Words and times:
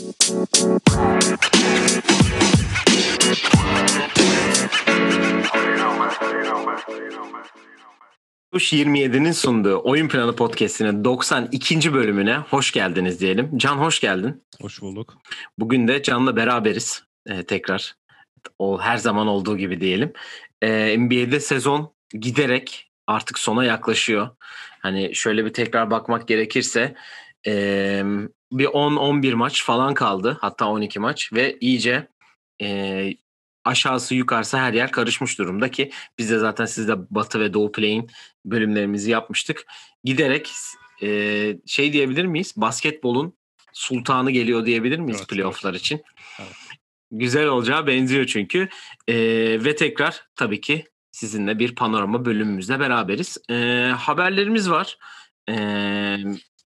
Kuş 0.00 0.12
27'nin 8.72 9.32
sunduğu 9.32 9.80
Oyun 9.84 10.08
Planı 10.08 10.36
Podcast'inin 10.36 11.04
92. 11.04 11.94
bölümüne 11.94 12.36
hoş 12.36 12.72
geldiniz 12.72 13.20
diyelim. 13.20 13.58
Can 13.58 13.76
hoş 13.76 14.00
geldin. 14.00 14.44
Hoş 14.60 14.80
bulduk. 14.80 15.18
Bugün 15.58 15.88
de 15.88 16.02
Can'la 16.02 16.36
beraberiz 16.36 17.04
ee, 17.26 17.42
tekrar. 17.42 17.94
O 18.58 18.80
her 18.80 18.96
zaman 18.96 19.26
olduğu 19.26 19.58
gibi 19.58 19.80
diyelim. 19.80 20.12
Ee, 20.62 20.98
NBA'de 20.98 21.40
sezon 21.40 21.94
giderek 22.20 22.90
artık 23.06 23.38
sona 23.38 23.64
yaklaşıyor. 23.64 24.28
Hani 24.80 25.14
şöyle 25.14 25.44
bir 25.44 25.52
tekrar 25.52 25.90
bakmak 25.90 26.28
gerekirse 26.28 26.94
e, 27.46 28.02
bir 28.52 28.66
10-11 28.66 29.34
maç 29.34 29.64
falan 29.64 29.94
kaldı. 29.94 30.38
Hatta 30.40 30.66
12 30.66 30.98
maç 30.98 31.32
ve 31.32 31.58
iyice 31.60 32.08
e, 32.62 33.10
aşağısı 33.64 34.14
yukarısı 34.14 34.56
her 34.56 34.72
yer 34.72 34.90
karışmış 34.90 35.38
durumda 35.38 35.70
ki 35.70 35.90
biz 36.18 36.30
de 36.30 36.38
zaten 36.38 36.64
sizde 36.64 36.94
Batı 37.10 37.40
ve 37.40 37.54
Doğu 37.54 37.72
Play'in 37.72 38.10
bölümlerimizi 38.44 39.10
yapmıştık. 39.10 39.66
Giderek 40.04 40.50
e, 41.02 41.56
şey 41.66 41.92
diyebilir 41.92 42.24
miyiz? 42.24 42.52
Basketbolun 42.56 43.34
sultanı 43.72 44.30
geliyor 44.30 44.66
diyebilir 44.66 44.98
miyiz 44.98 45.18
evet, 45.18 45.28
playofflar 45.28 45.70
evet. 45.70 45.80
için? 45.80 46.02
Evet. 46.40 46.52
Güzel 47.10 47.46
olacağı 47.46 47.86
benziyor 47.86 48.26
çünkü. 48.26 48.68
E, 49.08 49.14
ve 49.64 49.76
tekrar 49.76 50.24
tabii 50.36 50.60
ki 50.60 50.84
sizinle 51.12 51.58
bir 51.58 51.74
panorama 51.74 52.24
bölümümüzle 52.24 52.80
beraberiz. 52.80 53.38
E, 53.50 53.54
haberlerimiz 53.96 54.70
var. 54.70 54.98
E, 55.48 55.54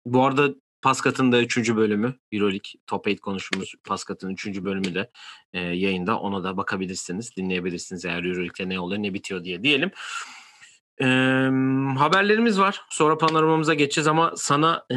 bu 0.07 0.25
arada 0.25 0.55
Paskat'ın 0.83 1.33
da 1.33 1.41
3. 1.41 1.77
bölümü 1.77 2.15
Euroleague 2.33 2.71
Top 2.87 3.05
8 3.05 3.21
konuştuğumuz 3.21 3.75
Paskat'ın 3.85 4.31
3. 4.31 4.47
bölümü 4.47 4.95
de 4.95 5.11
e, 5.53 5.61
yayında. 5.61 6.19
Ona 6.19 6.45
da 6.45 6.57
bakabilirsiniz, 6.57 7.37
dinleyebilirsiniz 7.37 8.05
eğer 8.05 8.25
Euroleague'de 8.25 8.69
ne 8.69 8.81
oluyor 8.81 9.03
ne 9.03 9.15
bitiyor 9.15 9.45
diye 9.45 9.63
diyelim. 9.63 9.91
E, 11.01 11.07
haberlerimiz 11.99 12.61
var. 12.61 12.83
Sonra 12.91 13.19
panoramamıza 13.19 13.75
geçeceğiz 13.75 14.07
ama 14.07 14.33
sana 14.37 14.85
e, 14.91 14.97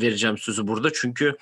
vereceğim 0.00 0.38
sözü 0.38 0.66
burada. 0.66 0.92
Çünkü 0.92 1.36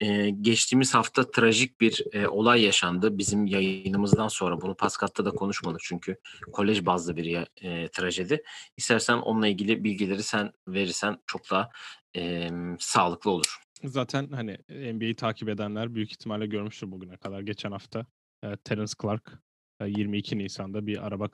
e, 0.00 0.30
geçtiğimiz 0.30 0.94
hafta 0.94 1.30
trajik 1.30 1.80
bir 1.80 2.04
e, 2.12 2.28
olay 2.28 2.62
yaşandı. 2.62 3.18
Bizim 3.18 3.46
yayınımızdan 3.46 4.28
sonra 4.28 4.60
bunu 4.60 4.74
Paskat'ta 4.74 5.24
da 5.24 5.30
konuşmadık 5.30 5.80
çünkü 5.84 6.16
kolej 6.52 6.86
bazlı 6.86 7.16
bir 7.16 7.46
e, 7.62 7.88
trajedi. 7.88 8.42
İstersen 8.76 9.16
onunla 9.16 9.46
ilgili 9.46 9.84
bilgileri 9.84 10.22
sen 10.22 10.52
verirsen 10.68 11.18
çok 11.26 11.50
daha 11.50 11.70
e, 12.16 12.50
sağlıklı 12.78 13.30
olur. 13.30 13.56
Zaten 13.84 14.28
hani 14.30 14.58
NBA'yi 14.68 15.16
takip 15.16 15.48
edenler 15.48 15.94
büyük 15.94 16.10
ihtimalle 16.10 16.46
görmüştür 16.46 16.90
bugüne 16.90 17.16
kadar. 17.16 17.40
Geçen 17.40 17.72
hafta 17.72 18.06
e, 18.44 18.56
Terence 18.56 18.92
Clark 19.02 19.32
e, 19.80 19.86
22 19.86 20.38
Nisan'da 20.38 20.86
bir 20.86 21.06
araba 21.06 21.28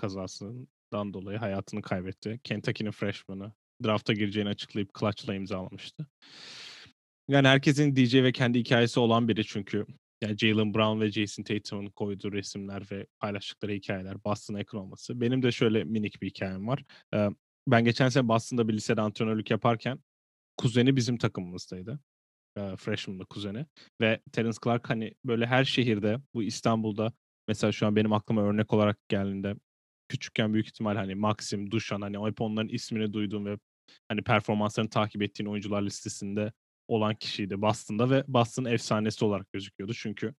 kazasından 0.91 1.15
dolayı 1.15 1.39
hayatını 1.39 1.83
kaybetti. 1.83 2.41
Kentucky'nin 2.45 2.91
freshman'ı 2.91 3.53
drafta 3.85 4.13
gireceğini 4.13 4.49
açıklayıp 4.49 4.91
clutch'la 5.01 5.35
imzalamıştı. 5.35 6.07
Yani 7.29 7.49
herkesin 7.49 7.97
DJ 7.97 8.15
ve 8.15 8.33
kendi 8.33 8.59
hikayesi 8.59 9.01
olan 9.01 9.29
biri 9.29 9.45
çünkü 9.45 9.87
yani 10.23 10.39
Jalen 10.39 10.75
Brown 10.75 11.01
ve 11.01 11.11
Jason 11.13 11.43
Tatum'un 11.43 11.91
koyduğu 11.91 12.33
resimler 12.33 12.83
ve 12.91 13.07
paylaştıkları 13.21 13.73
hikayeler, 13.73 14.25
Boston'a 14.25 14.59
yakın 14.59 14.79
olması. 14.79 15.21
Benim 15.21 15.43
de 15.43 15.53
şöyle 15.53 15.85
minik 15.85 16.23
bir 16.23 16.29
hikayem 16.31 16.67
var. 16.69 16.85
Ben 17.69 17.85
geçen 17.85 18.09
sene 18.09 18.29
Boston'da 18.29 18.69
bir 18.69 18.75
lisede 18.75 19.01
antrenörlük 19.01 19.51
yaparken 19.51 19.99
kuzeni 20.57 20.97
bizim 20.97 21.19
takımımızdaydı. 21.19 22.01
Freshman'da 22.77 23.25
kuzeni. 23.25 23.67
Ve 24.01 24.21
Terence 24.33 24.59
Clark 24.65 24.91
hani 24.91 25.15
böyle 25.25 25.47
her 25.47 25.65
şehirde 25.65 26.19
bu 26.35 26.43
İstanbul'da 26.43 27.13
mesela 27.49 27.73
şu 27.73 27.87
an 27.87 27.97
benim 27.97 28.13
aklıma 28.13 28.43
örnek 28.43 28.73
olarak 28.73 29.09
geldiğinde 29.09 29.55
küçükken 30.09 30.55
büyük 30.55 30.67
ihtimal 30.67 30.97
hani 30.97 31.15
Maxim, 31.15 31.71
Duşan 31.71 32.01
hani 32.01 32.27
hep 32.27 32.41
onların 32.41 32.69
ismini 32.69 33.13
duyduğum 33.13 33.47
ve 33.47 33.59
hani 34.09 34.23
performanslarını 34.23 34.91
takip 34.91 35.23
ettiğin 35.23 35.49
oyuncular 35.49 35.83
listesinde 35.83 36.53
olan 36.89 37.15
kişiydi 37.15 37.63
Boston'da 37.63 38.11
ve 38.11 38.25
Boston 38.29 38.65
efsanesi 38.65 39.25
olarak 39.25 39.53
gözüküyordu. 39.53 39.95
Çünkü 39.95 40.35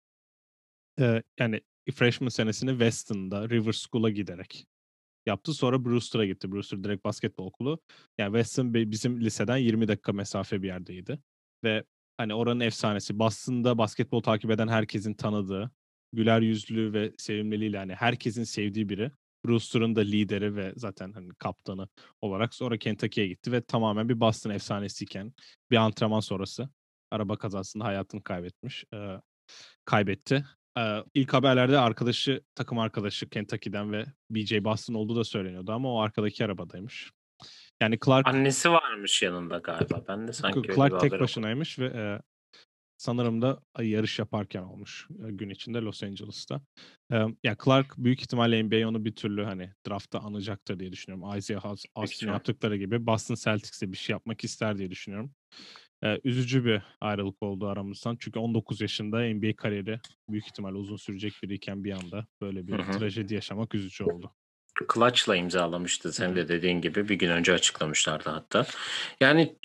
e, 1.01 1.23
yani 1.41 1.61
freshman 1.95 2.29
senesini 2.29 2.71
Weston'da 2.71 3.49
River 3.49 3.73
School'a 3.73 4.11
giderek 4.11 4.67
yaptı. 5.27 5.55
Sonra 5.55 5.85
Brewster'a 5.85 6.27
gitti. 6.27 6.53
Brewster 6.53 6.85
direkt 6.85 7.05
basketbol 7.05 7.47
okulu. 7.47 7.79
Yani 8.19 8.37
Weston 8.37 8.75
bizim 8.75 9.21
liseden 9.21 9.57
20 9.57 9.89
dakika 9.89 10.13
mesafe 10.13 10.63
bir 10.63 10.69
yerdeydi. 10.69 11.19
Ve 11.65 11.85
hani 12.17 12.35
oranın 12.35 12.61
efsanesi. 12.61 13.19
Boston'da 13.19 13.79
basketbol 13.79 14.21
takip 14.21 14.51
eden 14.51 14.69
herkesin 14.69 15.15
tanıdığı, 15.15 15.71
güler 16.13 16.41
yüzlü 16.41 16.93
ve 16.93 17.13
sevimliliğiyle 17.19 17.79
hani 17.79 17.95
herkesin 17.95 18.45
sevdiği 18.45 18.89
biri. 18.89 19.11
Brewster'ın 19.49 19.97
da 19.97 20.01
lideri 20.01 20.57
ve 20.57 20.73
zaten 20.77 21.13
hani 21.13 21.29
kaptanı 21.39 21.89
olarak 22.21 22.55
sonra 22.55 22.79
Kentucky'ye 22.79 23.29
gitti 23.29 23.53
ve 23.53 23.61
tamamen 23.61 24.09
bir 24.09 24.21
Boston 24.21 24.51
efsanesiyken 24.51 25.33
bir 25.71 25.77
antrenman 25.77 26.21
sonrası 26.21 26.69
araba 27.11 27.37
kazasında 27.37 27.85
hayatını 27.85 28.23
kaybetmiş. 28.23 28.85
E, 28.95 29.21
kaybetti. 29.85 30.45
E, 30.79 31.05
ilk 31.15 31.33
haberlerde 31.33 31.79
arkadaşı, 31.79 32.41
takım 32.55 32.79
arkadaşı 32.79 33.29
Kentucky'den 33.29 33.93
ve 33.93 34.07
BJ 34.31 34.65
Boston 34.65 34.95
olduğu 34.95 35.17
da 35.17 35.25
söyleniyordu 35.25 35.73
ama 35.73 35.95
o 35.95 36.01
arkadaki 36.01 36.45
arabadaymış. 36.45 37.11
Yani 37.83 37.99
Clark 38.05 38.27
annesi 38.27 38.71
varmış 38.71 39.23
yanında 39.23 39.59
galiba. 39.59 40.05
Ben 40.09 40.29
de 40.29 40.33
sanki 40.33 40.63
Clark 40.75 41.01
tek 41.01 41.21
başınaymış 41.21 41.79
ve 41.79 41.87
e, 41.87 42.21
sanırım 42.97 43.43
da 43.43 43.61
yarış 43.81 44.19
yaparken 44.19 44.63
olmuş 44.63 45.07
gün 45.11 45.51
içinde 45.51 45.79
Los 45.79 46.03
Angeles'ta. 46.03 46.61
Ya 47.45 47.57
Clark 47.65 47.95
büyük 47.99 48.21
ihtimalle 48.21 48.63
NBA 48.63 48.89
onu 48.89 49.05
bir 49.05 49.13
türlü 49.13 49.45
hani 49.45 49.73
draftta 49.89 50.21
anacaktır 50.21 50.79
diye 50.79 50.93
düşünüyorum. 50.93 51.39
Isaiah 51.39 51.65
Austin 51.95 52.27
yaptıkları 52.27 52.77
gibi 52.77 53.07
Boston 53.07 53.35
Celtics'e 53.35 53.93
bir 53.93 53.97
şey 53.97 54.13
yapmak 54.15 54.45
ister 54.45 54.79
diye 54.79 54.91
düşünüyorum. 54.91 55.31
Üzücü 56.25 56.65
bir 56.65 56.83
ayrılık 57.01 57.43
oldu 57.43 57.69
aramızdan. 57.69 58.17
Çünkü 58.21 58.39
19 58.39 58.81
yaşında 58.81 59.21
NBA 59.21 59.57
kariyeri 59.57 60.01
büyük 60.29 60.47
ihtimalle 60.47 60.77
uzun 60.77 60.97
sürecek 60.97 61.33
biriyken 61.43 61.85
bir 61.85 61.93
anda 61.93 62.27
böyle 62.41 62.67
bir 62.67 62.73
Hı-hı. 62.79 62.99
trajedi 62.99 63.35
yaşamak 63.35 63.75
üzücü 63.75 64.05
oldu. 64.05 64.33
Clutch'la 64.95 65.37
imzalamıştı 65.37 66.13
sen 66.13 66.37
de 66.37 66.49
dediğin 66.49 66.81
gibi 66.81 67.09
bir 67.09 67.15
gün 67.15 67.31
önce 67.31 67.53
açıklamışlardı 67.53 68.31
hatta. 68.31 68.67
Yani 69.21 69.57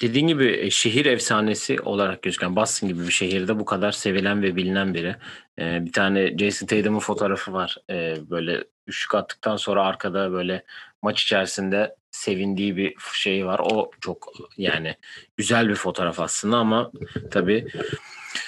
dediğin 0.00 0.26
gibi 0.26 0.58
e, 0.60 0.70
şehir 0.70 1.06
efsanesi 1.06 1.80
olarak 1.80 2.22
gözüken 2.22 2.56
Boston 2.56 2.88
gibi 2.88 3.06
bir 3.06 3.12
şehirde 3.12 3.58
bu 3.58 3.64
kadar 3.64 3.92
sevilen 3.92 4.42
ve 4.42 4.56
bilinen 4.56 4.94
biri. 4.94 5.16
Ee, 5.58 5.84
bir 5.86 5.92
tane 5.92 6.38
Jason 6.38 6.66
Tatum'un 6.66 6.98
fotoğrafı 6.98 7.52
var. 7.52 7.76
Ee, 7.90 8.16
böyle 8.30 8.64
üçlük 8.86 9.14
attıktan 9.14 9.56
sonra 9.56 9.84
arkada 9.84 10.32
böyle 10.32 10.64
maç 11.02 11.22
içerisinde 11.22 11.96
sevindiği 12.10 12.76
bir 12.76 12.94
şey 13.12 13.46
var. 13.46 13.60
O 13.64 13.90
çok 14.00 14.32
yani 14.56 14.94
güzel 15.36 15.68
bir 15.68 15.74
fotoğraf 15.74 16.20
aslında 16.20 16.56
ama 16.56 16.90
tabii 17.30 17.66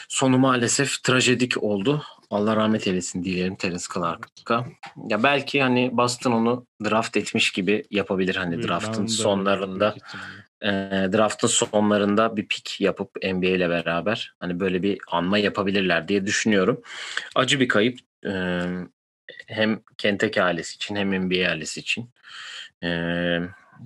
sonu 0.08 0.38
maalesef 0.38 1.02
trajedik 1.02 1.62
oldu. 1.62 2.02
Allah 2.30 2.56
rahmet 2.56 2.86
eylesin 2.86 3.24
diyelim 3.24 3.56
Terence 3.56 3.84
Clark'a. 3.94 4.66
Ya 5.08 5.22
belki 5.22 5.62
hani 5.62 5.90
Boston 5.92 6.32
onu 6.32 6.66
draft 6.84 7.16
etmiş 7.16 7.50
gibi 7.50 7.84
yapabilir 7.90 8.36
hani 8.36 8.62
draftın 8.62 9.06
sonlarında. 9.06 9.94
E, 10.62 10.68
draftın 11.12 11.48
sonlarında 11.48 12.36
bir 12.36 12.46
pick 12.46 12.80
yapıp 12.80 13.10
NBA 13.24 13.46
ile 13.46 13.70
beraber 13.70 14.34
hani 14.40 14.60
böyle 14.60 14.82
bir 14.82 14.98
anma 15.10 15.38
yapabilirler 15.38 16.08
diye 16.08 16.26
düşünüyorum. 16.26 16.82
Acı 17.34 17.60
bir 17.60 17.68
kayıp 17.68 17.98
e, 18.26 18.62
hem 19.46 19.80
Kentucky 19.98 20.46
ailesi 20.46 20.74
için 20.74 20.96
hem 20.96 21.24
NBA 21.24 21.48
ailesi 21.48 21.80
için. 21.80 22.10
E, 22.84 22.88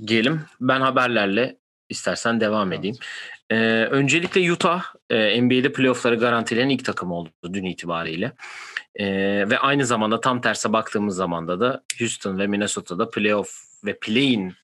diyelim 0.07 0.41
ben 0.61 0.81
haberlerle 0.81 1.57
istersen 1.89 2.41
devam 2.41 2.73
edeyim. 2.73 2.97
Ee, 3.51 3.89
öncelikle 3.91 4.53
Utah 4.53 4.85
e, 5.11 5.43
NBA'de 5.43 5.73
playoffları 5.73 6.17
garantileyen 6.17 6.69
ilk 6.69 6.85
takım 6.85 7.13
oldu 7.13 7.31
dün 7.53 7.65
itibariyle. 7.65 8.33
E, 8.95 9.07
ve 9.51 9.59
aynı 9.59 9.87
zamanda 9.87 10.21
tam 10.21 10.41
terse 10.41 10.73
baktığımız 10.73 11.17
zamanda 11.17 11.61
da 11.61 11.83
Houston 11.99 12.39
ve 12.39 12.47
Minnesota'da 12.47 13.11
playoff 13.11 13.59
ve 13.85 13.99
play-in 13.99 14.55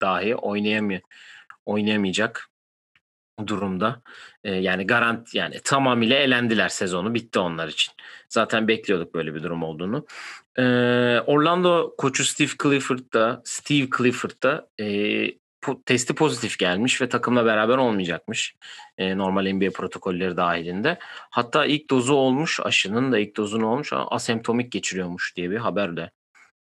dahi 0.00 0.36
oynayamay 0.36 1.00
oynayamayacak 1.66 2.50
durumda. 3.46 4.02
E, 4.44 4.54
yani 4.54 4.86
garant 4.86 5.34
yani 5.34 5.60
tamamıyla 5.64 6.16
elendiler 6.16 6.68
sezonu 6.68 7.14
bitti 7.14 7.38
onlar 7.38 7.68
için. 7.68 7.94
Zaten 8.28 8.68
bekliyorduk 8.68 9.14
böyle 9.14 9.34
bir 9.34 9.42
durum 9.42 9.62
olduğunu. 9.62 10.06
E, 10.58 10.62
Orlando 11.26 11.94
koçu 11.98 12.24
Steve 12.24 12.50
Clifford 12.62 13.12
da 13.14 13.42
Steve 13.44 13.88
Clifford 13.96 14.42
da 14.42 14.68
e, 14.80 14.86
testi 15.86 16.14
pozitif 16.14 16.58
gelmiş 16.58 17.00
ve 17.00 17.08
takımla 17.08 17.44
beraber 17.44 17.76
olmayacakmış. 17.78 18.56
E, 18.98 19.18
normal 19.18 19.52
NBA 19.52 19.70
protokolleri 19.70 20.36
dahilinde. 20.36 20.98
Hatta 21.30 21.66
ilk 21.66 21.90
dozu 21.90 22.14
olmuş 22.14 22.60
aşının 22.62 23.12
da 23.12 23.18
ilk 23.18 23.36
dozunu 23.36 23.66
olmuş 23.66 23.92
asemptomik 23.92 24.72
geçiriyormuş 24.72 25.36
diye 25.36 25.50
bir 25.50 25.56
haber 25.56 25.96
de 25.96 26.10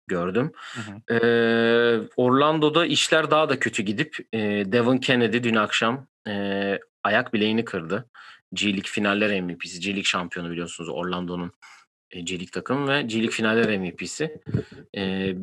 gördüm. 0.07 0.53
Hı 0.75 0.81
hı. 0.81 1.15
E, 1.15 2.09
Orlando'da 2.17 2.87
işler 2.87 3.31
daha 3.31 3.49
da 3.49 3.59
kötü 3.59 3.83
gidip 3.83 4.17
e, 4.33 4.39
Devon 4.73 4.99
Kennedy 4.99 5.43
dün 5.43 5.55
akşam 5.55 6.07
e, 6.29 6.79
ayak 7.05 7.35
bileğini 7.35 7.65
kırdı. 7.65 8.11
G 8.53 8.67
League 8.67 8.83
finaller 8.85 9.41
MVP'si. 9.41 9.81
G 9.81 9.89
League 9.89 10.05
şampiyonu 10.05 10.51
biliyorsunuz 10.51 10.91
Orlando'nun 10.91 11.53
e, 12.11 12.21
G 12.21 12.35
League 12.35 12.51
takımı 12.53 12.93
ve 12.93 13.03
G 13.03 13.15
League 13.15 13.31
finaller 13.31 13.79
MVP'si. 13.79 14.41
E, 14.97 15.35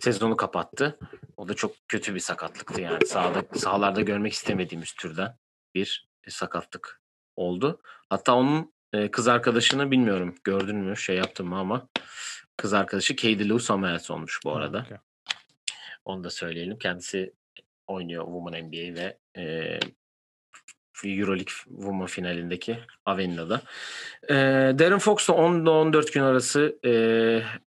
sezonu 0.00 0.36
kapattı. 0.36 0.98
O 1.36 1.48
da 1.48 1.54
çok 1.54 1.74
kötü 1.88 2.14
bir 2.14 2.20
sakatlıktı 2.20 2.80
yani. 2.80 3.06
Sahada, 3.06 3.44
sahalarda 3.58 4.00
görmek 4.00 4.32
istemediğimiz 4.32 4.92
türden 4.92 5.36
bir 5.74 6.08
sakatlık 6.28 7.00
oldu. 7.36 7.80
Hatta 8.08 8.34
onun 8.34 8.72
kız 9.12 9.28
arkadaşını 9.28 9.90
bilmiyorum 9.90 10.34
gördün 10.44 10.76
mü 10.76 10.96
şey 10.96 11.16
yaptın 11.16 11.46
mı 11.46 11.58
ama 11.58 11.88
kız 12.62 12.72
arkadaşı 12.72 13.16
Katie 13.16 13.48
Lou 13.48 13.58
Samuels 13.58 14.10
olmuş 14.10 14.40
bu 14.44 14.52
arada. 14.52 14.82
Okay. 14.86 14.98
Onu 16.04 16.24
da 16.24 16.30
söyleyelim. 16.30 16.78
Kendisi 16.78 17.32
oynuyor 17.86 18.24
Women 18.24 18.64
NBA 18.64 19.00
ve 19.00 19.18
e, 19.36 19.78
Euroleague 21.04 21.52
Women 21.68 22.06
finalindeki 22.06 22.78
Avenida'da. 23.06 23.62
E, 24.28 24.34
Darren 24.78 24.98
Fox 24.98 25.28
da 25.28 25.32
10 25.32 25.66
14 25.66 26.12
gün 26.12 26.22
arası 26.22 26.78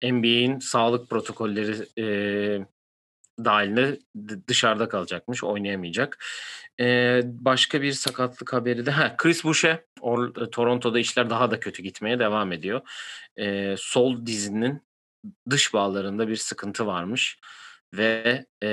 e, 0.02 0.12
NBA'in 0.12 0.60
sağlık 0.60 1.10
protokolleri 1.10 1.86
e, 1.98 2.06
dahilinde 3.46 4.00
dışarıda 4.48 4.90
kalacakmış. 4.90 5.44
Oynayamayacak. 5.44 6.26
E, 6.80 7.22
başka 7.26 7.82
bir 7.82 7.92
sakatlık 7.92 8.54
haberi 8.54 8.86
de 8.86 8.92
ha, 8.92 9.16
Chris 9.18 9.44
Boucher 9.44 9.80
Or, 10.02 10.34
Toronto'da 10.34 11.00
işler 11.00 11.30
daha 11.30 11.52
da 11.52 11.60
kötü 11.60 11.84
gitmeye 11.84 12.20
devam 12.20 12.52
ediyor. 12.52 12.82
E, 13.38 13.76
sol 13.78 14.26
dizinin 14.26 14.82
dış 15.50 15.74
bağlarında 15.74 16.28
bir 16.28 16.36
sıkıntı 16.36 16.88
varmış 16.88 17.40
ve 17.94 18.46
e, 18.64 18.70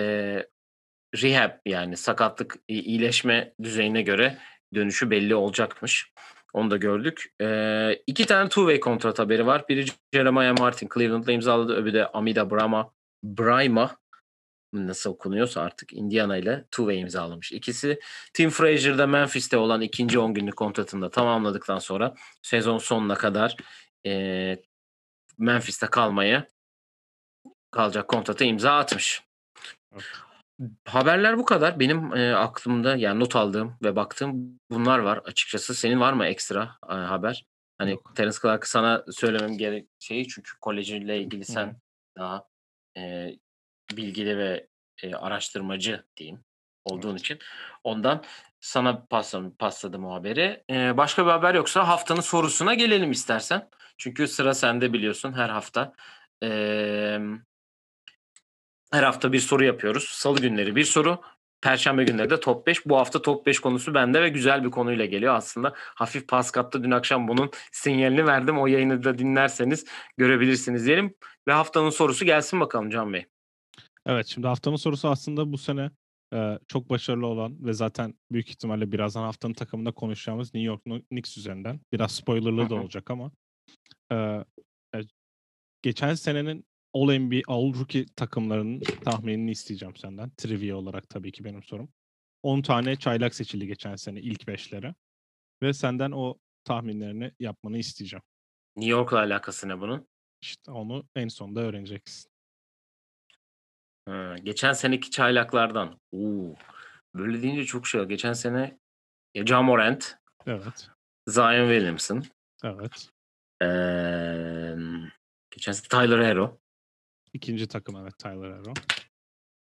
rehab 1.14 1.50
yani 1.66 1.96
sakatlık 1.96 2.56
iyileşme 2.68 3.52
düzeyine 3.62 4.02
göre 4.02 4.38
dönüşü 4.74 5.10
belli 5.10 5.34
olacakmış. 5.34 6.12
Onu 6.52 6.70
da 6.70 6.76
gördük. 6.76 7.34
E, 7.40 7.98
iki 8.06 8.26
tane 8.26 8.48
two-way 8.48 8.80
kontrat 8.80 9.18
haberi 9.18 9.46
var. 9.46 9.64
Biri 9.68 9.84
Jeremiah 10.14 10.58
Martin 10.58 10.88
Cleveland'la 10.94 11.32
imzaladı. 11.32 11.74
Öbürü 11.76 11.94
de 11.94 12.06
Amida 12.06 12.50
Brama 12.50 12.92
Brahma 13.24 13.96
nasıl 14.72 15.10
okunuyorsa 15.10 15.60
artık 15.60 15.92
Indiana 15.92 16.36
ile 16.36 16.64
two-way 16.70 17.00
imzalamış. 17.00 17.52
İkisi 17.52 18.00
Tim 18.34 18.50
Frazier'da 18.50 19.06
Memphis'te 19.06 19.56
olan 19.56 19.80
ikinci 19.80 20.18
10 20.18 20.34
günlük 20.34 20.56
kontratını 20.56 21.02
da 21.02 21.10
tamamladıktan 21.10 21.78
sonra 21.78 22.14
sezon 22.42 22.78
sonuna 22.78 23.14
kadar 23.14 23.56
e, 24.06 24.56
Memphis'te 25.38 25.86
kalmaya 25.86 26.48
kalacak 27.70 28.08
kontrata 28.08 28.44
imza 28.44 28.78
atmış. 28.78 29.22
Evet. 29.92 30.04
Haberler 30.84 31.38
bu 31.38 31.44
kadar. 31.44 31.80
Benim 31.80 32.16
e, 32.16 32.34
aklımda 32.34 32.96
yani 32.96 33.20
not 33.20 33.36
aldığım 33.36 33.76
ve 33.82 33.96
baktığım 33.96 34.60
bunlar 34.70 34.98
var 34.98 35.18
açıkçası. 35.24 35.74
Senin 35.74 36.00
var 36.00 36.12
mı 36.12 36.26
ekstra 36.26 36.76
e, 36.90 36.92
haber? 36.92 37.46
Hani 37.78 37.90
Yok. 37.90 38.12
Terence 38.16 38.38
Clark'ı 38.42 38.70
sana 38.70 39.04
söylemem 39.10 39.58
gerek 39.58 39.88
şeyi 39.98 40.28
çünkü 40.28 40.52
kolejiyle 40.60 41.20
ilgili 41.20 41.44
sen 41.44 41.66
Hı. 41.66 41.74
daha 42.18 42.44
e, 42.96 43.30
bilgili 43.96 44.38
ve 44.38 44.66
e, 45.02 45.14
araştırmacı 45.14 46.04
diyeyim 46.16 46.44
olduğun 46.84 47.10
Evet. 47.10 47.20
için 47.20 47.38
ondan 47.84 48.24
sana 48.60 49.06
pasladım, 49.06 49.54
pasladım 49.58 50.04
o 50.04 50.14
haberi. 50.14 50.64
E, 50.70 50.96
başka 50.96 51.26
bir 51.26 51.30
haber 51.30 51.54
yoksa 51.54 51.88
haftanın 51.88 52.20
sorusuna 52.20 52.74
gelelim 52.74 53.10
istersen. 53.10 53.70
Çünkü 53.98 54.28
sıra 54.28 54.54
sende 54.54 54.92
biliyorsun 54.92 55.32
her 55.32 55.48
hafta. 55.48 55.94
E, 56.42 56.48
her 58.92 59.02
hafta 59.02 59.32
bir 59.32 59.40
soru 59.40 59.64
yapıyoruz. 59.64 60.04
Salı 60.04 60.40
günleri 60.40 60.76
bir 60.76 60.84
soru. 60.84 61.20
Perşembe 61.60 62.04
günleri 62.04 62.30
de 62.30 62.40
top 62.40 62.66
5. 62.66 62.86
Bu 62.86 62.96
hafta 62.96 63.22
top 63.22 63.46
5 63.46 63.58
konusu 63.58 63.94
bende 63.94 64.22
ve 64.22 64.28
güzel 64.28 64.64
bir 64.64 64.70
konuyla 64.70 65.04
geliyor 65.04 65.34
aslında. 65.34 65.72
Hafif 65.76 66.28
Paskat'ta 66.28 66.84
dün 66.84 66.90
akşam 66.90 67.28
bunun 67.28 67.50
sinyalini 67.72 68.26
verdim. 68.26 68.58
O 68.58 68.66
yayını 68.66 69.04
da 69.04 69.18
dinlerseniz 69.18 69.84
görebilirsiniz 70.16 70.86
diyelim. 70.86 71.14
Ve 71.48 71.52
haftanın 71.52 71.90
sorusu 71.90 72.24
gelsin 72.24 72.60
bakalım 72.60 72.90
Can 72.90 73.12
Bey. 73.12 73.26
Evet 74.08 74.26
şimdi 74.26 74.46
haftanın 74.46 74.76
sorusu 74.76 75.08
aslında 75.08 75.52
bu 75.52 75.58
sene 75.58 75.90
e, 76.34 76.58
çok 76.68 76.90
başarılı 76.90 77.26
olan 77.26 77.64
ve 77.66 77.72
zaten 77.72 78.14
büyük 78.32 78.50
ihtimalle 78.50 78.92
birazdan 78.92 79.22
haftanın 79.22 79.54
takımında 79.54 79.92
konuşacağımız 79.92 80.54
New 80.54 80.66
York 80.66 81.06
Knicks 81.08 81.38
üzerinden. 81.38 81.80
Biraz 81.92 82.12
spoilerlı 82.12 82.70
da 82.70 82.74
olacak 82.74 83.10
ama 83.10 83.30
e, 84.12 84.16
e, 84.94 85.00
geçen 85.82 86.14
senenin 86.14 86.64
All 86.94 87.18
NBA, 87.18 87.40
All 87.46 87.74
Rookie 87.74 88.06
takımlarının 88.16 88.80
tahminini 88.80 89.50
isteyeceğim 89.50 89.96
senden. 89.96 90.30
Trivia 90.36 90.76
olarak 90.76 91.08
tabii 91.08 91.32
ki 91.32 91.44
benim 91.44 91.62
sorum. 91.62 91.88
10 92.42 92.62
tane 92.62 92.96
çaylak 92.96 93.34
seçildi 93.34 93.66
geçen 93.66 93.96
sene 93.96 94.20
ilk 94.20 94.46
beşlere. 94.46 94.94
Ve 95.62 95.72
senden 95.72 96.10
o 96.10 96.38
tahminlerini 96.64 97.32
yapmanı 97.40 97.78
isteyeceğim. 97.78 98.22
New 98.76 98.90
York'la 98.90 99.18
alakası 99.18 99.68
ne 99.68 99.80
bunun? 99.80 100.06
İşte 100.42 100.70
onu 100.70 101.04
en 101.14 101.28
sonunda 101.28 101.60
öğreneceksin. 101.60 102.27
Ha, 104.08 104.36
geçen 104.42 104.72
seneki 104.72 105.10
çaylaklardan. 105.10 105.98
Oo, 106.12 106.54
böyle 107.14 107.42
deyince 107.42 107.64
çok 107.64 107.86
şey. 107.86 108.02
Geçen 108.04 108.32
sene 108.32 108.78
ya 109.34 109.46
Ja 109.46 109.62
Morant, 109.62 110.16
Evet. 110.46 110.88
Zion 111.26 111.68
Williamson, 111.68 112.24
Evet. 112.64 113.08
eee, 113.62 114.76
geçen 115.50 115.72
sene 115.72 115.88
Tyler 115.88 116.24
Hero. 116.24 116.58
İkinci 117.32 117.68
takım 117.68 117.96
evet 117.96 118.18
Tyler 118.18 118.50
Hero. 118.52 118.72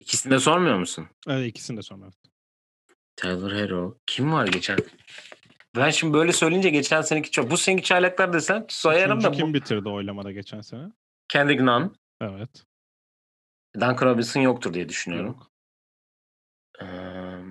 İkisini 0.01 0.33
de 0.33 0.39
sormuyor 0.39 0.79
musun? 0.79 1.09
Evet 1.29 1.49
ikisini 1.51 1.77
de 1.77 1.83
sonra. 1.83 2.11
Tyler 3.17 3.57
Hero. 3.57 3.99
Kim 4.07 4.33
var 4.33 4.47
geçen? 4.47 4.79
Ben 5.77 5.91
şimdi 5.91 6.15
böyle 6.15 6.33
söyleyince 6.33 6.71
geçen 6.71 7.03
seneki 7.03 7.31
çok. 7.31 7.51
Bu 7.51 7.57
seneki 7.57 7.83
çaylaklar 7.83 8.33
desen 8.33 8.67
sayarım 8.69 9.23
da 9.25 9.33
kim 9.33 9.49
bu. 9.51 9.55
bitirdi 9.55 9.89
oylamada 9.89 10.33
geçen 10.33 10.61
sene? 10.61 10.93
Kendrick 11.29 11.65
Nunn. 11.67 11.95
Evet. 12.21 12.65
Duncan 13.75 14.07
Robinson 14.07 14.41
yoktur 14.41 14.75
diye 14.75 14.89
düşünüyorum. 14.89 15.27
Yok. 15.27 15.51
Eee, 16.81 17.45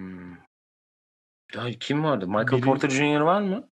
ya 1.56 1.80
kim 1.80 2.04
vardı? 2.04 2.28
Michael 2.28 2.46
Biri- 2.48 2.66
Porter 2.66 2.90
Jr. 2.90 3.20
var 3.20 3.42
mı? 3.42 3.70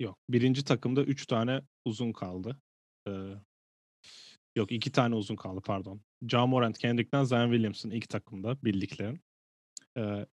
Yok. 0.00 0.18
Birinci 0.30 0.64
takımda 0.64 1.02
üç 1.04 1.26
tane 1.26 1.62
uzun 1.84 2.12
kaldı. 2.12 2.60
Ee, 3.08 3.12
yok 4.56 4.72
iki 4.72 4.92
tane 4.92 5.14
uzun 5.14 5.36
kaldı 5.36 5.60
pardon. 5.64 6.00
Ja 6.32 6.46
Morant, 6.46 6.78
Kendrick 6.78 7.16
Nunn, 7.16 7.24
Zion 7.24 7.50
Williamson 7.50 7.90
ilk 7.90 8.08
takımda 8.08 8.64
bildiklerin. 8.64 9.20
Ee, 9.96 10.26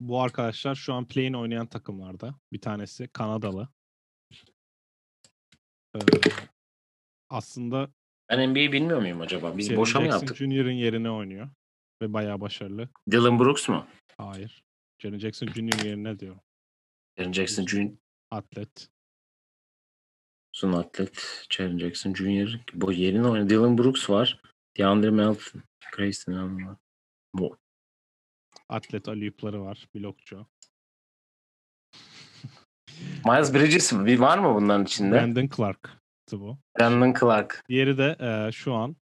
bu 0.00 0.20
arkadaşlar 0.22 0.74
şu 0.74 0.94
an 0.94 1.08
play-in 1.08 1.32
oynayan 1.34 1.66
takımlarda. 1.66 2.34
Bir 2.52 2.60
tanesi 2.60 3.08
Kanadalı. 3.08 3.68
Ee, 5.96 5.98
aslında 7.30 7.88
Ben 8.30 8.50
NBA'yi 8.50 8.72
bilmiyor 8.72 9.00
muyum 9.00 9.20
acaba? 9.20 9.58
Biz 9.58 9.66
Jaren 9.66 9.80
boşa 9.80 10.00
mı 10.00 10.04
Jackson 10.06 10.20
yaptık? 10.20 10.36
Jr.'ın 10.36 10.70
yerine 10.70 11.10
oynuyor. 11.10 11.48
Ve 12.02 12.12
bayağı 12.12 12.40
başarılı. 12.40 12.88
Dylan 13.10 13.38
Brooks 13.38 13.68
mu? 13.68 13.86
Hayır. 14.16 14.64
Jaren 14.98 15.18
Jackson 15.18 15.46
Jr. 15.46 15.84
yerine 15.84 16.18
diyor. 16.18 16.36
Jaren 17.18 17.32
Jackson 17.32 17.66
Jr. 17.66 17.90
Atlet. 18.30 18.88
Uzun 20.54 20.72
atlet. 20.72 21.46
Jaren 21.50 21.78
Jackson 21.78 22.14
Jr. 22.14 22.60
Bu 22.74 22.92
yerine 22.92 23.28
oynadı. 23.28 23.50
Dylan 23.50 23.78
Brooks 23.78 24.10
var. 24.10 24.40
DeAndre 24.78 25.10
Melton. 25.10 25.62
Grayson 25.96 26.32
Allen 26.32 26.66
var. 26.68 26.76
Bu. 27.34 27.56
Atlet 28.68 29.08
alüyupları 29.08 29.62
var. 29.64 29.88
Blokçu. 29.94 30.46
Miles 33.24 33.54
Bridges 33.54 33.92
bir 33.92 34.18
var 34.18 34.38
mı 34.38 34.54
bunların 34.54 34.84
içinde? 34.84 35.14
Brandon 35.14 35.46
Clark'tı 36.24 36.40
bu. 36.40 36.58
Brandon 36.78 37.14
Clark. 37.20 37.64
Diğeri 37.68 37.98
de 37.98 38.16
e, 38.20 38.52
şu 38.52 38.74
an 38.74 38.96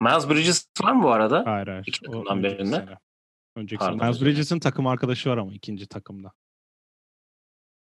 Miles 0.00 0.28
Bridges 0.28 0.66
var 0.82 0.92
mı 0.92 1.02
bu 1.02 1.10
arada? 1.10 1.42
hayır 1.46 1.66
hayır. 1.66 1.84
İki 1.86 2.00
takımdan 2.00 2.38
önceki 2.38 2.58
birinde. 2.58 2.76
sene. 2.76 2.98
Önceki 3.56 3.78
Pardon, 3.80 3.98
sene. 3.98 4.08
Miles. 4.08 4.22
Bridges'in 4.22 4.58
takım 4.58 4.86
arkadaşı 4.86 5.30
var 5.30 5.38
ama 5.38 5.52
ikinci 5.52 5.86
takımda. 5.86 6.32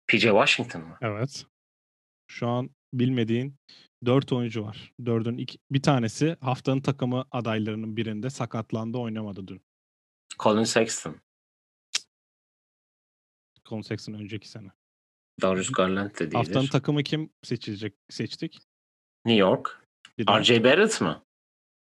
PJ 0.08 0.22
Washington 0.22 0.82
mı? 0.82 0.98
Evet. 1.02 1.46
Şu 2.28 2.48
an 2.48 2.70
bilmediğin 2.94 3.56
dört 4.06 4.34
oyuncu 4.34 4.64
var. 4.64 4.94
Dördün 5.06 5.38
iki, 5.38 5.58
bir 5.72 5.82
tanesi 5.82 6.38
haftanın 6.42 6.82
takımı 6.82 7.26
adaylarının 7.32 7.98
birinde 7.98 8.30
sakatlandı 8.30 8.98
oynamadı 8.98 9.48
dün. 9.48 9.62
Colin 10.40 10.64
Sexton. 10.64 11.16
Colin 13.66 13.82
Sexton 13.82 14.14
önceki 14.14 14.50
sene. 14.50 14.72
Darius 15.42 15.72
Garland 15.72 16.12
de 16.16 16.20
değildir. 16.20 16.36
Haftanın 16.36 16.68
takımı 16.68 17.04
kim 17.04 17.30
seçilecek 17.44 17.94
seçtik? 18.10 18.60
New 19.26 19.40
York. 19.40 19.88
RJ 20.20 20.64
Barrett 20.64 21.02
mı? 21.02 21.24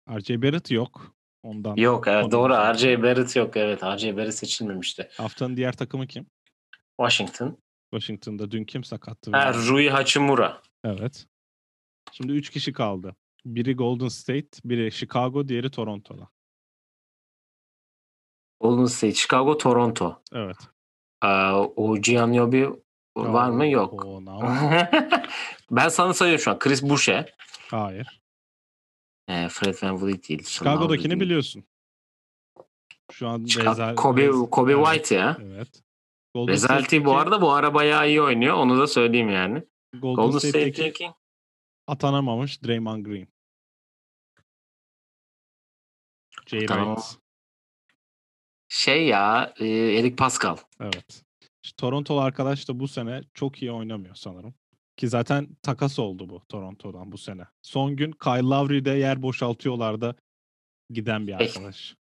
RJ 0.09 0.29
Barrett 0.29 0.71
yok. 0.71 1.15
Ondan. 1.43 1.75
Yok 1.75 2.07
evet 2.07 2.25
Ondan 2.25 2.31
doğru. 2.39 2.53
RJ 2.73 2.83
Barrett 2.83 3.35
yok. 3.35 3.57
Evet 3.57 3.83
RJ 3.83 4.05
Barrett 4.05 4.35
seçilmemişti. 4.35 5.09
Haftanın 5.17 5.57
diğer 5.57 5.77
takımı 5.77 6.07
kim? 6.07 6.25
Washington. 6.99 7.57
Washington'da 7.93 8.51
dün 8.51 8.63
kim 8.63 8.83
sakattı? 8.83 9.31
Ha, 9.31 9.53
Rui 9.53 9.89
Hachimura. 9.89 10.61
Evet. 10.83 11.27
Şimdi 12.11 12.31
3 12.31 12.49
kişi 12.49 12.73
kaldı. 12.73 13.15
Biri 13.45 13.75
Golden 13.75 14.07
State, 14.07 14.49
biri 14.65 14.91
Chicago, 14.91 15.47
diğeri 15.47 15.71
Toronto'da. 15.71 16.29
Golden 18.61 18.85
State, 18.85 19.13
Chicago, 19.13 19.57
Toronto. 19.57 20.21
Evet. 20.33 20.57
Aa, 21.21 21.63
o 21.63 21.97
Giannobi 21.97 22.69
Var 23.27 23.49
mı? 23.49 23.67
Yok. 23.67 24.05
Ben 25.71 25.89
sana 25.89 26.13
sayıyorum 26.13 26.43
şu 26.43 26.51
an. 26.51 26.59
Chris 26.59 26.83
Boucher. 26.83 27.33
Hayır. 27.71 28.21
E, 29.27 29.49
Fred 29.49 29.75
Van 29.83 30.01
Vliet 30.01 30.29
değil. 30.29 30.43
Chicago'dakini 30.43 31.09
değil. 31.09 31.19
biliyorsun. 31.21 31.63
Şu 33.11 33.27
an 33.27 33.43
Chicago- 33.45 33.65
Rezal- 33.75 33.95
Kobe, 33.95 34.27
Kobe 34.51 34.71
evet, 34.71 34.85
White 34.85 35.15
ya. 35.15 35.37
Evet. 35.41 35.83
Golden 36.33 36.53
Rezalti 36.53 37.05
bu 37.05 37.09
State'deki- 37.09 37.21
arada 37.21 37.41
bu 37.41 37.51
ara 37.51 37.73
bayağı 37.73 38.07
iyi 38.09 38.21
oynuyor. 38.21 38.55
Onu 38.55 38.79
da 38.79 38.87
söyleyeyim 38.87 39.29
yani. 39.29 39.63
Golden, 39.93 40.15
Golden 40.15 40.37
State'deki 40.37 40.73
State'deki 40.75 41.11
atanamamış 41.87 42.63
Draymond 42.63 43.05
Green. 43.05 43.27
Jay 46.47 46.59
Wright. 46.67 47.17
şey 48.69 49.07
ya 49.07 49.53
e, 49.59 49.67
Eric 49.67 50.15
Pascal. 50.15 50.57
Evet. 50.81 51.23
İşte 51.69 51.81
Torontolu 51.81 52.21
arkadaş 52.21 52.67
da 52.67 52.79
bu 52.79 52.87
sene 52.87 53.21
çok 53.33 53.61
iyi 53.61 53.71
oynamıyor 53.71 54.15
sanırım. 54.15 54.53
Ki 54.97 55.07
zaten 55.07 55.55
takas 55.63 55.99
oldu 55.99 56.29
bu 56.29 56.45
Toronto'dan 56.49 57.11
bu 57.11 57.17
sene. 57.17 57.43
Son 57.61 57.95
gün 57.95 58.11
Kyle 58.11 58.41
Lowry'de 58.41 58.89
yer 58.89 59.21
boşaltıyorlar 59.21 60.01
da 60.01 60.15
giden 60.89 61.27
bir 61.27 61.33
arkadaş. 61.33 61.95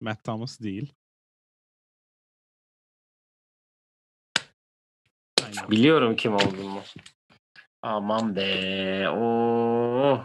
Matt 0.00 0.24
Thomas 0.24 0.60
değil. 0.60 0.94
Aynen. 5.42 5.70
Biliyorum 5.70 6.16
kim 6.16 6.34
olduğunu. 6.34 6.82
Aman 7.82 8.36
be. 8.36 9.08
Oo. 9.08 10.24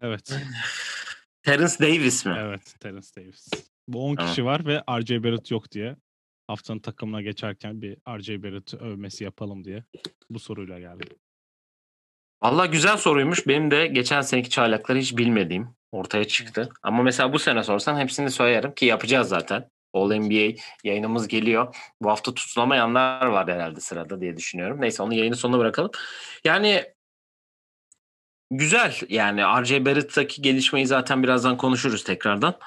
Evet. 0.00 0.32
Terence 1.42 1.74
Davis 1.80 2.26
mi? 2.26 2.36
Evet. 2.38 2.74
Terence 2.80 3.08
Davis. 3.16 3.48
Bu 3.88 4.04
10 4.04 4.14
Tamam. 4.14 4.30
kişi 4.30 4.44
var 4.44 4.66
ve 4.66 4.82
RJ 5.00 5.10
Barrett 5.10 5.50
yok 5.50 5.72
diye 5.72 5.96
haftanın 6.46 6.78
takımına 6.78 7.22
geçerken 7.22 7.82
bir 7.82 7.96
RJ 8.18 8.42
Barrett 8.42 8.74
övmesi 8.74 9.24
yapalım 9.24 9.64
diye 9.64 9.84
bu 10.30 10.38
soruyla 10.38 10.78
geldim. 10.78 11.08
Valla 12.42 12.66
güzel 12.66 12.96
soruymuş. 12.96 13.46
Benim 13.46 13.70
de 13.70 13.86
geçen 13.86 14.20
seneki 14.20 14.50
çaylakları 14.50 14.98
hiç 14.98 15.16
bilmediğim 15.16 15.68
ortaya 15.92 16.24
çıktı. 16.24 16.68
Ama 16.82 17.02
mesela 17.02 17.32
bu 17.32 17.38
sene 17.38 17.62
sorsan 17.62 17.98
hepsini 17.98 18.30
söylerim 18.30 18.74
ki 18.74 18.86
yapacağız 18.86 19.28
zaten. 19.28 19.70
All 19.92 20.14
NBA 20.14 20.60
yayınımız 20.84 21.28
geliyor. 21.28 21.76
Bu 22.02 22.10
hafta 22.10 22.34
tutunamayanlar 22.34 23.26
var 23.26 23.48
herhalde 23.48 23.80
sırada 23.80 24.20
diye 24.20 24.36
düşünüyorum. 24.36 24.80
Neyse 24.80 25.02
onu 25.02 25.14
yayının 25.14 25.36
sonuna 25.36 25.58
bırakalım. 25.58 25.90
Yani 26.44 26.84
güzel 28.50 29.00
yani 29.08 29.42
RJ 29.62 29.72
Barrett'taki 29.72 30.42
gelişmeyi 30.42 30.86
zaten 30.86 31.22
birazdan 31.22 31.56
konuşuruz 31.56 32.04
tekrardan. 32.04 32.58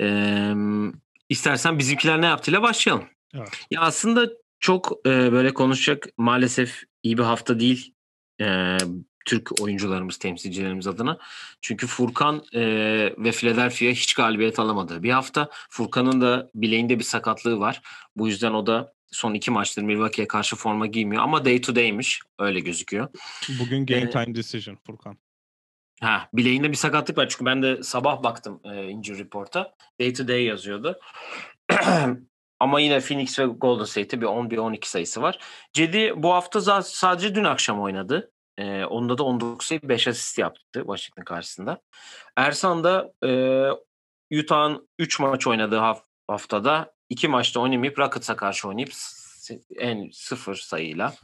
Ee, 0.00 0.54
istersen 1.28 1.78
bizimkiler 1.78 2.20
ne 2.20 2.26
yaptığıyla 2.26 2.62
başlayalım. 2.62 3.04
Evet. 3.34 3.48
Ya 3.70 3.80
aslında 3.80 4.28
çok 4.60 4.92
e, 5.06 5.32
böyle 5.32 5.54
konuşacak 5.54 6.08
maalesef 6.16 6.82
iyi 7.02 7.18
bir 7.18 7.22
hafta 7.22 7.60
değil 7.60 7.94
e, 8.40 8.78
Türk 9.24 9.60
oyuncularımız, 9.60 10.16
temsilcilerimiz 10.16 10.86
adına. 10.86 11.18
Çünkü 11.60 11.86
Furkan 11.86 12.44
e, 12.54 12.62
ve 13.18 13.32
Philadelphia 13.32 13.86
hiç 13.86 14.14
galibiyet 14.14 14.58
alamadı. 14.58 15.02
Bir 15.02 15.10
hafta 15.10 15.48
Furkan'ın 15.70 16.20
da 16.20 16.50
bileğinde 16.54 16.98
bir 16.98 17.04
sakatlığı 17.04 17.58
var. 17.58 17.82
Bu 18.16 18.28
yüzden 18.28 18.52
o 18.52 18.66
da 18.66 18.92
son 19.12 19.34
iki 19.34 19.50
maçtır 19.50 19.82
Milwaukee'ye 19.82 20.28
karşı 20.28 20.56
forma 20.56 20.86
giymiyor. 20.86 21.22
Ama 21.22 21.44
day 21.44 21.60
to 21.60 21.76
day'miş. 21.76 22.20
Öyle 22.38 22.60
gözüküyor. 22.60 23.08
Bugün 23.60 23.86
game 23.86 24.00
Ee, 24.00 24.10
time 24.10 24.34
decision 24.34 24.78
Furkan. 24.86 25.18
Ha, 26.00 26.28
bileğinde 26.34 26.70
bir 26.70 26.76
sakatlık 26.76 27.18
var. 27.18 27.28
Çünkü 27.28 27.44
ben 27.44 27.62
de 27.62 27.82
sabah 27.82 28.22
baktım 28.22 28.60
e, 28.64 28.88
injury 28.88 29.18
report'a. 29.18 29.74
Day 30.00 30.12
to 30.12 30.28
day 30.28 30.44
yazıyordu. 30.44 30.98
Ama 32.60 32.80
yine 32.80 33.00
Phoenix 33.00 33.38
ve 33.38 33.44
Golden 33.44 33.84
State'te 33.84 34.20
bir 34.20 34.26
11-12 34.26 34.86
sayısı 34.86 35.22
var. 35.22 35.38
Cedi 35.72 36.12
bu 36.16 36.32
hafta 36.32 36.82
sadece 36.82 37.34
dün 37.34 37.44
akşam 37.44 37.80
oynadı. 37.80 38.32
E, 38.58 38.84
onda 38.84 39.18
da 39.18 39.22
19 39.22 39.66
sayı 39.66 39.80
5 39.82 40.08
asist 40.08 40.38
yaptı 40.38 40.80
Washington 40.80 41.24
karşısında. 41.24 41.80
Ersan 42.36 42.84
da 42.84 43.12
e, 43.24 43.30
Utah'ın 44.40 44.88
3 44.98 45.20
maç 45.20 45.46
oynadığı 45.46 45.78
haf- 45.78 46.04
haftada 46.28 46.94
2 47.12 47.28
maçta 47.28 47.60
oynamayıp 47.60 47.98
Rockets'a 47.98 48.36
karşı 48.36 48.68
oynayıp 48.68 48.92
en 49.76 50.10
sıfır 50.12 50.54
sayıyla 50.54 51.14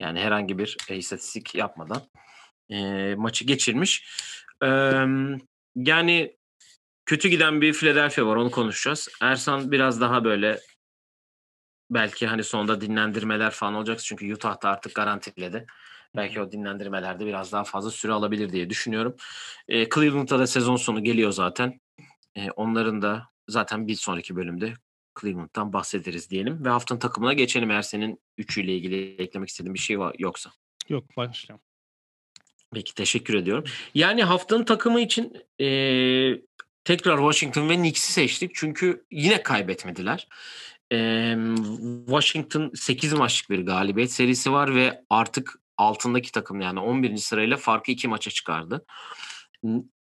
yani 0.00 0.20
herhangi 0.20 0.58
bir 0.58 0.76
istatistik 0.90 1.54
yapmadan 1.54 2.02
e, 2.70 3.14
maçı 3.14 3.44
geçirmiş. 3.44 4.08
E, 4.62 4.68
yani 5.76 6.36
kötü 7.06 7.28
giden 7.28 7.60
bir 7.60 7.72
Philadelphia 7.72 8.26
var 8.26 8.36
onu 8.36 8.50
konuşacağız. 8.50 9.08
Ersan 9.22 9.72
biraz 9.72 10.00
daha 10.00 10.24
böyle 10.24 10.60
belki 11.90 12.26
hani 12.26 12.44
sonunda 12.44 12.80
dinlendirmeler 12.80 13.50
falan 13.50 13.74
olacak 13.74 13.98
çünkü 13.98 14.34
Utah'ta 14.34 14.68
artık 14.68 14.94
garantiledi. 14.94 15.66
Belki 16.16 16.40
o 16.40 16.52
dinlendirmelerde 16.52 17.26
biraz 17.26 17.52
daha 17.52 17.64
fazla 17.64 17.90
süre 17.90 18.12
alabilir 18.12 18.52
diye 18.52 18.70
düşünüyorum. 18.70 19.16
E, 19.68 19.88
Cleveland'da 19.88 20.38
da 20.38 20.46
sezon 20.46 20.76
sonu 20.76 21.04
geliyor 21.04 21.32
zaten. 21.32 21.80
E, 22.36 22.50
onların 22.50 23.02
da 23.02 23.28
zaten 23.48 23.86
bir 23.88 23.94
sonraki 23.94 24.36
bölümde 24.36 24.74
Cleveland'dan 25.20 25.72
bahsederiz 25.72 26.30
diyelim. 26.30 26.64
Ve 26.64 26.68
haftanın 26.68 27.00
takımına 27.00 27.32
geçelim 27.32 27.70
eğer 27.70 27.82
senin 27.82 28.20
üçüyle 28.38 28.76
ilgili 28.76 29.14
eklemek 29.18 29.48
istediğin 29.48 29.74
bir 29.74 29.78
şey 29.78 29.98
var 29.98 30.16
yoksa. 30.18 30.50
Yok 30.88 31.16
başlayalım. 31.16 31.64
Peki 32.74 32.94
teşekkür 32.94 33.34
ediyorum. 33.34 33.64
Yani 33.94 34.24
haftanın 34.24 34.64
takımı 34.64 35.00
için 35.00 35.32
eee, 35.58 36.42
tekrar 36.84 37.16
Washington 37.16 37.68
ve 37.68 37.76
Knicks'i 37.76 38.12
seçtik. 38.12 38.50
Çünkü 38.54 39.04
yine 39.10 39.42
kaybetmediler. 39.42 40.28
Eee, 40.90 41.38
Washington 42.06 42.70
8 42.74 43.12
maçlık 43.12 43.50
bir 43.50 43.66
galibiyet 43.66 44.12
serisi 44.12 44.52
var 44.52 44.74
ve 44.74 45.04
artık 45.10 45.54
altındaki 45.76 46.32
takım 46.32 46.60
yani 46.60 46.80
11. 46.80 47.16
sırayla 47.16 47.56
farkı 47.56 47.90
2 47.90 48.08
maça 48.08 48.30
çıkardı. 48.30 48.84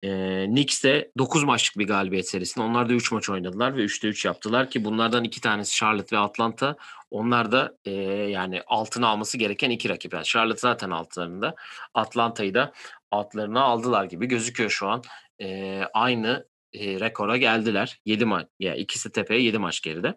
Eee, 0.02 0.46
Knicks 0.46 0.84
de 0.84 1.10
9 1.18 1.44
maçlık 1.44 1.78
bir 1.78 1.86
galibiyet 1.86 2.28
serisinde. 2.28 2.64
Onlar 2.64 2.88
da 2.88 2.92
3 2.92 3.12
maç 3.12 3.30
oynadılar 3.30 3.76
ve 3.76 3.84
3'te 3.84 4.08
3 4.08 4.24
yaptılar 4.24 4.70
ki 4.70 4.84
bunlardan 4.84 5.24
iki 5.24 5.40
tanesi 5.40 5.76
Charlotte 5.76 6.16
ve 6.16 6.20
Atlanta. 6.20 6.76
Onlar 7.10 7.52
da 7.52 7.76
eee, 7.84 7.92
yani 8.30 8.62
altına 8.66 9.08
alması 9.08 9.38
gereken 9.38 9.70
iki 9.70 9.88
rakip. 9.88 10.14
Yani 10.14 10.24
Charlotte 10.24 10.60
zaten 10.60 10.90
altlarında. 10.90 11.54
Atlanta'yı 11.94 12.54
da 12.54 12.72
altlarına 13.10 13.60
aldılar 13.62 14.04
gibi 14.04 14.26
gözüküyor 14.26 14.70
şu 14.70 14.88
an. 14.88 15.02
Ee, 15.42 15.82
aynı 15.94 16.46
e, 16.72 17.00
rekora 17.00 17.36
geldiler. 17.36 18.00
7 18.04 18.24
maç 18.24 18.46
ya 18.60 18.74
ikisi 18.74 19.12
tepeye 19.12 19.42
7 19.42 19.58
maç 19.58 19.80
geride. 19.80 20.14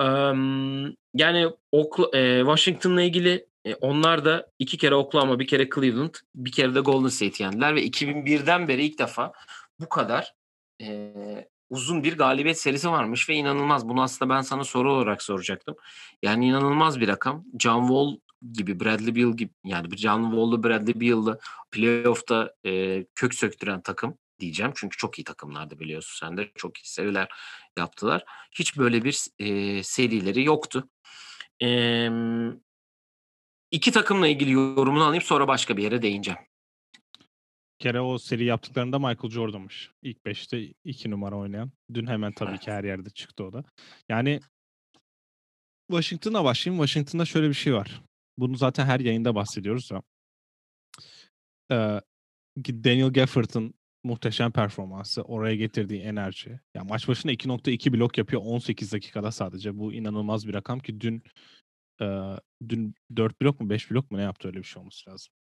Eee, 0.00 0.06
yani 1.14 1.50
e, 2.14 2.38
Washington'la 2.40 3.02
ilgili 3.02 3.46
e, 3.68 3.74
onlar 3.74 4.24
da 4.24 4.50
iki 4.58 4.78
kere 4.78 4.94
Oklahoma, 4.94 5.38
bir 5.38 5.46
kere 5.46 5.68
Cleveland, 5.74 6.14
bir 6.34 6.52
kere 6.52 6.74
de 6.74 6.80
Golden 6.80 7.08
State 7.08 7.44
yendiler 7.44 7.74
ve 7.74 7.86
2001'den 7.86 8.68
beri 8.68 8.84
ilk 8.84 8.98
defa 8.98 9.32
bu 9.80 9.88
kadar 9.88 10.34
e, 10.82 11.12
uzun 11.70 12.04
bir 12.04 12.18
galibiyet 12.18 12.60
serisi 12.60 12.90
varmış 12.90 13.28
ve 13.28 13.34
inanılmaz. 13.34 13.88
Bunu 13.88 14.02
aslında 14.02 14.34
ben 14.34 14.40
sana 14.40 14.64
soru 14.64 14.92
olarak 14.92 15.22
soracaktım. 15.22 15.76
Yani 16.22 16.46
inanılmaz 16.46 17.00
bir 17.00 17.08
rakam. 17.08 17.44
John 17.58 17.80
Wall 17.80 18.16
gibi, 18.52 18.80
Bradley 18.80 19.16
Beal 19.16 19.36
gibi 19.36 19.50
yani 19.64 19.96
John 19.96 20.22
Wall'lu 20.22 20.64
Bradley 20.64 21.00
Beal'lı 21.00 21.38
playoff'ta 21.70 22.54
e, 22.66 23.04
kök 23.14 23.34
söktüren 23.34 23.80
takım 23.80 24.18
diyeceğim. 24.40 24.72
Çünkü 24.74 24.96
çok 24.96 25.18
iyi 25.18 25.24
takımlardı 25.24 25.80
biliyorsun 25.80 26.26
sen 26.26 26.36
de. 26.36 26.50
Çok 26.54 26.78
iyi 26.78 26.88
seriler 26.88 27.28
yaptılar. 27.78 28.24
Hiç 28.52 28.78
böyle 28.78 29.04
bir 29.04 29.26
e, 29.38 29.82
serileri 29.82 30.44
yoktu. 30.44 30.88
E, 31.62 31.68
iki 33.70 33.92
takımla 33.92 34.28
ilgili 34.28 34.50
yorumunu 34.52 35.04
alayım 35.04 35.22
sonra 35.22 35.48
başka 35.48 35.76
bir 35.76 35.82
yere 35.82 36.02
değineceğim. 36.02 36.40
Bir 37.80 37.82
kere 37.82 38.00
o 38.00 38.18
seri 38.18 38.44
yaptıklarında 38.44 38.98
Michael 38.98 39.30
Jordan'mış. 39.30 39.90
İlk 40.02 40.18
5'te 40.26 40.74
2 40.84 41.10
numara 41.10 41.36
oynayan. 41.36 41.72
Dün 41.94 42.06
hemen 42.06 42.32
tabii 42.32 42.50
Evet. 42.50 42.60
ki 42.60 42.70
her 42.72 42.84
yerde 42.84 43.10
çıktı 43.10 43.44
o 43.44 43.52
da. 43.52 43.64
Yani 44.08 44.40
Washington'a 45.90 46.44
başlayayım. 46.44 46.84
Washington'da 46.84 47.24
şöyle 47.24 47.48
bir 47.48 47.54
şey 47.54 47.74
var. 47.74 48.02
Bunu 48.38 48.56
zaten 48.56 48.86
her 48.86 49.00
yayında 49.00 49.34
bahsediyoruz 49.34 49.90
ya. 49.90 50.02
Ee, 51.70 52.00
Daniel 52.84 53.12
Gafford'ın 53.12 53.74
muhteşem 54.04 54.52
performansı, 54.52 55.22
oraya 55.22 55.56
getirdiği 55.56 56.00
enerji. 56.00 56.60
Ya 56.74 56.84
maç 56.84 57.08
başına 57.08 57.32
2.2 57.32 57.92
blok 57.92 58.18
yapıyor 58.18 58.42
18 58.44 58.92
dakikada 58.92 59.32
sadece. 59.32 59.78
Bu 59.78 59.92
inanılmaz 59.92 60.48
bir 60.48 60.54
rakam 60.54 60.80
ki 60.80 61.00
dün 61.00 61.22
e, 62.00 62.36
dün 62.68 62.94
4 63.16 63.42
blok 63.42 63.60
mu 63.60 63.70
5 63.70 63.90
blok 63.90 64.10
mu 64.10 64.18
ne 64.18 64.22
yaptı 64.22 64.48
öyle 64.48 64.58
bir 64.58 64.64
şey 64.64 64.80
olması 64.80 65.10
lazım. 65.10 65.32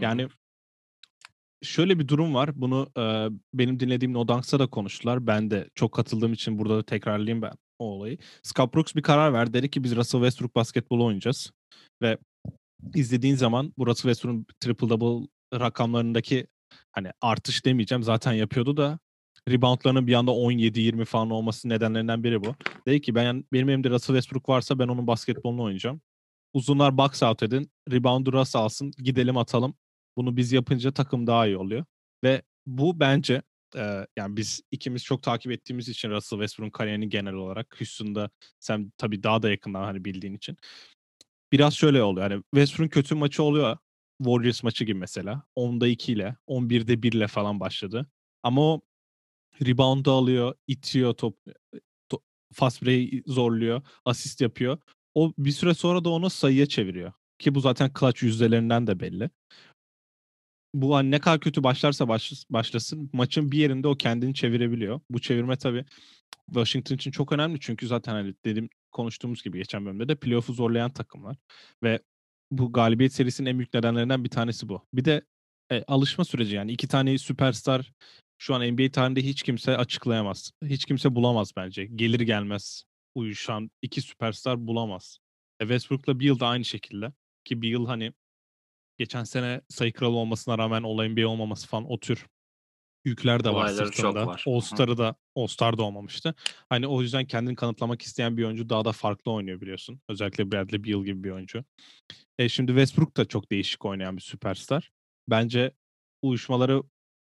Yani 0.00 0.28
şöyle 1.62 1.98
bir 1.98 2.08
durum 2.08 2.34
var. 2.34 2.60
Bunu 2.60 2.90
e, 2.98 3.28
benim 3.54 3.80
dinlediğim 3.80 4.12
No 4.12 4.28
Dunks'ta 4.28 4.58
da 4.58 4.66
konuştular. 4.66 5.26
Ben 5.26 5.50
de 5.50 5.70
çok 5.74 5.92
katıldığım 5.92 6.32
için 6.32 6.58
burada 6.58 6.76
da 6.76 6.82
tekrarlayayım 6.82 7.42
ben 7.42 7.52
o 7.78 7.84
olayı. 7.84 8.18
Scott 8.42 8.74
Brooks 8.74 8.94
bir 8.94 9.02
karar 9.02 9.32
verdi. 9.32 9.52
Dedi 9.52 9.70
ki 9.70 9.84
biz 9.84 9.96
Russell 9.96 10.20
Westbrook 10.20 10.54
basketbolu 10.54 11.04
oynayacağız. 11.04 11.52
Ve 12.02 12.18
izlediğin 12.94 13.34
zaman 13.34 13.72
bu 13.78 13.86
Russell 13.86 14.10
Westbrook'un 14.10 14.46
triple 14.60 14.88
double 14.88 15.28
rakamlarındaki 15.54 16.46
hani 16.92 17.10
artış 17.20 17.64
demeyeceğim 17.64 18.02
zaten 18.02 18.32
yapıyordu 18.32 18.76
da 18.76 18.98
reboundlarının 19.48 20.06
bir 20.06 20.14
anda 20.14 20.30
17-20 20.30 21.04
falan 21.04 21.30
olması 21.30 21.68
nedenlerinden 21.68 22.24
biri 22.24 22.44
bu. 22.44 22.54
Dedi 22.86 23.00
ki 23.00 23.14
ben 23.14 23.44
benim 23.52 23.68
elimde 23.68 23.90
Russell 23.90 24.16
Westbrook 24.16 24.48
varsa 24.48 24.78
ben 24.78 24.88
onun 24.88 25.06
basketbolunu 25.06 25.62
oynayacağım. 25.62 26.00
Uzunlar 26.52 26.98
box 26.98 27.22
out 27.22 27.42
edin. 27.42 27.70
Reboundu 27.90 28.32
Russ 28.32 28.56
alsın. 28.56 28.92
Gidelim 28.98 29.36
atalım. 29.36 29.74
Bunu 30.16 30.36
biz 30.36 30.52
yapınca 30.52 30.92
takım 30.92 31.26
daha 31.26 31.46
iyi 31.46 31.56
oluyor. 31.56 31.84
Ve 32.24 32.42
bu 32.66 33.00
bence 33.00 33.42
e, 33.76 34.06
yani 34.16 34.36
biz 34.36 34.60
ikimiz 34.70 35.04
çok 35.04 35.22
takip 35.22 35.52
ettiğimiz 35.52 35.88
için 35.88 36.10
Russell 36.10 36.38
Westbrook'un 36.38 36.70
kariyerini 36.70 37.08
genel 37.08 37.34
olarak 37.34 37.80
Houston'da 37.80 38.30
sen 38.60 38.92
tabii 38.98 39.22
daha 39.22 39.42
da 39.42 39.50
yakından 39.50 39.84
hani 39.84 40.04
bildiğin 40.04 40.34
için 40.34 40.56
biraz 41.52 41.74
şöyle 41.74 42.02
oluyor. 42.02 42.30
Yani 42.30 42.42
Westbrook'un 42.54 42.88
kötü 42.88 43.14
maçı 43.14 43.42
oluyor. 43.42 43.76
Warriors 44.18 44.62
maçı 44.62 44.84
gibi 44.84 44.98
mesela. 44.98 45.42
10'da 45.56 45.88
2 45.88 46.12
ile 46.12 46.36
11'de 46.48 47.02
1 47.02 47.12
ile 47.12 47.26
falan 47.26 47.60
başladı. 47.60 48.06
Ama 48.42 48.74
o 48.74 48.80
rebound'u 49.66 50.12
alıyor, 50.12 50.54
itiyor 50.66 51.14
top, 51.14 51.38
to, 52.08 52.20
fast 52.52 52.82
break 52.82 53.10
zorluyor, 53.26 53.82
asist 54.04 54.40
yapıyor. 54.40 54.78
O 55.14 55.32
bir 55.38 55.50
süre 55.50 55.74
sonra 55.74 56.04
da 56.04 56.10
onu 56.10 56.30
sayıya 56.30 56.66
çeviriyor. 56.66 57.12
Ki 57.38 57.54
bu 57.54 57.60
zaten 57.60 57.90
clutch 58.00 58.22
yüzdelerinden 58.22 58.86
de 58.86 59.00
belli. 59.00 59.30
Bu 60.74 60.96
hani 60.96 61.10
ne 61.10 61.18
kadar 61.18 61.40
kötü 61.40 61.62
başlarsa 61.62 62.08
baş, 62.08 62.32
başlasın 62.50 63.10
maçın 63.12 63.52
bir 63.52 63.58
yerinde 63.58 63.88
o 63.88 63.94
kendini 63.94 64.34
çevirebiliyor. 64.34 65.00
Bu 65.10 65.20
çevirme 65.20 65.56
tabii 65.56 65.84
Washington 66.46 66.94
için 66.94 67.10
çok 67.10 67.32
önemli 67.32 67.60
çünkü 67.60 67.86
zaten 67.86 68.12
hani 68.12 68.34
dedim 68.44 68.68
konuştuğumuz 68.92 69.42
gibi 69.42 69.58
geçen 69.58 69.86
bölümde 69.86 70.08
de 70.08 70.14
playoff'u 70.14 70.52
zorlayan 70.52 70.90
takımlar 70.90 71.36
ve 71.82 72.00
bu 72.50 72.72
galibiyet 72.72 73.12
serisinin 73.12 73.50
en 73.50 73.58
büyük 73.58 73.74
nedenlerinden 73.74 74.24
bir 74.24 74.30
tanesi 74.30 74.68
bu. 74.68 74.82
Bir 74.94 75.04
de 75.04 75.22
e, 75.72 75.84
alışma 75.86 76.24
süreci 76.24 76.54
yani 76.54 76.72
iki 76.72 76.88
tane 76.88 77.18
süperstar 77.18 77.92
şu 78.38 78.54
an 78.54 78.72
NBA 78.72 78.90
tarihinde 78.90 79.22
hiç 79.22 79.42
kimse 79.42 79.76
açıklayamaz. 79.76 80.52
Hiç 80.64 80.84
kimse 80.84 81.14
bulamaz 81.14 81.52
bence. 81.56 81.84
Gelir 81.84 82.20
gelmez 82.20 82.84
uyuşan 83.14 83.70
iki 83.82 84.02
süperstar 84.02 84.66
bulamaz. 84.66 85.18
E, 85.60 85.64
Westbrook'la 85.64 86.20
Beal 86.20 86.40
da 86.40 86.46
aynı 86.46 86.64
şekilde. 86.64 87.12
Ki 87.44 87.62
Beal 87.62 87.86
hani 87.86 88.12
geçen 88.98 89.24
sene 89.24 89.60
sayı 89.68 89.92
kralı 89.92 90.16
olmasına 90.16 90.58
rağmen 90.58 90.82
All 90.82 91.08
NBA 91.08 91.28
olmaması 91.28 91.68
falan 91.68 91.90
o 91.90 92.00
tür 92.00 92.26
yükler 93.04 93.44
de 93.44 93.48
var 93.48 93.54
Olayları 93.54 93.86
sırtında. 93.86 94.26
var. 94.26 94.44
All-Star'ı 94.46 94.98
da 94.98 95.16
All-Star 95.36 95.78
da 95.78 95.82
olmamıştı. 95.82 96.34
Hani 96.68 96.86
o 96.86 97.02
yüzden 97.02 97.26
kendini 97.26 97.56
kanıtlamak 97.56 98.02
isteyen 98.02 98.36
bir 98.36 98.44
oyuncu 98.44 98.68
daha 98.68 98.84
da 98.84 98.92
farklı 98.92 99.32
oynuyor 99.32 99.60
biliyorsun. 99.60 100.00
Özellikle 100.08 100.52
Bradley 100.52 100.84
Beal 100.84 101.04
gibi 101.04 101.24
bir 101.24 101.30
oyuncu. 101.30 101.64
E 102.38 102.48
şimdi 102.48 102.72
Westbrook 102.72 103.16
da 103.16 103.24
çok 103.24 103.50
değişik 103.50 103.84
oynayan 103.84 104.16
bir 104.16 104.22
süperstar. 104.22 104.90
Bence 105.28 105.72
uyuşmaları 106.22 106.82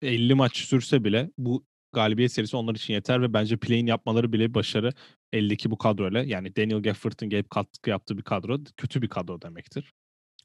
50 0.03 0.35
maç 0.35 0.57
sürse 0.57 1.05
bile 1.05 1.31
bu 1.39 1.65
galibiyet 1.93 2.33
serisi 2.33 2.57
onlar 2.57 2.75
için 2.75 2.95
yeter 2.95 3.23
ve 3.23 3.33
bence 3.33 3.57
play'in 3.57 3.87
yapmaları 3.87 4.33
bile 4.33 4.55
başarı 4.55 4.93
52 5.33 5.71
bu 5.71 5.79
kadroyla. 5.79 6.23
Yani 6.23 6.57
Daniel 6.57 6.83
Gafford'ın 6.83 7.29
gelip 7.29 7.51
katkı 7.51 7.91
yaptığı 7.91 8.19
bir 8.19 8.23
kadro 8.23 8.59
kötü 8.77 9.03
bir 9.03 9.09
kadro 9.09 9.43
demektir. 9.43 9.93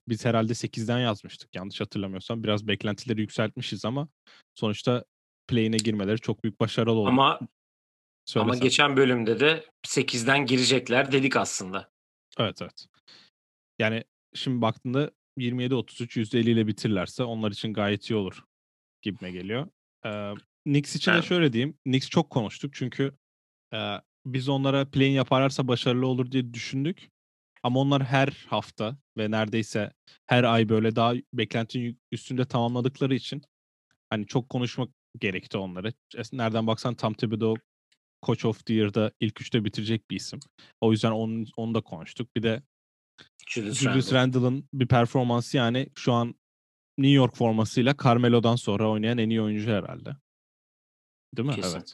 Biz 0.07 0.25
herhalde 0.25 0.53
8'den 0.53 0.99
yazmıştık 0.99 1.55
yanlış 1.55 1.81
hatırlamıyorsam. 1.81 2.43
Biraz 2.43 2.67
beklentileri 2.67 3.21
yükseltmişiz 3.21 3.85
ama 3.85 4.07
sonuçta 4.55 5.05
play'ine 5.47 5.77
girmeleri 5.77 6.19
çok 6.19 6.43
büyük 6.43 6.59
başarılı 6.59 6.99
oldu. 6.99 7.09
Ama 7.09 7.39
Söyle 8.25 8.43
ama 8.43 8.55
geçen 8.55 8.97
bölümde 8.97 9.39
de 9.39 9.65
8'den 9.87 10.45
girecekler 10.45 11.11
dedik 11.11 11.35
aslında. 11.35 11.89
Evet 12.39 12.61
evet. 12.61 12.85
Yani 13.79 14.03
şimdi 14.33 14.61
baktığında 14.61 15.11
27-33 15.37 16.19
%50 16.19 16.49
ile 16.49 16.67
bitirirlerse 16.67 17.23
onlar 17.23 17.51
için 17.51 17.73
gayet 17.73 18.09
iyi 18.09 18.15
olur 18.15 18.43
gibime 19.01 19.31
geliyor. 19.31 19.67
Ee, 20.05 20.33
Knicks 20.63 20.95
için 20.95 21.13
de 21.13 21.21
şöyle 21.21 21.53
diyeyim. 21.53 21.77
Knicks 21.83 22.09
çok 22.09 22.29
konuştuk 22.29 22.73
çünkü 22.73 23.11
e, 23.73 23.95
biz 24.25 24.49
onlara 24.49 24.89
play 24.89 25.11
yaparlarsa 25.11 25.67
başarılı 25.67 26.07
olur 26.07 26.31
diye 26.31 26.53
düşündük. 26.53 27.09
Ama 27.63 27.79
onlar 27.79 28.03
her 28.03 28.45
hafta 28.47 28.97
ve 29.17 29.31
neredeyse 29.31 29.93
her 30.25 30.43
ay 30.43 30.69
böyle 30.69 30.95
daha 30.95 31.13
beklentinin 31.33 31.99
üstünde 32.11 32.45
tamamladıkları 32.45 33.15
için 33.15 33.41
hani 34.09 34.27
çok 34.27 34.49
konuşmak 34.49 34.89
gerekti 35.19 35.57
onları. 35.57 35.93
Nereden 36.33 36.67
baksan 36.67 36.95
Tom 36.95 37.13
Thibodeau 37.13 37.55
Coach 38.25 38.45
of 38.45 38.65
the 38.65 38.73
Year'da 38.73 39.11
ilk 39.19 39.41
üçte 39.41 39.65
bitirecek 39.65 40.11
bir 40.11 40.15
isim. 40.15 40.39
O 40.81 40.91
yüzden 40.91 41.11
onu, 41.11 41.45
onu 41.57 41.75
da 41.75 41.81
konuştuk. 41.81 42.35
Bir 42.35 42.43
de 42.43 42.63
Julius 43.49 43.79
Julius 43.79 44.13
Randle. 44.13 44.39
Randle'ın 44.41 44.69
bir 44.73 44.87
performansı 44.87 45.57
yani 45.57 45.87
şu 45.95 46.13
an 46.13 46.35
New 46.97 47.13
York 47.13 47.35
formasıyla 47.37 47.95
Carmelo'dan 48.03 48.55
sonra 48.55 48.89
oynayan 48.89 49.17
en 49.17 49.29
iyi 49.29 49.41
oyuncu 49.41 49.71
herhalde. 49.71 50.15
Değil 51.37 51.49
mi? 51.49 51.55
Kesin. 51.55 51.77
Evet. 51.77 51.93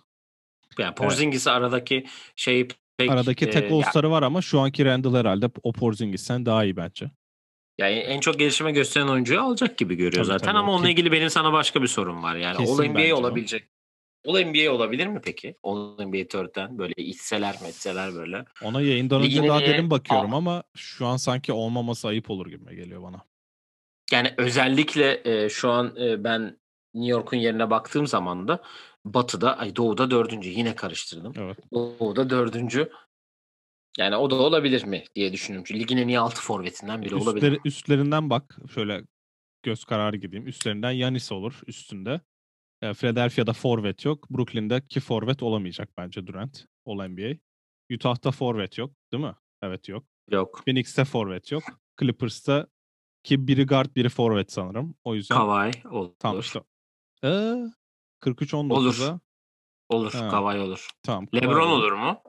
Yani 0.79 0.95
Porzingis 0.95 1.47
aradaki 1.47 2.05
şeyi 2.35 2.67
pek 2.97 3.11
Aradaki 3.11 3.45
e, 3.45 3.49
tek 3.49 3.71
ya- 3.71 3.77
All-Star'ı 3.77 4.11
var 4.11 4.23
ama 4.23 4.41
şu 4.41 4.59
anki 4.59 4.85
Randle 4.85 5.17
herhalde 5.17 5.49
o 5.63 5.71
Porzingis'ten 5.73 6.45
daha 6.45 6.63
iyi 6.63 6.75
bence. 6.77 7.11
yani 7.77 7.93
en 7.95 8.19
çok 8.19 8.39
gelişime 8.39 8.71
gösteren 8.71 9.07
oyuncuyu 9.07 9.41
alacak 9.41 9.77
gibi 9.77 9.95
görüyor 9.95 10.13
Tabii, 10.13 10.25
zaten 10.25 10.45
tabii. 10.45 10.57
ama 10.57 10.71
onunla 10.71 10.89
ilgili 10.89 11.11
benim 11.11 11.29
sana 11.29 11.53
başka 11.53 11.81
bir 11.81 11.87
sorum 11.87 12.23
var. 12.23 12.35
Yani 12.35 12.57
All 12.57 12.85
NBA 12.85 13.15
olabilecek. 13.15 13.69
All 14.27 14.39
NBA 14.45 14.71
olabilir 14.71 15.07
mi 15.07 15.21
peki? 15.23 15.55
All 15.63 16.05
NBA 16.05 16.17
4'ten 16.17 16.77
böyle 16.77 16.93
içseler 16.97 17.55
metseler 17.61 18.13
böyle. 18.13 18.45
Ona 18.63 18.81
yayından 18.81 19.21
önce 19.21 19.29
Liginin 19.29 19.49
daha 19.49 19.61
en- 19.61 19.67
derin 19.67 19.89
bakıyorum 19.89 20.33
Aa. 20.33 20.37
ama 20.37 20.63
şu 20.75 21.05
an 21.05 21.17
sanki 21.17 21.53
olmaması 21.53 22.07
ayıp 22.07 22.29
olur 22.29 22.47
gibi 22.47 22.75
geliyor 22.75 23.03
bana. 23.03 23.21
Yani 24.11 24.33
özellikle 24.37 25.21
e, 25.25 25.49
şu 25.49 25.69
an 25.69 25.95
e, 26.01 26.23
ben 26.23 26.59
New 26.93 27.11
York'un 27.11 27.37
yerine 27.37 27.69
baktığım 27.69 28.07
zaman 28.07 28.47
da 28.47 28.63
Batı'da, 29.05 29.57
ay 29.57 29.75
Doğu'da 29.75 30.11
dördüncü. 30.11 30.49
Yine 30.49 30.75
karıştırdım. 30.75 31.33
Evet. 31.37 31.57
Doğu'da 31.73 32.29
dördüncü. 32.29 32.89
Yani 33.97 34.15
o 34.15 34.29
da 34.29 34.35
olabilir 34.35 34.83
mi 34.83 35.03
diye 35.15 35.33
düşünüyorum. 35.33 35.65
Çünkü 35.67 35.79
ligin 35.79 35.97
en 35.97 36.07
iyi 36.07 36.19
altı 36.19 36.41
forvetinden 36.41 37.01
biri 37.01 37.15
olabilir. 37.15 37.35
Üstleri, 37.35 37.59
üstlerinden 37.65 38.29
bak. 38.29 38.57
Şöyle 38.73 39.01
göz 39.63 39.83
kararı 39.83 40.17
gideyim. 40.17 40.47
Üstlerinden 40.47 40.91
Yanis 40.91 41.31
olur 41.31 41.61
üstünde. 41.67 42.21
E, 42.81 42.93
Philadelphia'da 42.93 43.53
forvet 43.53 44.05
yok. 44.05 44.29
Brooklyn'de 44.29 44.87
ki 44.87 44.99
forvet 44.99 45.43
olamayacak 45.43 45.89
bence 45.97 46.27
Durant. 46.27 46.65
All 46.85 47.07
NBA. 47.07 47.33
Utah'ta 47.93 48.31
forvet 48.31 48.77
yok. 48.77 48.91
Değil 49.13 49.23
mi? 49.23 49.35
Evet 49.61 49.89
yok. 49.89 50.03
Yok. 50.31 50.61
Phoenix'te 50.65 51.05
forvet 51.05 51.51
yok. 51.51 51.63
Clippers'ta 51.99 52.67
ki 53.23 53.47
biri 53.47 53.65
guard 53.65 53.95
biri 53.95 54.09
forvet 54.09 54.51
sanırım. 54.51 54.95
O 55.03 55.15
yüzden 55.15 55.35
Kavay 55.35 55.71
olur. 55.91 56.11
tamam 56.19 56.39
işte. 56.39 56.59
Ee, 57.23 57.27
43-19'a 58.21 58.75
Olur. 58.75 59.19
Olur. 59.89 60.13
Ha. 60.13 60.29
Kavay 60.29 60.61
olur. 60.61 60.87
tamam. 61.03 61.25
Kawhi 61.25 61.43
LeBron 61.45 61.67
olur 61.69 61.91
mu? 61.91 62.21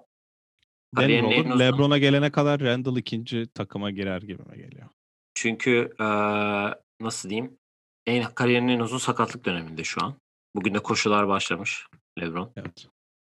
Denver 0.96 1.02
Kariyerinin 1.20 1.30
en 1.44 1.50
olur. 1.50 1.60
LeBron'a 1.60 1.98
gelene 1.98 2.30
kadar 2.30 2.60
Randall 2.60 2.96
ikinci 2.96 3.46
takıma 3.54 3.90
girer 3.90 4.22
gibime 4.22 4.56
geliyor. 4.56 4.88
Çünkü 5.34 5.90
eee, 6.00 6.74
nasıl 7.00 7.30
diyeyim? 7.30 7.58
En 8.06 8.34
kariyerinin 8.34 8.72
en 8.72 8.80
uzun 8.80 8.98
sakatlık 8.98 9.44
döneminde 9.44 9.84
şu 9.84 10.04
an. 10.04 10.14
Bugün 10.54 10.74
de 10.74 10.78
koşular 10.78 11.28
başlamış 11.28 11.86
LeBron. 12.20 12.52
Evet. 12.56 12.86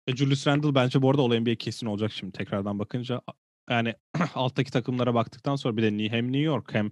E, 0.07 0.15
Julius 0.15 0.47
Randle 0.47 0.75
bence 0.75 1.01
bu 1.01 1.09
arada 1.09 1.21
All 1.21 1.39
NBA 1.39 1.55
kesin 1.55 1.87
olacak 1.87 2.11
şimdi 2.11 2.31
tekrardan 2.31 2.79
bakınca. 2.79 3.21
Yani 3.69 3.95
alttaki 4.35 4.71
takımlara 4.71 5.13
baktıktan 5.13 5.55
sonra 5.55 5.77
bir 5.77 5.83
de 5.83 6.09
hem 6.09 6.25
New 6.25 6.39
York 6.39 6.73
hem 6.73 6.91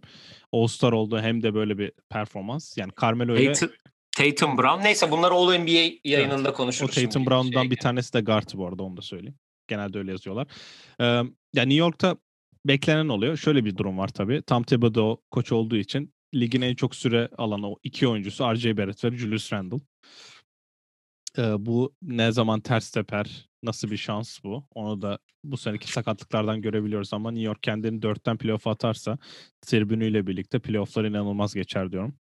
All-Star 0.52 0.92
oldu 0.92 1.20
hem 1.20 1.44
de 1.44 1.54
böyle 1.54 1.78
bir 1.78 1.92
performans. 2.10 2.78
Yani 2.78 2.92
Carmelo 3.02 3.36
ile 3.36 3.54
Tatum, 3.54 3.76
Tatum 4.18 4.58
Brown. 4.58 4.84
Neyse 4.84 5.12
bunları 5.12 5.34
All 5.34 5.58
NBA 5.58 6.00
yayınında 6.04 6.50
o 6.50 6.54
konuşuruz. 6.54 6.96
Tatum 6.96 7.12
şimdi. 7.12 7.30
Brown'dan 7.30 7.62
Şey- 7.62 7.72
bir 7.72 7.78
tanesi 7.78 8.14
de 8.14 8.22
guard 8.22 8.50
bu 8.54 8.68
arada 8.68 8.84
onu 8.84 8.98
da 8.98 9.02
söyleyeyim. 9.02 9.36
Genelde 9.68 9.98
öyle 9.98 10.12
yazıyorlar. 10.12 10.48
Ee, 11.00 11.04
yani 11.04 11.30
New 11.54 11.74
York'ta 11.74 12.18
beklenen 12.66 13.08
oluyor. 13.08 13.38
Şöyle 13.38 13.66
bir 13.66 13.78
durum 13.78 13.98
var 13.98 14.08
tabii. 14.08 14.42
Tom 14.42 14.64
Thibodeau 14.64 15.22
koç 15.32 15.52
olduğu 15.52 15.76
için 15.76 16.14
ligin 16.36 16.62
en 16.62 16.76
çok 16.76 16.96
süre 16.96 17.30
alan 17.38 17.64
o 17.64 17.76
iki 17.84 18.08
oyuncusu 18.08 18.54
R.J. 18.54 18.78
Barrett 18.78 19.04
ve 19.04 19.18
Julius 19.18 19.54
Randle. 19.54 19.78
Ee, 21.38 21.66
bu 21.66 21.96
ne 22.02 22.32
zaman 22.32 22.62
ters 22.62 22.92
teper? 22.92 23.50
Nasıl 23.64 23.92
bir 23.92 23.98
şans 23.98 24.44
bu? 24.44 24.68
Onu 24.76 25.02
da 25.02 25.20
bu 25.44 25.58
seneki 25.58 25.92
sakatlıklardan 25.92 26.62
görebiliyoruz 26.62 27.14
ama 27.14 27.32
New 27.32 27.46
York 27.46 27.64
kendini 27.64 28.02
dörtten 28.02 28.38
playoff 28.38 28.68
atarsa 28.68 29.18
tribünüyle 29.62 30.28
birlikte 30.28 30.60
playofflar 30.60 31.04
inanılmaz 31.06 31.54
geçer 31.54 31.92
diyorum. 31.92 32.16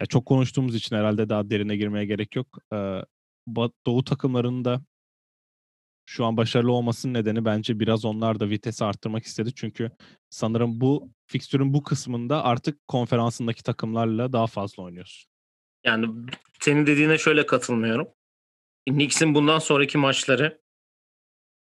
Ya 0.00 0.06
çok 0.06 0.26
konuştuğumuz 0.26 0.74
için 0.74 0.96
herhalde 0.96 1.28
daha 1.28 1.50
derine 1.50 1.76
girmeye 1.76 2.06
gerek 2.06 2.36
yok. 2.36 2.58
Ee, 2.72 3.02
Doğu 3.86 4.04
takımlarının 4.04 4.64
da 4.64 4.82
şu 6.06 6.24
an 6.24 6.36
başarılı 6.36 6.72
olmasının 6.72 7.14
nedeni 7.14 7.44
bence 7.44 7.80
biraz 7.80 8.04
onlar 8.04 8.40
da 8.40 8.50
vitesi 8.50 8.84
arttırmak 8.84 9.24
istedi. 9.24 9.50
Çünkü 9.54 9.90
sanırım 10.30 10.80
bu 10.80 11.10
fikstürün 11.26 11.74
bu 11.74 11.82
kısmında 11.82 12.44
artık 12.44 12.88
konferansındaki 12.88 13.62
takımlarla 13.62 14.32
daha 14.32 14.46
fazla 14.46 14.82
oynuyorsun. 14.82 15.27
Yani 15.88 16.06
senin 16.60 16.86
dediğine 16.86 17.18
şöyle 17.18 17.46
katılmıyorum. 17.46 18.08
Knicks'in 18.88 19.34
bundan 19.34 19.58
sonraki 19.58 19.98
maçları 19.98 20.60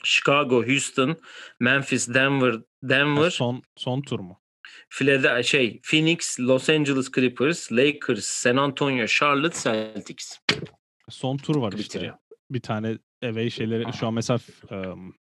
Chicago, 0.05 0.67
Houston, 0.67 1.17
Memphis, 1.61 2.09
Denver, 2.15 2.53
Ha, 2.53 2.61
Denver, 2.83 3.31
son 3.31 3.63
son 3.77 4.01
tur 4.03 4.21
mu? 4.21 4.41
Philadelphia, 4.91 5.43
şey, 5.43 5.81
Phoenix, 5.83 6.41
Los 6.41 6.69
Angeles 6.71 7.11
Clippers, 7.13 7.73
Lakers, 7.73 8.25
San 8.25 8.57
Antonio, 8.57 9.07
Charlotte, 9.07 9.59
Celtics 9.59 10.39
Son 11.09 11.37
tur 11.37 11.57
var 11.57 11.73
işte. 11.73 11.85
bitiriyor. 11.85 12.17
bir 12.51 12.61
tane 12.61 12.99
away 13.25 13.51
şeyleri 13.51 13.93
şu 13.93 14.07
an 14.07 14.15
mesela 14.15 14.39
emm, 14.71 15.13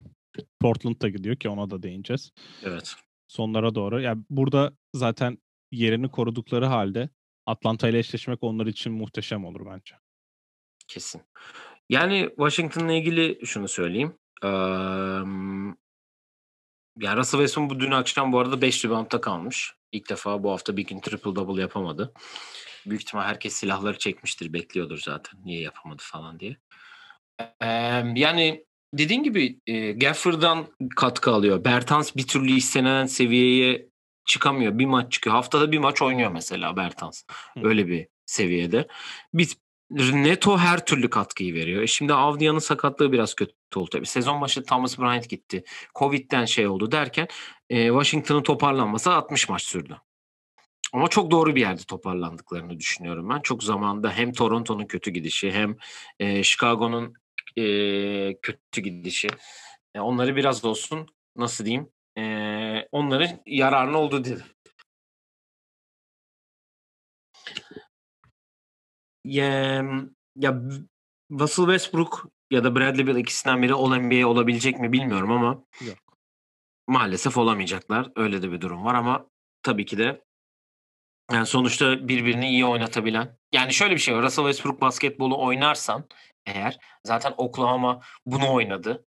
Portland'da 0.61 1.09
gidiyor 1.09 1.37
ki 1.37 1.49
ona 1.49 1.71
da 1.71 1.83
değineceğiz. 1.83 2.31
Evet. 2.65 2.95
Sonlara 3.29 3.75
doğru. 3.75 4.01
Ya, 4.01 4.17
burada 4.31 4.73
zaten 4.95 5.39
yerini 5.73 6.11
korudukları 6.11 6.67
halde 6.67 7.09
Atlanta 7.47 7.89
ile 7.89 7.99
eşleşmek 7.99 8.43
onlar 8.43 8.67
için 8.67 8.93
muhteşem 8.93 9.45
olur 9.45 9.67
bence. 9.67 9.95
Kesin. 10.89 11.23
Yani 11.91 12.29
Washington'la 12.29 12.93
ilgili 12.93 13.47
şunu 13.47 13.69
söyleyeyim. 13.69 14.19
Emm 14.43 15.77
ya 17.01 17.17
Russell 17.17 17.41
Westbrook 17.41 17.71
bu 17.71 17.81
dün 17.81 17.91
akşam 17.91 18.33
bu 18.33 18.39
arada 18.39 18.63
5 18.63 18.85
rebound'da 18.85 19.21
kalmış. 19.21 19.75
İlk 19.93 20.11
defa 20.11 20.43
bu 20.43 20.51
hafta 20.51 20.77
bir 20.77 20.87
gün 20.87 21.01
triple 21.01 21.35
double 21.37 21.61
yapamadı. 21.61 22.13
Büyük 22.87 23.03
ihtimal 23.03 23.25
herkes 23.25 23.53
silahları 23.53 23.99
çekmiştir, 23.99 24.53
bekliyordur 24.53 24.99
zaten 25.05 25.41
niye 25.45 25.61
yapamadı 25.61 26.03
falan 26.07 26.41
diye. 26.41 26.57
Emm, 27.61 28.17
yani 28.17 28.65
dediğin 28.95 29.23
gibi, 29.23 29.61
eee, 29.67 29.93
Gafford'dan 29.93 30.67
katkı 30.97 31.31
alıyor. 31.31 31.65
Bertans 31.65 32.17
bir 32.17 32.27
türlü 32.27 32.53
istenilen 32.53 33.07
seviyeye 33.07 33.89
çıkamıyor. 34.27 34.79
Bir 34.79 34.87
maç 34.87 35.13
çıkıyor. 35.13 35.37
Haftada 35.37 35.73
bir 35.73 35.79
maç 35.79 36.03
oynuyor 36.03 36.31
mesela 36.33 36.77
Bertans. 36.77 37.23
Öyle 37.63 37.89
bir 37.89 38.09
seviyede. 38.27 38.87
Biz 39.35 39.57
Neto 39.91 40.59
her 40.59 40.87
türlü 40.87 41.11
katkıyı 41.11 41.55
veriyor. 41.55 41.83
E, 41.83 41.87
şimdi 41.87 42.15
Avdia'nın 42.15 42.59
sakatlığı 42.59 43.13
biraz 43.13 43.35
kötü 43.35 43.53
oldu 43.77 43.91
tabii. 43.93 44.07
Sezon 44.07 44.41
başı 44.41 44.63
Thomas 44.65 44.99
Bryant 44.99 45.29
gitti. 45.29 45.65
Covid'den 45.95 46.45
şey 46.45 46.69
oldu 46.69 46.93
derken, 46.93 47.29
eee, 47.71 47.87
Washington'ın 47.89 48.43
toparlanması 48.43 49.13
60 49.13 49.49
maç 49.49 49.63
sürdü. 49.63 49.97
Ama 50.93 51.09
çok 51.09 51.31
doğru 51.31 51.55
bir 51.57 51.61
yerde 51.61 51.83
toparlandıklarını 51.83 52.79
düşünüyorum 52.81 53.29
ben. 53.31 53.41
Çok 53.41 53.63
zamanında 53.65 54.13
hem 54.13 54.33
Toronto'nun 54.33 54.87
kötü 54.87 55.11
gidişi 55.11 55.53
hem, 55.53 55.77
eee, 56.21 56.43
Chicago'nun, 56.43 57.15
eee, 57.57 58.39
kötü 58.43 58.81
gidişi, 58.81 59.29
eee, 59.95 60.01
onları 60.01 60.37
biraz 60.37 60.65
olsun 60.65 61.07
nasıl 61.37 61.65
diyeyim, 61.65 61.89
eee, 62.17 62.89
onların 62.93 63.29
yararına 63.47 63.99
oldu 63.99 64.25
derim. 64.25 64.45
Ya, 70.37 70.53
b 70.53 70.75
Russell 71.31 71.65
Westbrook 71.65 72.27
ya 72.51 72.65
da 72.65 72.75
Bradley 72.75 73.07
Beal 73.07 73.17
ikisinden 73.17 73.63
biri 73.63 73.75
All-NBA 73.75 74.27
olabilecek 74.27 74.79
mi 74.81 74.93
bilmiyorum 74.93 75.33
ama 75.33 75.65
Yok. 75.87 75.99
maalesef 76.87 77.39
olamayacaklar. 77.39 78.13
Öyle 78.17 78.43
de 78.43 78.53
bir 78.53 78.61
durum 78.61 78.85
var 78.85 78.95
ama 78.95 79.27
tabii 79.63 79.87
ki 79.87 79.99
de 79.99 80.23
yani 81.33 81.47
sonuçta 81.47 82.09
birbirini 82.09 82.49
iyi 82.49 82.67
oynatabilen 82.67 83.39
yani 83.53 83.73
şöyle 83.73 83.95
bir 83.95 84.01
şey 84.01 84.15
var. 84.15 84.23
Russell 84.23 84.45
Westbrook 84.45 84.81
basketbolu 84.81 85.45
oynarsan 85.47 86.05
eğer 86.47 86.79
zaten 87.05 87.35
Oklahoma 87.37 88.01
bunu 88.27 88.53
oynadı. 88.53 89.07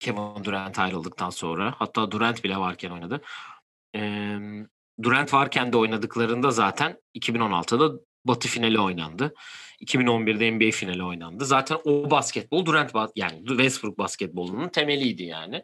Kevin 0.00 0.44
Durant 0.44 0.78
ayrıldıktan 0.78 1.30
sonra. 1.30 1.74
Hatta 1.78 2.10
Durant 2.10 2.44
bile 2.44 2.56
varken 2.56 2.90
oynadı. 2.90 3.22
Emm, 3.94 4.66
Durant 5.02 5.34
varken 5.34 5.72
de 5.72 5.76
oynadıklarında 5.76 6.50
zaten 6.50 6.98
2016'da 7.14 8.00
Batı 8.24 8.48
finali 8.48 8.80
oynandı. 8.80 9.34
2011'de 9.80 10.50
NBA 10.50 10.70
finali 10.70 11.04
oynandı. 11.04 11.44
Zaten 11.44 11.78
o 11.84 12.10
basketbol 12.10 12.66
Durant 12.66 12.92
yani 13.16 13.46
Westbrook 13.46 13.98
basketbolunun 13.98 14.68
temeliydi 14.68 15.22
yani. 15.22 15.62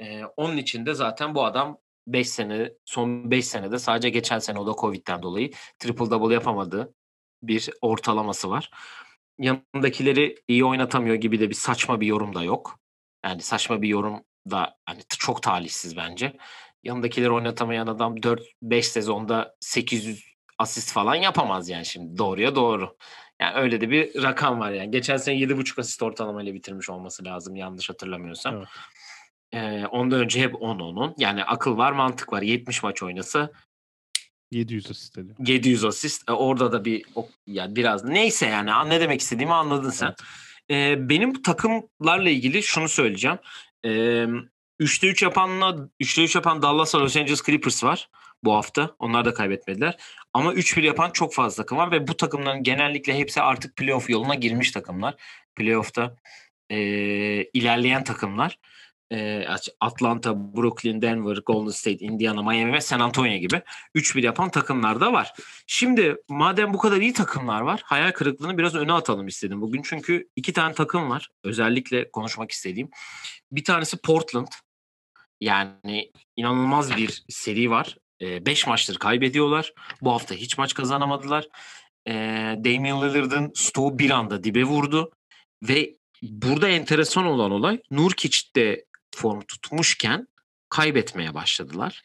Eee, 0.00 0.24
onun 0.36 0.56
için 0.56 0.86
de 0.86 0.94
zaten 0.94 1.34
bu 1.34 1.44
adam 1.44 1.78
5 2.06 2.28
sene 2.28 2.72
son 2.84 3.30
5 3.30 3.46
senede 3.46 3.78
sadece 3.78 4.10
geçen 4.10 4.38
sene 4.38 4.58
o 4.58 4.66
da 4.66 4.72
Covid'den 4.80 5.22
dolayı 5.22 5.50
triple 5.78 6.10
double 6.10 6.34
yapamadığı 6.34 6.94
bir 7.42 7.70
ortalaması 7.80 8.50
var. 8.50 8.70
Yanındakileri 9.38 10.34
iyi 10.48 10.64
oynatamıyor 10.64 11.16
gibi 11.16 11.40
de 11.40 11.48
bir 11.48 11.54
saçma 11.54 12.00
bir 12.00 12.06
yorum 12.06 12.34
da 12.34 12.42
yok. 12.42 12.78
Yani 13.28 13.42
saçma 13.42 13.82
bir 13.82 13.88
yorum 13.88 14.24
da 14.50 14.76
hani 14.86 15.00
çok 15.18 15.42
talihsiz 15.42 15.96
bence. 15.96 16.36
Yanındakileri 16.82 17.30
oynatamayan 17.30 17.86
adam 17.86 18.16
4-5 18.16 18.82
sezonda 18.82 19.56
800 19.60 20.24
asist 20.58 20.92
falan 20.92 21.14
yapamaz 21.14 21.68
yani 21.68 21.86
şimdi 21.86 22.18
doğruya 22.18 22.54
doğru. 22.54 22.96
Yani 23.40 23.54
öyle 23.54 23.80
de 23.80 23.90
bir 23.90 24.22
rakam 24.22 24.60
var 24.60 24.70
yani. 24.70 24.90
Geçen 24.90 25.16
sene 25.16 25.36
7,5 25.36 25.80
asist 25.80 26.02
ortalamayla 26.02 26.54
bitirmiş 26.54 26.90
olması 26.90 27.24
lazım 27.24 27.56
yanlış 27.56 27.90
hatırlamıyorsam. 27.90 28.56
Evet. 28.56 28.68
Eee, 29.52 29.86
ondan 29.90 30.20
önce 30.20 30.40
hep 30.40 30.62
10 30.62 30.78
onun. 30.78 31.14
Yani 31.18 31.44
akıl 31.44 31.76
var, 31.76 31.92
mantık 31.92 32.32
var. 32.32 32.42
70 32.42 32.82
maç 32.82 33.02
oynasa 33.02 33.50
700 34.50 34.90
asist 34.90 35.18
ediyor. 35.18 35.36
700 35.46 35.84
asist. 35.84 36.28
E, 36.28 36.32
orada 36.32 36.72
da 36.72 36.84
bir 36.84 37.04
o 37.14 37.28
ya 37.46 37.76
biraz 37.76 38.04
neyse 38.04 38.46
yani 38.46 38.90
ne 38.90 39.00
demek 39.00 39.20
istediğimi 39.20 39.54
anladın 39.54 39.90
sen. 39.90 40.06
Evet. 40.06 40.18
Eee, 40.68 40.96
benim 40.98 41.42
takımlarla 41.42 42.30
ilgili 42.30 42.62
şunu 42.62 42.88
söyleyeceğim. 42.88 43.38
Emm, 43.84 44.48
3'te 44.80 45.06
3 45.08 45.22
yapanla 45.22 45.76
3'te 46.00 46.24
3 46.24 46.34
yapan 46.36 46.62
Dallas'la 46.62 47.00
Los 47.00 47.16
Angeles 47.16 47.42
Clippers 47.42 47.84
var 47.84 48.08
bu 48.44 48.54
hafta. 48.54 48.90
Onlar 48.98 49.24
da 49.24 49.34
kaybetmediler. 49.34 49.96
Ama 50.34 50.52
3-1 50.54 50.82
yapan 50.82 51.10
çok 51.10 51.34
fazla 51.34 51.62
takım 51.62 51.78
var 51.78 51.90
ve 51.92 52.06
bu 52.08 52.16
takımların 52.16 52.62
genellikle 52.62 53.18
hepsi 53.18 53.40
artık 53.42 53.76
playoff 53.76 54.10
yoluna 54.10 54.34
girmiş 54.34 54.70
takımlar. 54.72 55.14
Playoff'ta 55.56 56.16
eee, 56.70 57.50
ilerleyen 57.54 58.04
takımlar. 58.04 58.58
Atlanta, 59.80 60.56
Brooklyn, 60.56 61.02
Denver, 61.02 61.36
Golden 61.46 61.70
State, 61.70 62.04
Indiana, 62.04 62.42
Miami 62.42 62.72
ve 62.72 62.80
San 62.80 63.00
Antonio 63.00 63.36
gibi 63.36 63.62
3-1 63.94 64.24
yapan 64.24 64.50
takımlar 64.50 65.00
da 65.00 65.12
var. 65.12 65.32
Şimdi 65.66 66.16
madem 66.28 66.74
bu 66.74 66.78
kadar 66.78 66.96
iyi 66.96 67.12
takımlar 67.12 67.60
var, 67.60 67.82
hayal 67.84 68.12
kırıklığını 68.12 68.58
biraz 68.58 68.74
öne 68.74 68.92
atalım 68.92 69.26
istedim 69.26 69.60
bugün. 69.60 69.82
Çünkü 69.82 70.28
2 70.36 70.52
tane 70.52 70.74
takım 70.74 71.10
var 71.10 71.28
özellikle 71.44 72.10
konuşmak 72.10 72.50
istediğim. 72.50 72.90
Bir 73.52 73.64
tanesi 73.64 73.96
Portland. 73.96 74.48
Yani 75.40 76.12
inanılmaz 76.36 76.96
bir 76.96 77.24
seri 77.28 77.70
var. 77.70 77.96
Eee, 78.20 78.46
5 78.46 78.66
maçtır 78.66 78.96
kaybediyorlar. 78.98 79.72
Bu 80.02 80.12
hafta 80.12 80.34
hiç 80.34 80.58
maç 80.58 80.74
kazanamadılar. 80.74 81.48
Eee, 82.06 82.14
Damian 82.64 83.02
Lillard'ın 83.02 83.52
stoğu 83.54 83.98
bir 83.98 84.10
anda 84.10 84.44
dibe 84.44 84.64
vurdu 84.64 85.10
ve 85.62 85.94
burada 86.22 86.68
enteresan 86.68 87.24
olan 87.26 87.50
olay 87.50 87.80
Nurkic 87.90 88.38
de 88.56 88.84
form 89.16 89.40
tutmuşken 89.40 90.28
kaybetmeye 90.68 91.34
başladılar. 91.34 92.02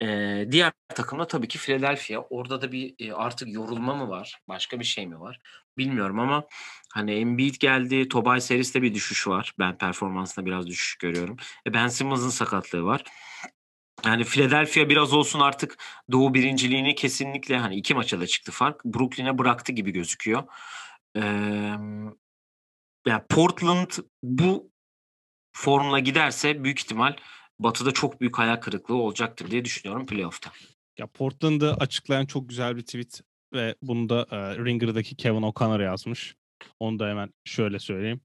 Eee, 0.00 0.48
diğer 0.52 0.72
takım 0.94 1.18
da 1.18 1.26
tabii 1.26 1.48
ki 1.48 1.58
Philadelphia. 1.58 2.18
Orada 2.30 2.62
da 2.62 2.72
bir, 2.72 2.94
eee, 2.98 3.12
artık 3.12 3.52
yorulma 3.54 3.94
mı 3.94 4.08
var, 4.08 4.40
başka 4.48 4.80
bir 4.80 4.84
şey 4.84 5.06
mi 5.06 5.20
var 5.20 5.40
bilmiyorum 5.78 6.20
ama 6.20 6.46
hani 6.94 7.12
Embiid 7.14 7.54
geldi, 7.60 8.08
Tobias 8.08 8.50
Harris'te 8.50 8.82
bir 8.82 8.94
düşüş 8.94 9.28
var. 9.28 9.54
Ben 9.58 9.78
performansında 9.78 10.46
biraz 10.46 10.66
düşüş 10.66 10.96
görüyorum. 10.96 11.36
E, 11.66 11.74
Ben 11.74 11.88
Simmons'ın 11.88 12.28
sakatlığı 12.30 12.84
var. 12.84 13.04
Yani 14.04 14.24
Philadelphia 14.24 14.88
biraz 14.88 15.12
olsun 15.12 15.40
artık 15.40 15.76
Doğu 16.12 16.34
birinciliğini 16.34 16.94
kesinlikle 16.94 17.58
hani 17.58 17.76
2 17.76 17.94
maça 17.94 18.20
da 18.20 18.26
çıktı 18.26 18.52
fark. 18.52 18.84
Brooklyn'e 18.84 19.38
bıraktı 19.38 19.72
gibi 19.72 19.90
gözüküyor. 19.92 20.42
Emm, 21.14 22.06
ya 23.06 23.26
Portland 23.30 23.90
bu 24.22 24.70
formla 25.56 25.98
giderse 25.98 26.64
büyük 26.64 26.78
ihtimal 26.80 27.16
Batı'da 27.58 27.92
çok 27.92 28.20
büyük 28.20 28.38
hayal 28.38 28.56
kırıklığı 28.56 28.94
olacaktır 28.96 29.50
diye 29.50 29.64
düşünüyorum 29.64 30.06
playoff'ta. 30.06 30.50
Ya 30.98 31.06
Portland'ı 31.06 31.74
açıklayan 31.74 32.26
çok 32.26 32.48
güzel 32.48 32.76
bir 32.76 32.82
tweet 32.82 33.20
ve 33.54 33.74
bunu 33.82 34.08
da 34.08 34.26
eee, 34.32 34.64
Ringer'daki 34.64 35.16
Kevin 35.16 35.42
O'Connor 35.42 35.80
yazmış. 35.80 36.34
Onu 36.80 36.98
da 36.98 37.08
hemen 37.08 37.30
şöyle 37.44 37.78
söyleyeyim. 37.78 38.20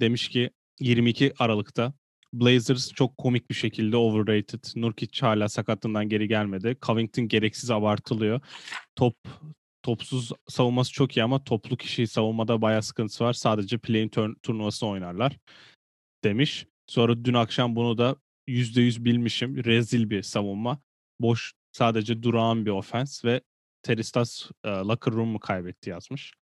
Demiş 0.00 0.28
ki 0.28 0.50
22 0.80 1.32
Aralık'ta 1.38 1.92
Blazers 2.32 2.92
çok 2.92 3.18
komik 3.18 3.50
bir 3.50 3.54
şekilde 3.54 3.96
overrated. 3.96 4.64
Nurkic 4.76 5.20
hala 5.20 5.48
sakatlığından 5.48 6.08
geri 6.08 6.28
gelmedi. 6.28 6.76
Covington 6.82 7.28
gereksiz 7.28 7.70
abartılıyor. 7.70 8.40
Top 8.96 9.14
topsuz 9.82 10.32
savunması 10.48 10.92
çok 10.92 11.16
iyi 11.16 11.22
ama 11.24 11.44
toplu 11.44 11.76
kişi 11.76 12.06
savunmada 12.06 12.62
bayağı 12.62 12.82
sıkıntısı 12.82 13.24
var. 13.24 13.32
Sadece 13.32 13.78
play-in 13.78 14.08
turn- 14.08 14.40
turnuvasını 14.42 14.88
oynarlar 14.88 15.36
demiş. 16.24 16.66
Sonra 16.86 17.24
dün 17.24 17.34
akşam 17.34 17.76
bunu 17.76 17.98
da 17.98 18.16
%100 18.48 19.04
bilmişim. 19.04 19.64
Rezil 19.64 20.10
bir 20.10 20.22
savunma. 20.22 20.80
Boş 21.20 21.52
sadece 21.72 22.22
durağan 22.22 22.66
bir 22.66 22.70
ofens 22.70 23.24
ve 23.24 23.40
Teristas 23.82 24.50
e, 24.64 24.68
locker 24.68 25.14
room'u 25.14 25.38
kaybetti 25.40 25.90
yazmış. 25.90 26.34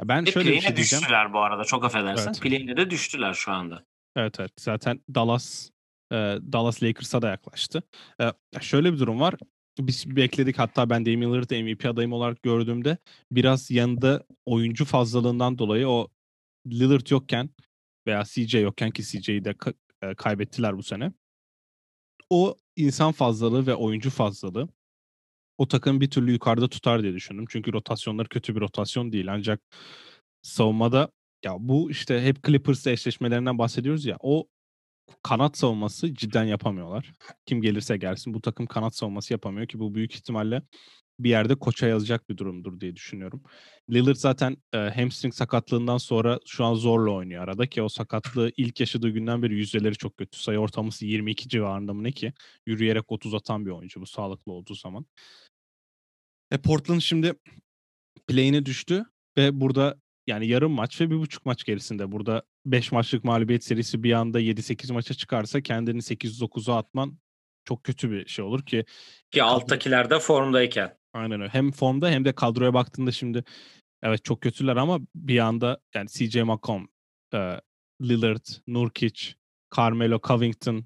Ya 0.00 0.08
ben 0.08 0.26
Ve 0.26 0.30
şöyle 0.30 0.52
bir 0.52 0.60
şey 0.60 0.76
diyeceğim. 0.76 1.00
düştüler 1.02 1.32
bu 1.32 1.38
arada 1.38 1.64
çok 1.64 1.84
affedersin. 1.84 2.26
Evet. 2.26 2.40
Play'ine 2.40 2.76
de 2.76 2.90
düştüler 2.90 3.34
şu 3.34 3.52
anda. 3.52 3.84
Evet 4.16 4.40
evet. 4.40 4.52
Zaten 4.60 5.00
Dallas 5.14 5.70
e, 6.12 6.16
Dallas 6.52 6.82
Lakers'a 6.82 7.22
da 7.22 7.28
yaklaştı. 7.28 7.82
E, 8.20 8.32
şöyle 8.60 8.92
bir 8.92 8.98
durum 8.98 9.20
var. 9.20 9.34
Biz 9.78 10.16
bekledik 10.16 10.58
hatta 10.58 10.90
ben 10.90 11.06
Damian 11.06 11.32
Lillard'ı 11.32 11.62
MVP 11.62 11.86
adayım 11.86 12.12
olarak 12.12 12.42
gördüğümde 12.42 12.98
biraz 13.32 13.70
yanında 13.70 14.24
oyuncu 14.46 14.84
fazlalığından 14.84 15.58
dolayı 15.58 15.88
o 15.88 16.08
Lillard 16.66 17.10
yokken 17.10 17.50
veya 18.08 18.24
CJ 18.24 18.54
yokken 18.54 18.90
ki 18.90 19.02
CJ'yi 19.02 19.44
de 19.44 19.54
e, 20.02 20.14
kaybettiler 20.14 20.78
bu 20.78 20.82
sene. 20.82 21.12
O 22.30 22.56
insan 22.76 23.12
fazlalığı 23.12 23.66
ve 23.66 23.74
oyuncu 23.74 24.10
fazlalığı 24.10 24.68
o 25.58 25.68
takım 25.68 26.00
bir 26.00 26.10
türlü 26.10 26.32
yukarıda 26.32 26.68
tutar 26.68 27.02
diye 27.02 27.14
düşündüm. 27.14 27.44
Çünkü 27.48 27.72
rotasyonları 27.72 28.28
kötü 28.28 28.56
bir 28.56 28.60
rotasyon 28.60 29.12
değil. 29.12 29.32
Ancak 29.32 29.60
savunmada 30.42 31.12
Ya 31.44 31.56
bu 31.58 31.90
işte 31.90 32.22
hep 32.22 32.44
Clippers'la 32.44 32.90
eşleşmelerinden 32.90 33.58
bahsediyoruz 33.58 34.04
ya. 34.04 34.16
O 34.20 34.48
kanat 35.22 35.58
savunması 35.58 36.14
cidden 36.14 36.44
yapamıyorlar. 36.44 37.12
Kim 37.46 37.62
gelirse 37.62 37.96
gelsin 37.96 38.34
bu 38.34 38.40
takım 38.40 38.66
kanat 38.66 38.96
savunması 38.96 39.32
yapamıyor 39.32 39.68
ki 39.68 39.78
bu 39.78 39.94
büyük 39.94 40.14
ihtimalle 40.14 40.62
bir 41.20 41.30
yerde 41.30 41.54
koça 41.54 41.86
yazacak 41.86 42.30
bir 42.30 42.36
durumdur 42.36 42.80
diye 42.80 42.96
düşünüyorum. 42.96 43.42
Lillard 43.90 44.16
zaten 44.16 44.56
e, 44.72 44.78
hamstring 44.78 45.34
sakatlığından 45.34 45.98
sonra 45.98 46.40
şu 46.46 46.64
an 46.64 46.74
zorla 46.74 47.10
oynuyor 47.10 47.44
arada 47.44 47.66
ki 47.66 47.82
o 47.82 47.88
sakatlığı 47.88 48.52
ilk 48.56 48.80
yaşadığı 48.80 49.08
günden 49.08 49.42
beri 49.42 49.54
yüzdeleri 49.54 49.94
çok 49.94 50.16
kötü. 50.16 50.38
Sayı 50.38 50.58
ortalaması 50.58 51.06
22 51.06 51.48
civarında 51.48 51.94
mı 51.94 52.04
ne 52.04 52.12
ki? 52.12 52.32
Yürüyerek 52.66 53.12
30 53.12 53.34
atan 53.34 53.66
bir 53.66 53.70
oyuncu 53.70 54.00
bu 54.00 54.06
sağlıklı 54.06 54.52
olduğu 54.52 54.74
zaman. 54.74 55.06
E 56.50 56.58
Portland 56.58 57.00
şimdi 57.00 57.34
play'ine 58.26 58.66
düştü 58.66 59.04
ve 59.36 59.60
burada 59.60 59.96
yani 60.26 60.46
yarım 60.46 60.72
maç 60.72 61.00
ve 61.00 61.10
bir 61.10 61.16
buçuk 61.16 61.46
maç 61.46 61.64
gerisinde. 61.64 62.12
Burada 62.12 62.42
5 62.66 62.92
maçlık 62.92 63.24
mağlubiyet 63.24 63.64
serisi 63.64 64.02
bir 64.02 64.12
anda 64.12 64.40
7-8 64.40 64.92
maça 64.92 65.14
çıkarsa 65.14 65.60
kendini 65.60 65.98
8-9'a 65.98 66.76
atman 66.76 67.18
çok 67.64 67.84
kötü 67.84 68.10
bir 68.10 68.26
şey 68.26 68.44
olur 68.44 68.66
ki. 68.66 68.84
Ki 69.30 69.42
alttakiler 69.42 70.10
de 70.10 70.18
formdayken. 70.18 70.97
Aynen 71.18 71.40
öyle. 71.40 71.52
Hem 71.52 71.70
formda 71.70 72.10
hem 72.10 72.24
de 72.24 72.32
kadroya 72.32 72.74
baktığında 72.74 73.12
şimdi 73.12 73.44
evet 74.02 74.24
çok 74.24 74.40
kötüler 74.40 74.76
ama 74.76 75.00
bir 75.14 75.38
anda 75.38 75.80
yani 75.94 76.08
CJ 76.08 76.36
McCollum, 76.36 76.88
e, 77.34 77.60
Lillard, 78.02 78.46
Nurkic, 78.66 79.34
Carmelo 79.76 80.20
Covington, 80.22 80.84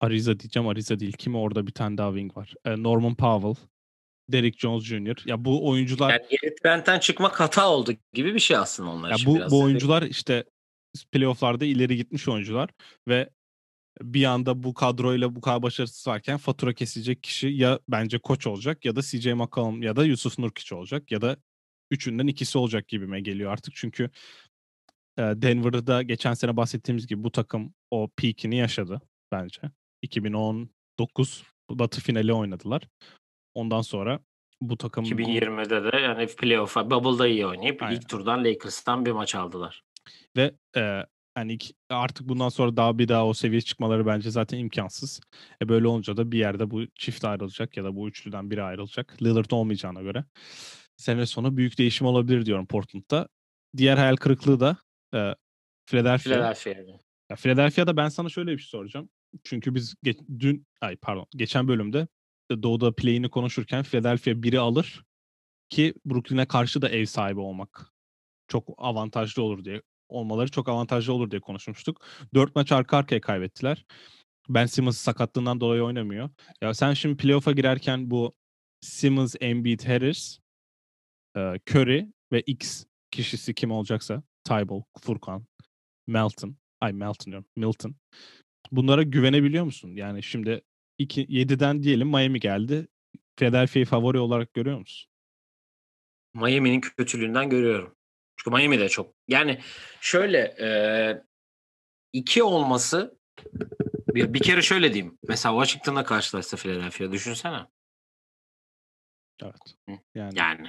Ariza 0.00 0.40
diyeceğim 0.40 0.68
Ariza 0.68 1.00
değil. 1.00 1.12
Kimi 1.12 1.36
orada 1.36 1.66
bir 1.66 1.72
tane 1.72 1.98
daha 1.98 2.10
wing 2.10 2.36
var. 2.36 2.54
E, 2.64 2.82
Norman 2.82 3.14
Powell, 3.14 3.54
Derrick 4.32 4.58
Jones 4.58 4.84
Jr. 4.84 5.22
Ya 5.24 5.44
bu 5.44 5.68
oyuncular 5.68 6.10
Yani 6.10 6.22
Gary 6.22 6.54
Trent'ten 6.54 6.98
çıkmak 6.98 7.40
hata 7.40 7.70
oldu 7.70 7.92
gibi 8.12 8.34
bir 8.34 8.40
şey 8.40 8.56
aslında 8.56 8.90
onlar 8.90 9.10
ya 9.10 9.16
için 9.16 9.30
bu 9.30 9.36
biraz. 9.36 9.52
bu 9.52 9.60
oyuncular 9.60 10.02
işte 10.02 10.44
playoff'larda 11.12 11.64
ileri 11.64 11.96
gitmiş 11.96 12.28
oyuncular 12.28 12.70
ve 13.08 13.30
bir 14.02 14.24
anda 14.24 14.62
bu 14.62 14.74
kadroyla 14.74 15.36
bu 15.36 15.40
kadar 15.40 15.62
başarısız 15.62 16.06
varken 16.06 16.36
fatura 16.36 16.72
kesilecek 16.72 17.22
kişi 17.22 17.48
ya 17.48 17.80
bence 17.88 18.18
koç 18.18 18.46
olacak 18.46 18.84
ya 18.84 18.96
da 18.96 19.02
CJ 19.02 19.26
McCollum 19.26 19.82
ya 19.82 19.96
da 19.96 20.04
Yusuf 20.04 20.38
Nurkic 20.38 20.74
olacak 20.74 21.12
ya 21.12 21.20
da 21.20 21.36
üçünden 21.90 22.26
ikisi 22.26 22.58
olacak 22.58 22.88
gibime 22.88 23.20
geliyor 23.20 23.52
artık. 23.52 23.74
Çünkü 23.76 24.10
e, 25.18 25.22
Denver'da 25.22 26.02
geçen 26.02 26.34
sene 26.34 26.56
bahsettiğimiz 26.56 27.06
gibi 27.06 27.24
bu 27.24 27.32
takım 27.32 27.74
o 27.90 28.08
peak'ini 28.16 28.56
yaşadı 28.56 29.00
bence. 29.32 29.60
2019 30.02 31.44
Batı 31.70 32.00
finali 32.00 32.32
oynadılar. 32.32 32.88
Ondan 33.54 33.80
sonra 33.80 34.20
bu 34.60 34.76
takım 34.76 35.04
2020'de 35.04 35.92
de 35.92 35.96
yani 35.96 36.26
playoff'a 36.26 36.90
Bubble'da 36.90 37.26
iyi 37.26 37.46
oynayıp 37.46 37.82
Aynen. 37.82 37.96
ilk 37.96 38.08
turdan 38.08 38.44
Lakers'tan 38.44 39.06
bir 39.06 39.12
maç 39.12 39.34
aldılar. 39.34 39.84
Ve 40.36 40.54
e, 40.76 41.02
hani 41.36 41.58
artık 41.90 42.28
bundan 42.28 42.48
sonra 42.48 42.76
daha 42.76 42.98
bir 42.98 43.08
daha 43.08 43.26
o 43.26 43.34
seviyeye 43.34 43.60
çıkmaları 43.60 44.06
bence 44.06 44.30
zaten 44.30 44.58
imkansız. 44.58 45.20
E 45.62 45.68
böyle 45.68 45.86
olunca 45.86 46.16
da 46.16 46.32
bir 46.32 46.38
yerde 46.38 46.70
bu 46.70 46.86
çift 46.94 47.24
ayrılacak 47.24 47.76
ya 47.76 47.84
da 47.84 47.96
bu 47.96 48.08
üçlüden 48.08 48.50
biri 48.50 48.62
ayrılacak. 48.62 49.22
Lillard 49.22 49.50
olmayacağına 49.50 50.02
göre. 50.02 50.24
Sene 50.96 51.26
sonu 51.26 51.56
büyük 51.56 51.78
değişim 51.78 52.06
olabilir 52.06 52.46
diyorum 52.46 52.66
Portland'da. 52.66 53.28
Diğer 53.76 53.96
hayal 53.96 54.16
kırıklığı 54.16 54.60
da 54.60 54.76
e, 55.14 55.34
Philadelphia. 55.86 56.30
Philadelphia'da. 56.30 56.98
Ya 57.30 57.36
Philadelphia'da 57.36 57.96
ben 57.96 58.08
sana 58.08 58.28
şöyle 58.28 58.52
bir 58.52 58.58
şey 58.58 58.68
soracağım. 58.68 59.08
Çünkü 59.44 59.74
biz 59.74 59.94
ge- 60.04 60.40
dün 60.40 60.66
ay 60.80 60.96
pardon 60.96 61.26
geçen 61.36 61.68
bölümde 61.68 62.08
Doğu'da 62.62 62.94
play'ini 62.94 63.28
konuşurken 63.30 63.82
Philadelphia 63.82 64.42
biri 64.42 64.60
alır 64.60 65.04
ki 65.68 65.94
Brooklyn'e 66.06 66.46
karşı 66.46 66.82
da 66.82 66.88
ev 66.88 67.04
sahibi 67.04 67.40
olmak 67.40 67.92
çok 68.48 68.74
avantajlı 68.78 69.42
olur 69.42 69.64
diye 69.64 69.82
olmaları 70.08 70.50
çok 70.50 70.68
avantajlı 70.68 71.12
olur 71.12 71.30
diye 71.30 71.40
konuşmuştuk. 71.40 72.00
Dört 72.34 72.56
maç 72.56 72.72
arka 72.72 72.96
arkaya 72.96 73.20
kaybettiler. 73.20 73.86
Ben 74.48 74.66
Simmons 74.66 74.98
sakatlığından 74.98 75.60
dolayı 75.60 75.82
oynamıyor. 75.82 76.30
Ya 76.60 76.74
sen 76.74 76.94
şimdi 76.94 77.16
playoff'a 77.16 77.52
girerken 77.52 78.10
bu 78.10 78.34
Simmons, 78.80 79.34
Embiid, 79.40 79.80
Harris, 79.88 80.38
e, 81.36 81.40
Curry 81.70 82.12
ve 82.32 82.40
X 82.40 82.84
kişisi 83.10 83.54
kim 83.54 83.70
olacaksa 83.70 84.22
Tybal, 84.44 84.82
Furkan, 85.00 85.46
Melton, 86.06 86.56
ay 86.80 86.92
Melton 86.92 87.32
diyorum, 87.32 87.48
Milton. 87.56 87.96
Bunlara 88.72 89.02
güvenebiliyor 89.02 89.64
musun? 89.64 89.96
Yani 89.96 90.22
şimdi 90.22 90.62
2 90.98 91.26
7'den 91.26 91.82
diyelim 91.82 92.08
Miami 92.08 92.40
geldi. 92.40 92.88
Philadelphia'yı 93.36 93.86
favori 93.86 94.18
olarak 94.18 94.54
görüyor 94.54 94.78
musun? 94.78 95.10
Miami'nin 96.34 96.80
kötülüğünden 96.80 97.50
görüyorum. 97.50 97.95
Çünkü 98.36 98.56
Miami 98.56 98.78
de 98.78 98.88
çok. 98.88 99.14
Yani 99.28 99.60
şöyle 100.00 100.38
e, 100.38 100.68
iki 102.12 102.42
olması 102.42 103.18
bir, 104.14 104.34
bir 104.34 104.40
kere 104.40 104.62
şöyle 104.62 104.94
diyeyim. 104.94 105.18
Mesela 105.28 105.64
Washington'la 105.64 106.04
karşılaşsa 106.04 106.56
Philadelphia 106.56 107.12
düşünsene. 107.12 107.66
Evet. 109.42 109.98
Yani, 110.14 110.38
Yani. 110.38 110.68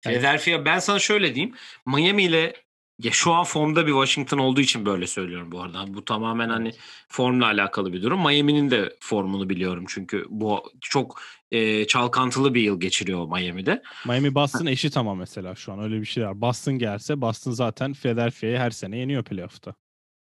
Philadelphia 0.00 0.64
ben 0.64 0.78
sana 0.78 0.98
şöyle 0.98 1.34
diyeyim. 1.34 1.56
Miami 1.86 2.22
ile 2.22 2.54
ya 2.98 3.10
şu 3.10 3.32
an 3.32 3.44
formda 3.44 3.86
bir 3.86 3.92
Washington 3.92 4.38
olduğu 4.38 4.60
için 4.60 4.86
böyle 4.86 5.06
söylüyorum 5.06 5.52
bu 5.52 5.62
arada. 5.62 5.94
Bu 5.94 6.04
tamamen 6.04 6.48
hani 6.48 6.72
formla 7.08 7.46
alakalı 7.46 7.92
bir 7.92 8.02
durum. 8.02 8.20
Miami'nin 8.20 8.70
de 8.70 8.96
formunu 9.00 9.50
biliyorum 9.50 9.84
çünkü 9.88 10.26
bu 10.28 10.62
çok 10.80 11.20
e, 11.50 11.86
çalkantılı 11.86 12.54
bir 12.54 12.62
yıl 12.62 12.80
geçiriyor 12.80 13.26
Miami'de. 13.26 13.82
Miami 14.06 14.34
Boston 14.34 14.66
eşit 14.66 14.96
ama 14.96 15.14
mesela 15.14 15.54
şu 15.54 15.72
an 15.72 15.82
öyle 15.82 16.00
bir 16.00 16.06
şey 16.06 16.26
var. 16.26 16.40
Boston 16.40 16.78
gelse 16.78 17.20
Boston 17.20 17.52
zaten 17.52 17.92
Philadelphia'yı 17.92 18.58
her 18.58 18.70
sene 18.70 18.98
yeniyor 18.98 19.24
playoff'ta. 19.24 19.74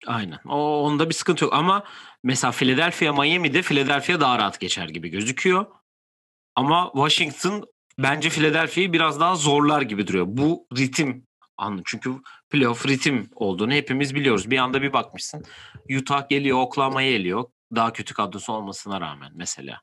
Aynen. 0.06 0.38
O 0.48 0.82
onda 0.82 1.08
bir 1.08 1.14
sıkıntı 1.14 1.44
yok 1.44 1.52
ama 1.54 1.84
mesela 2.22 2.50
Philadelphia 2.50 3.12
Miami'de 3.12 3.62
Philadelphia 3.62 4.20
daha 4.20 4.38
rahat 4.38 4.60
geçer 4.60 4.88
gibi 4.88 5.08
gözüküyor. 5.08 5.66
Ama 6.56 6.90
Washington 6.94 7.64
bence 7.98 8.28
Philadelphia'yı 8.28 8.92
biraz 8.92 9.20
daha 9.20 9.36
zorlar 9.36 9.82
gibi 9.82 10.06
duruyor. 10.06 10.26
Bu 10.28 10.66
ritim 10.76 11.26
anlı. 11.56 11.82
Çünkü 11.84 12.10
playoff 12.50 12.86
ritim 12.88 13.28
olduğunu 13.34 13.72
hepimiz 13.72 14.14
biliyoruz. 14.14 14.50
Bir 14.50 14.58
anda 14.58 14.82
bir 14.82 14.92
bakmışsın. 14.92 15.44
Utah 15.98 16.28
geliyor, 16.28 16.58
Oklahoma'ya 16.58 17.10
geliyor. 17.10 17.44
Daha 17.74 17.92
kötü 17.92 18.14
kadrosu 18.14 18.52
olmasına 18.52 19.00
rağmen 19.00 19.32
mesela. 19.34 19.80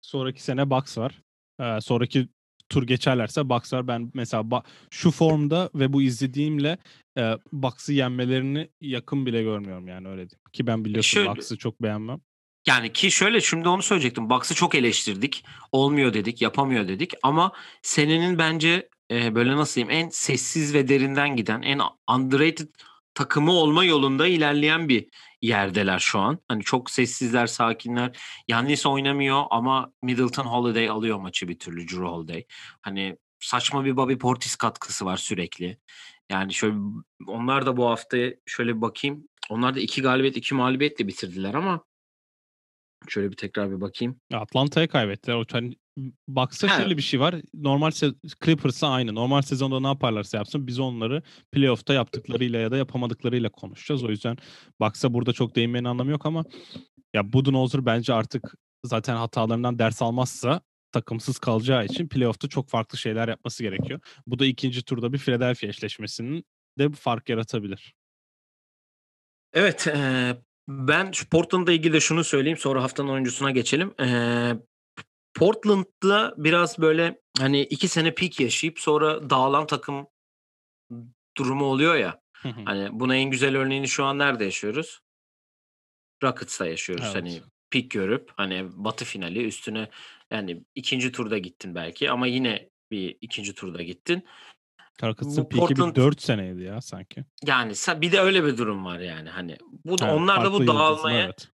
Sonraki 0.00 0.42
sene 0.42 0.70
Bucks 0.70 0.98
var. 0.98 1.22
Ee, 1.60 1.80
sonraki 1.80 2.28
tur 2.68 2.82
geçerlerse 2.86 3.48
Bucks 3.48 3.72
var. 3.72 3.88
Ben 3.88 4.10
mesela 4.14 4.42
ba- 4.42 4.64
şu 4.90 5.10
formda 5.10 5.70
ve 5.74 5.92
bu 5.92 6.02
izlediğimle 6.02 6.78
e, 7.18 7.34
Bucks'ı 7.52 7.92
yenmelerini 7.92 8.70
yakın 8.80 9.26
bile 9.26 9.42
görmüyorum 9.42 9.88
yani 9.88 10.08
öyle 10.08 10.30
diyeyim. 10.30 10.44
Ki 10.52 10.66
ben 10.66 10.84
biliyorsun 10.84 11.10
Şöyle- 11.10 11.30
Bucks'ı 11.30 11.58
çok 11.58 11.82
beğenmem. 11.82 12.20
Yani 12.66 12.92
ki 12.92 13.10
şöyle 13.10 13.40
şimdi 13.40 13.68
onu 13.68 13.82
söyleyecektim. 13.82 14.30
Bucks'ı 14.30 14.54
çok 14.54 14.74
eleştirdik. 14.74 15.44
Olmuyor 15.72 16.14
dedik, 16.14 16.42
yapamıyor 16.42 16.88
dedik. 16.88 17.12
Ama 17.22 17.52
senenin 17.82 18.38
bence 18.38 18.88
e, 19.10 19.34
böyle 19.34 19.56
nasıl 19.56 19.74
diyeyim 19.74 20.04
en 20.04 20.08
sessiz 20.08 20.74
ve 20.74 20.88
derinden 20.88 21.36
giden, 21.36 21.62
en 21.62 21.80
underrated 22.14 22.68
takımı 23.14 23.52
olma 23.52 23.84
yolunda 23.84 24.26
ilerleyen 24.26 24.88
bir 24.88 25.08
yerdeler 25.42 25.98
şu 25.98 26.18
an. 26.18 26.38
Hani 26.48 26.62
çok 26.62 26.90
sessizler, 26.90 27.46
sakinler. 27.46 28.18
Yannis 28.48 28.86
oynamıyor 28.86 29.44
ama 29.50 29.92
Middleton 30.02 30.44
Holiday 30.44 30.88
alıyor 30.88 31.18
maçı 31.18 31.48
bir 31.48 31.58
türlü 31.58 31.88
Drew 31.88 32.04
Holiday. 32.04 32.44
Hani 32.82 33.16
saçma 33.40 33.84
bir 33.84 33.96
Bobby 33.96 34.14
Portis 34.14 34.56
katkısı 34.56 35.04
var 35.04 35.16
sürekli. 35.16 35.78
Yani 36.30 36.54
şöyle 36.54 36.76
onlar 37.26 37.66
da 37.66 37.76
bu 37.76 37.86
hafta 37.86 38.18
şöyle 38.46 38.76
bir 38.76 38.80
bakayım. 38.80 39.28
Onlar 39.50 39.74
da 39.74 39.80
iki 39.80 40.02
galibiyet, 40.02 40.36
iki 40.36 40.54
mağlubiyetle 40.54 41.06
bitirdiler 41.06 41.54
ama 41.54 41.84
Şöyle 43.08 43.30
bir 43.30 43.36
tekrar 43.36 43.70
bir 43.70 43.80
bakayım. 43.80 44.20
Ya 44.30 44.40
Atlanta'ya 44.40 44.88
kaybettiler. 44.88 45.36
O 45.36 45.44
Ha. 46.68 46.80
şöyle 46.80 46.96
bir 46.96 47.02
şey 47.02 47.20
var. 47.20 47.34
Normal 47.54 47.90
se- 47.90 48.14
Clippers'la 48.44 48.88
aynı. 48.90 49.14
Normal 49.14 49.42
sezonda 49.42 49.80
ne 49.80 49.86
yaparlarsa 49.86 50.36
yapsın 50.38 50.66
biz 50.66 50.78
onları 50.78 51.22
playoff'ta 51.52 51.94
yaptıklarıyla 51.94 52.60
ya 52.60 52.70
da 52.70 52.76
yapamadıklarıyla 52.76 53.48
konuşacağız. 53.48 54.04
O 54.04 54.08
yüzden 54.08 54.36
Bucks'a 54.80 55.14
burada 55.14 55.32
çok 55.32 55.56
değinmenin 55.56 55.84
anlamı 55.84 56.10
yok 56.10 56.26
ama 56.26 56.44
ya 57.14 57.32
Budenholzer 57.32 57.86
bence 57.86 58.12
artık 58.14 58.54
zaten 58.84 59.16
hatalarından 59.16 59.78
ders 59.78 60.02
almazsa 60.02 60.60
takımsız 60.92 61.38
kalacağı 61.38 61.84
için 61.84 62.08
playoff'ta 62.08 62.48
çok 62.48 62.68
farklı 62.68 62.98
şeyler 62.98 63.28
yapması 63.28 63.62
gerekiyor. 63.62 64.00
Bu 64.26 64.38
da 64.38 64.46
ikinci 64.46 64.82
turda 64.82 65.12
bir 65.12 65.18
Philadelphia 65.18 65.66
eşleşmesinin 65.66 66.44
de 66.78 66.90
fark 66.90 67.28
yaratabilir. 67.28 67.94
Evet, 69.52 69.86
eee, 69.86 70.36
ben 70.68 71.12
Portland'la 71.30 71.72
ilgili 71.72 71.92
de 71.92 72.00
şunu 72.00 72.24
söyleyeyim 72.24 72.58
sonra 72.58 72.82
haftanın 72.82 73.08
oyuncusuna 73.08 73.50
geçelim. 73.50 73.94
Eee, 74.00 74.56
Portland'da 75.34 76.34
biraz 76.36 76.78
böyle 76.78 77.20
hani 77.38 77.62
iki 77.62 77.88
sene 77.88 78.14
peak 78.14 78.40
yaşayıp 78.40 78.78
sonra 78.80 79.30
dağılan 79.30 79.66
takım 79.66 80.06
durumu 81.36 81.64
oluyor 81.64 81.94
ya. 81.94 82.20
Hani 82.64 82.88
buna 82.92 83.16
en 83.16 83.30
güzel 83.30 83.56
örneğini 83.56 83.88
şu 83.88 84.04
an 84.04 84.18
nerede 84.18 84.44
yaşıyoruz? 84.44 85.00
Rockets'ta 86.22 86.66
yaşıyoruz. 86.66 87.04
Evet. 87.04 87.14
Hani 87.14 87.42
peak 87.70 87.90
görüp 87.90 88.30
hani 88.36 88.68
batı 88.72 89.04
finali 89.04 89.46
üstüne 89.46 89.88
yani 90.30 90.64
ikinci 90.74 91.12
turda 91.12 91.38
gittin 91.38 91.74
belki 91.74 92.10
ama 92.10 92.26
yine 92.26 92.70
bir 92.90 93.18
ikinci 93.20 93.54
turda 93.54 93.82
gittin. 93.82 94.24
Clarkson'ın 95.00 95.36
Bu 95.36 95.48
peak'i 95.48 95.74
bir 95.74 95.80
Portland- 95.80 95.94
4 95.94 96.22
seneydi 96.22 96.62
ya 96.62 96.80
sanki. 96.80 97.24
Yani 97.44 97.72
bir 97.96 98.12
de 98.12 98.20
öyle 98.20 98.44
bir 98.44 98.58
durum 98.58 98.84
var 98.84 98.98
yani 98.98 99.28
hani. 99.28 99.56
Bu 99.84 99.96
Evet, 100.02 100.12
onlar 100.12 100.44
da 100.44 100.52
bu 100.52 100.66
dağılmaya 100.66 101.24
evet. 101.24 101.48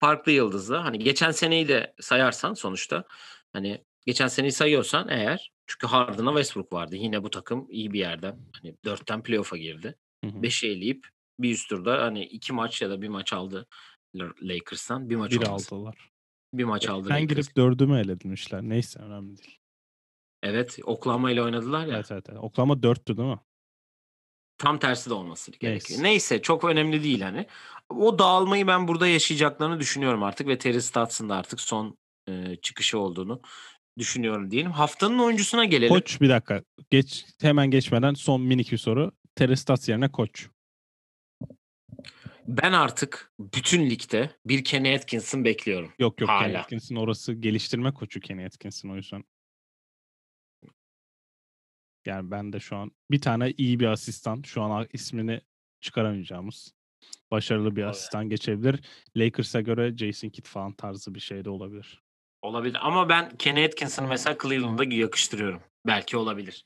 Farklı 0.00 0.32
yıldızlı. 0.32 0.76
Hani 0.76 0.98
geçen 0.98 1.30
seneyi 1.30 1.68
de 1.68 1.94
sayarsan 2.00 2.54
sonuçta 2.54 3.04
hani 3.52 3.84
geçen 4.06 4.26
seneyi 4.28 4.52
sayıyorsan 4.52 5.08
eğer 5.08 5.52
çünkü 5.66 5.86
Harden'a 5.86 6.30
Westbrook 6.30 6.72
vardı. 6.72 6.96
Yine 6.96 7.22
bu 7.22 7.30
takım 7.30 7.66
iyi 7.70 7.92
bir 7.92 7.98
yerden 7.98 8.38
hani 8.62 8.76
dörtten 8.84 9.22
playoff'a 9.22 9.56
girdi. 9.56 9.94
Hı 10.24 10.30
hı. 10.30 10.38
5'i 10.38 10.68
eleyip 10.68 11.06
bir 11.38 11.50
üst 11.52 11.68
turda 11.68 12.02
hani 12.02 12.24
iki 12.24 12.52
maç 12.52 12.82
ya 12.82 12.90
da 12.90 13.02
bir 13.02 13.08
maç 13.08 13.32
aldı 13.32 13.66
Lakers'tan. 14.42 15.10
Bir 15.10 15.16
maç 15.16 15.32
Bir 15.32 15.46
olmasın. 15.46 15.76
aldılar. 15.76 16.10
Bir 16.54 16.64
maç 16.64 16.88
aldı 16.88 17.08
Sen 17.08 17.26
girip 17.26 17.56
dördü 17.56 17.86
mü 17.86 18.00
eledinmişler? 18.00 18.62
Neyse 18.62 19.00
önemli 19.00 19.38
değil. 19.38 19.58
Evet 20.42 20.78
Oklahoma 20.84 21.30
ile 21.30 21.42
oynadılar 21.42 21.86
ya. 21.86 21.94
Evet 21.96 22.10
evet. 22.12 22.26
evet. 22.28 22.38
Oklahoma 22.42 22.74
4'tü 22.74 23.16
değil 23.16 23.28
mi? 23.28 23.40
Tam 24.58 24.78
tersi 24.78 25.10
de 25.10 25.14
olması 25.14 25.50
gerekiyor. 25.50 25.98
Neyse. 25.98 26.02
Neyse 26.02 26.42
çok 26.42 26.64
önemli 26.64 27.02
değil 27.02 27.20
hani. 27.20 27.46
O 27.88 28.18
dağılmayı 28.18 28.66
ben 28.66 28.88
burada 28.88 29.06
yaşayacaklarını 29.06 29.80
düşünüyorum 29.80 30.22
artık 30.22 30.48
ve 30.48 30.58
Terry 30.58 30.82
Stotts'ın 30.82 31.28
da 31.28 31.36
artık 31.36 31.60
son 31.60 31.98
e, 32.28 32.56
çıkışı 32.62 32.98
olduğunu 32.98 33.40
düşünüyorum 33.98 34.50
diyelim. 34.50 34.70
Haftanın 34.72 35.18
oyuncusuna 35.18 35.64
gelelim. 35.64 35.94
Koç 35.94 36.20
bir 36.20 36.28
dakika. 36.28 36.62
Geç 36.90 37.26
hemen 37.40 37.70
geçmeden 37.70 38.14
son 38.14 38.40
minik 38.40 38.72
bir 38.72 38.78
soru. 38.78 39.12
Terestas 39.34 39.88
yerine 39.88 40.08
koç. 40.08 40.48
Ben 42.48 42.72
artık 42.72 43.32
bütün 43.40 43.90
ligde 43.90 44.30
bir 44.46 44.64
Kenny 44.64 44.94
Atkinson 44.94 45.44
bekliyorum. 45.44 45.92
Yok 45.98 46.20
yok 46.20 46.30
Kenny 46.30 46.52
Hala. 46.52 46.60
Atkinson 46.60 46.96
orası 46.96 47.32
geliştirme 47.32 47.92
koçu 47.94 48.20
Kenny 48.20 48.46
Atkinson 48.46 48.88
o 48.88 48.96
yüzden. 48.96 49.24
Yani 52.08 52.30
ben 52.30 52.52
de 52.52 52.60
şu 52.60 52.76
an 52.76 52.90
bir 53.10 53.20
tane 53.20 53.50
iyi 53.56 53.80
bir 53.80 53.86
asistan 53.86 54.42
şu 54.42 54.62
an 54.62 54.86
ismini 54.92 55.40
çıkaramayacağımız 55.80 56.74
başarılı 57.30 57.76
bir 57.76 57.82
Evet. 57.82 57.90
asistan 57.90 58.28
geçebilir. 58.28 58.80
Lakers'a 59.16 59.60
göre 59.60 59.96
Jason 59.96 60.28
Kidd 60.28 60.46
falan 60.46 60.72
tarzı 60.72 61.14
bir 61.14 61.20
şey 61.20 61.44
de 61.44 61.50
olabilir. 61.50 62.02
Olabilir 62.42 62.78
ama 62.80 63.08
ben 63.08 63.36
Kenny 63.36 63.64
Atkinson'ı 63.64 64.08
mesela 64.08 64.36
Cleveland'a 64.42 64.84
yakıştırıyorum. 64.84 65.60
Belki 65.86 66.16
olabilir. 66.16 66.64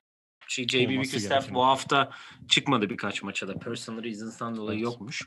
Şey, 0.48 0.66
JB 0.68 0.88
Bickerstaff 0.88 1.50
bu 1.54 1.64
hafta 1.66 2.10
çıkmadı 2.48 2.90
birkaç 2.90 3.22
maça 3.22 3.48
da. 3.48 3.58
Personal 3.58 4.02
reasons'tan 4.04 4.56
dolayı 4.56 4.78
Evet. 4.78 4.84
yokmuş. 4.84 5.22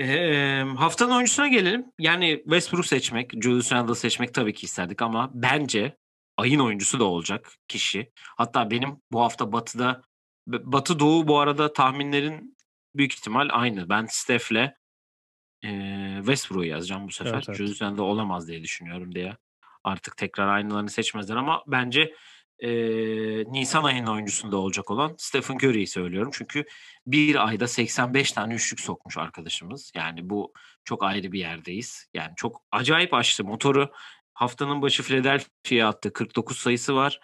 Ee, 0.00 0.62
haftanın 0.76 1.10
oyuncusuna 1.10 1.48
gelelim. 1.48 1.86
Yani 1.98 2.40
Westbrook 2.44 2.86
seçmek, 2.86 3.42
Julius 3.42 3.72
Randle 3.72 3.94
seçmek 3.94 4.34
tabii 4.34 4.54
ki 4.54 4.64
isterdik 4.66 5.02
ama 5.02 5.30
bence 5.34 5.96
ayın 6.36 6.58
oyuncusu 6.60 7.00
da 7.00 7.04
olacak 7.04 7.52
kişi. 7.68 8.12
Hatta 8.36 8.70
benim 8.70 8.96
bu 9.12 9.20
hafta 9.20 9.52
Batı'da 9.52 10.02
Batı 10.46 10.98
Doğu 10.98 11.28
bu 11.28 11.38
arada 11.38 11.72
tahminlerin 11.72 12.56
büyük 12.96 13.12
ihtimal 13.14 13.48
aynı. 13.52 13.88
Ben 13.88 14.06
Steph'le 14.10 14.70
eee 15.62 16.16
Westbrook'u 16.18 16.64
yazacağım 16.64 17.08
bu 17.08 17.12
sefer. 17.12 17.32
Evet, 17.34 17.60
evet. 17.60 17.82
Randle 17.82 18.02
olamaz 18.02 18.48
diye 18.48 18.62
düşünüyorum 18.62 19.14
diye. 19.14 19.36
Artık 19.84 20.16
tekrar 20.16 20.48
aynılarını 20.48 20.90
seçmezler 20.90 21.36
ama 21.36 21.62
bence 21.66 22.14
eee, 22.62 23.44
Nisan 23.46 23.84
ayının 23.84 24.06
oyuncusunda 24.06 24.56
olacak 24.56 24.90
olan 24.90 25.14
Stephen 25.18 25.54
Curry'yi 25.56 25.86
söylüyorum. 25.86 26.30
Çünkü 26.34 26.64
bir 27.06 27.48
ayda 27.48 27.68
85 27.68 28.32
tane 28.32 28.54
üçlük 28.54 28.80
sokmuş 28.80 29.18
arkadaşımız. 29.18 29.92
Yani 29.94 30.30
bu 30.30 30.52
çok 30.84 31.04
ayrı 31.04 31.32
bir 31.32 31.38
yerdeyiz. 31.38 32.06
Yani 32.14 32.32
çok 32.36 32.62
acayip 32.72 33.14
açtı 33.14 33.44
motoru. 33.44 33.90
Haftanın 34.40 34.82
başı 34.82 35.02
Philadelphia'ya 35.02 35.88
attı 35.88 36.12
49 36.12 36.58
sayısı 36.58 36.94
var. 36.94 37.20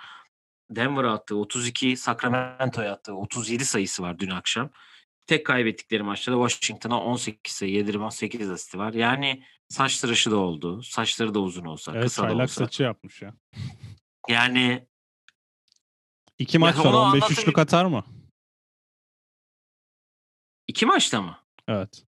Denver'a 0.71 1.13
attığı 1.13 1.37
32, 1.37 1.97
Sacramento'ya 1.97 2.93
attığı 2.93 3.15
37 3.15 3.65
sayısı 3.65 4.03
var 4.03 4.19
dün 4.19 4.31
akşam. 4.31 4.71
Tek 5.27 5.47
kaybettikleri 5.47 6.03
maçta 6.03 6.33
da 6.33 6.49
Washington'a 6.49 7.01
18 7.03 7.53
sayı, 7.55 7.73
7 7.73 7.95
rebound, 7.95 8.11
8 8.11 8.51
asisti 8.51 8.79
var. 8.79 8.93
Yani 8.93 9.45
saç 9.69 10.01
tıraşı 10.01 10.31
da 10.31 10.37
oldu. 10.37 10.83
Saçları 10.83 11.35
da 11.35 11.41
uzun 11.41 11.65
olsa, 11.65 11.93
Evet 11.95 12.05
kısa 12.05 12.29
da 12.29 12.35
olsa. 12.35 12.47
saçı 12.47 12.83
yapmış 12.83 13.23
ya. 13.23 13.35
Yani 14.29 14.87
İki 16.39 16.59
maç 16.59 16.79
var 16.79 16.85
onu 16.85 16.97
15 16.99 17.23
anlatın- 17.23 17.33
üçlük 17.43 17.59
atar 17.59 17.85
mı? 17.85 18.05
iki 20.69 20.87
maçta 20.87 21.23
mı? 21.23 21.39
Evet. 21.69 22.05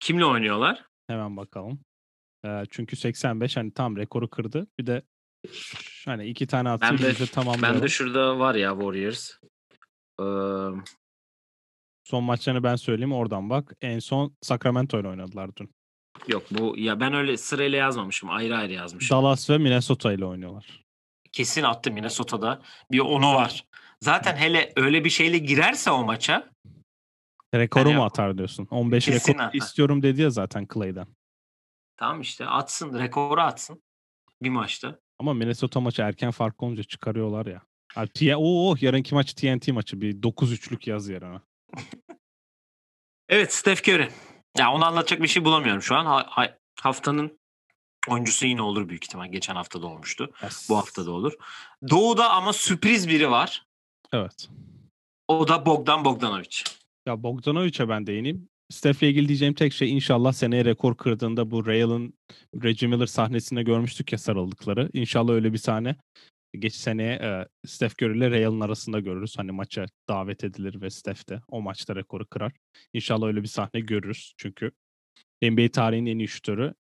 Kimle 0.00 0.24
oynuyorlar? 0.24 0.84
Hemen 1.06 1.36
bakalım. 1.36 1.80
Çünkü 2.70 2.96
85 2.96 3.56
hani 3.56 3.72
tam 3.74 3.96
rekoru 3.96 4.30
kırdı. 4.30 4.66
Bir 4.78 4.86
de 4.86 5.02
hani 6.04 6.26
iki 6.26 6.46
tane 6.46 6.68
atsa 6.68 6.90
Ben 6.90 6.98
de- 6.98 7.26
tamamlayalım. 7.26 7.76
Ben 7.80 7.82
de 7.82 7.88
şurada 7.88 8.38
var 8.38 8.54
ya 8.54 8.70
Warriors. 8.70 9.30
Ee, 10.20 10.24
Son 12.04 12.24
maçlarını 12.24 12.62
ben 12.62 12.76
söyleyeyim 12.76 13.12
oradan 13.12 13.50
bak. 13.50 13.72
En 13.80 13.98
son 13.98 14.34
Sacramento 14.40 15.00
ile 15.00 15.08
oynadılar 15.08 15.50
dün. 15.56 15.70
yok 16.28 16.42
bu 16.50 16.74
ya 16.78 17.00
ben 17.00 17.14
öyle 17.14 17.36
sırayla 17.36 17.78
yazmamışım. 17.78 18.30
Ayrı 18.30 18.56
ayrı 18.56 18.72
yazmışım. 18.72 19.16
Dallas 19.16 19.50
ve 19.50 19.58
Minnesota 19.58 20.12
ile 20.12 20.24
oynuyorlar. 20.24 20.84
Kesin 21.32 21.62
attı 21.62 21.90
Minnesota'da. 21.90 22.62
Bir 22.92 22.98
onu 22.98 23.34
var. 23.34 23.64
Zaten 24.00 24.36
hele 24.36 24.72
öyle 24.76 25.04
bir 25.04 25.10
şeyle 25.10 25.38
girerse 25.38 25.90
o 25.90 26.04
maça 26.04 26.50
Rekoru 27.54 27.88
Yani 27.88 27.98
mu 27.98 28.04
atar 28.04 28.38
diyorsun? 28.38 28.68
15 28.70 29.04
Kesin 29.04 29.32
rekor 29.32 29.40
atar. 29.44 29.54
istiyorum 29.54 30.02
dedi 30.02 30.22
ya 30.22 30.30
zaten 30.30 30.66
Clay'den. 30.74 31.06
Tamam 31.96 32.20
işte 32.20 32.46
atsın 32.46 32.98
rekoru 32.98 33.40
atsın 33.40 33.82
bir 34.42 34.50
maçta. 34.50 34.98
Ama 35.18 35.34
Minnesota 35.34 35.80
maçı 35.80 36.02
erken 36.02 36.30
fark 36.30 36.62
olunca 36.62 36.82
çıkarıyorlar 36.82 37.46
ya. 37.46 37.62
Abi, 37.96 38.08
T- 38.08 38.36
Oo, 38.36 38.74
yarınki 38.80 39.14
maç 39.14 39.34
TNT 39.34 39.68
maçı. 39.68 40.00
Bir 40.00 40.22
9-3'lük 40.22 40.90
yaz 40.90 41.08
yerine. 41.08 41.40
Evet 43.28 43.52
Steph 43.54 43.88
Curry. 43.88 44.08
Ya 44.58 44.72
onu 44.72 44.84
anlatacak 44.84 45.22
bir 45.22 45.28
şey 45.28 45.44
bulamıyorum 45.44 45.82
şu 45.82 45.94
an. 45.96 46.06
Ha- 46.06 46.26
ha- 46.30 46.58
haftanın 46.80 47.38
oyuncusu 48.08 48.46
yine 48.46 48.62
olur 48.62 48.88
büyük 48.88 49.04
ihtimal. 49.04 49.32
Geçen 49.32 49.54
hafta 49.54 49.82
da 49.82 49.86
olmuştu. 49.86 50.32
Bu 50.68 50.76
hafta 50.76 51.06
da 51.06 51.10
olur. 51.10 51.32
Doğu'da 51.90 52.30
ama 52.30 52.52
sürpriz 52.52 53.08
biri 53.08 53.30
var. 53.30 53.66
Evet. 54.12 54.48
O 55.28 55.48
da 55.48 55.66
Bogdan 55.66 56.04
Bogdanovic. 56.04 56.62
Ya 57.06 57.22
Bogdanovic'e 57.22 57.88
ben 57.88 58.06
değineyim. 58.06 58.48
Steph'le 58.72 59.02
ilgili 59.02 59.28
diyeceğim 59.28 59.54
tek 59.54 59.72
şey 59.72 59.92
inşallah 59.92 60.32
seneye 60.32 60.64
rekor 60.64 60.96
kırdığında 60.96 61.50
bu 61.50 61.66
Real'ın 61.66 62.14
Reggie 62.62 62.88
Miller 62.88 63.06
sahnesinde 63.06 63.62
görmüştük 63.62 64.12
ya 64.12 64.18
sarıldıkları. 64.18 64.90
İnşallah 64.92 65.32
öyle 65.32 65.52
bir 65.52 65.58
sahne 65.58 65.96
geç 66.58 66.74
seneye 66.74 67.12
e, 67.12 67.46
Steph 67.66 68.02
Curry 68.02 68.18
ile 68.18 68.30
Real'ın 68.30 68.60
arasında 68.60 69.00
görürüz. 69.00 69.38
Hani 69.38 69.52
maça 69.52 69.86
davet 70.08 70.44
edilir 70.44 70.80
ve 70.80 70.90
Steph 70.90 71.28
de 71.28 71.40
o 71.48 71.62
maçta 71.62 71.96
rekoru 71.96 72.26
kırar. 72.26 72.52
İnşallah 72.92 73.26
öyle 73.26 73.42
bir 73.42 73.48
sahne 73.48 73.80
görürüz. 73.80 74.34
Çünkü 74.36 74.72
NBA 75.42 75.68
tarihinin 75.68 76.10
en 76.10 76.18
iyi 76.18 76.28
şutörü. 76.28 76.74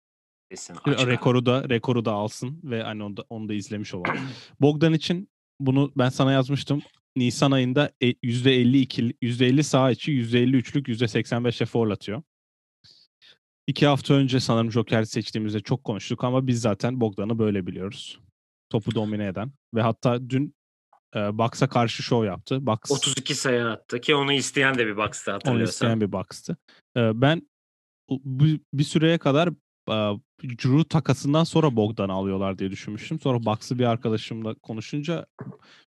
Kesin 0.51 0.75
açık 0.85 0.99
ara. 0.99 1.11
Rekoru 1.11 1.45
da 1.45 1.69
rekoru 1.69 2.05
da 2.05 2.11
alsın 2.11 2.59
ve 2.63 2.83
hani 2.83 3.03
onu 3.03 3.17
da, 3.17 3.25
onu 3.29 3.49
da 3.49 3.53
izlemiş 3.53 3.93
olalım. 3.93 4.29
Bogdan 4.59 4.93
için 4.93 5.29
bunu 5.59 5.91
ben 5.97 6.09
sana 6.09 6.31
yazmıştım. 6.31 6.81
Nisan 7.15 7.51
ayında 7.51 7.91
e- 8.01 8.13
%52 8.23 9.13
%50 9.21 9.63
sağ 9.63 9.91
içi, 9.91 10.11
%53'lük, 10.11 10.87
%85'e 10.87 11.65
foul 11.65 11.91
atıyor. 11.91 12.21
İki 13.67 13.87
hafta 13.87 14.13
önce 14.13 14.39
sanırım 14.39 14.71
Joker 14.71 15.03
seçtiğimizde 15.03 15.59
çok 15.59 15.83
konuştuk 15.83 16.23
ama 16.23 16.47
biz 16.47 16.61
zaten 16.61 17.01
Bogdan'ı 17.01 17.39
böyle 17.39 17.67
biliyoruz. 17.67 18.19
Topu 18.69 18.95
domine 18.95 19.27
eden 19.27 19.51
ve 19.75 19.81
hatta 19.81 20.29
dün 20.29 20.55
e, 21.15 21.37
Bucks'a 21.37 21.69
karşı 21.69 22.03
şov 22.03 22.25
yaptı. 22.25 22.65
Bucks 22.65 22.91
32 22.91 23.35
sayı 23.35 23.65
attı 23.65 24.01
ki 24.01 24.15
onu 24.15 24.33
isteyen 24.33 24.77
de 24.77 24.87
bir 24.87 24.97
onu 24.97 25.33
hatırlıyorsan. 25.33 25.71
isteyen 25.71 26.01
bir 26.01 26.11
Bucks'tı. 26.11 26.57
E, 26.97 27.21
ben 27.21 27.49
bu, 28.09 28.45
bir 28.73 28.83
süreye 28.83 29.17
kadar 29.17 29.49
Drew 30.43 30.83
takasından 30.83 31.43
sonra 31.43 31.75
Bogdan'ı 31.75 32.13
alıyorlar 32.13 32.59
diye 32.59 32.71
düşünmüştüm. 32.71 33.19
Sonra 33.19 33.45
Bucks'ı 33.45 33.79
bir 33.79 33.85
arkadaşımla 33.85 34.55
konuşunca 34.55 35.25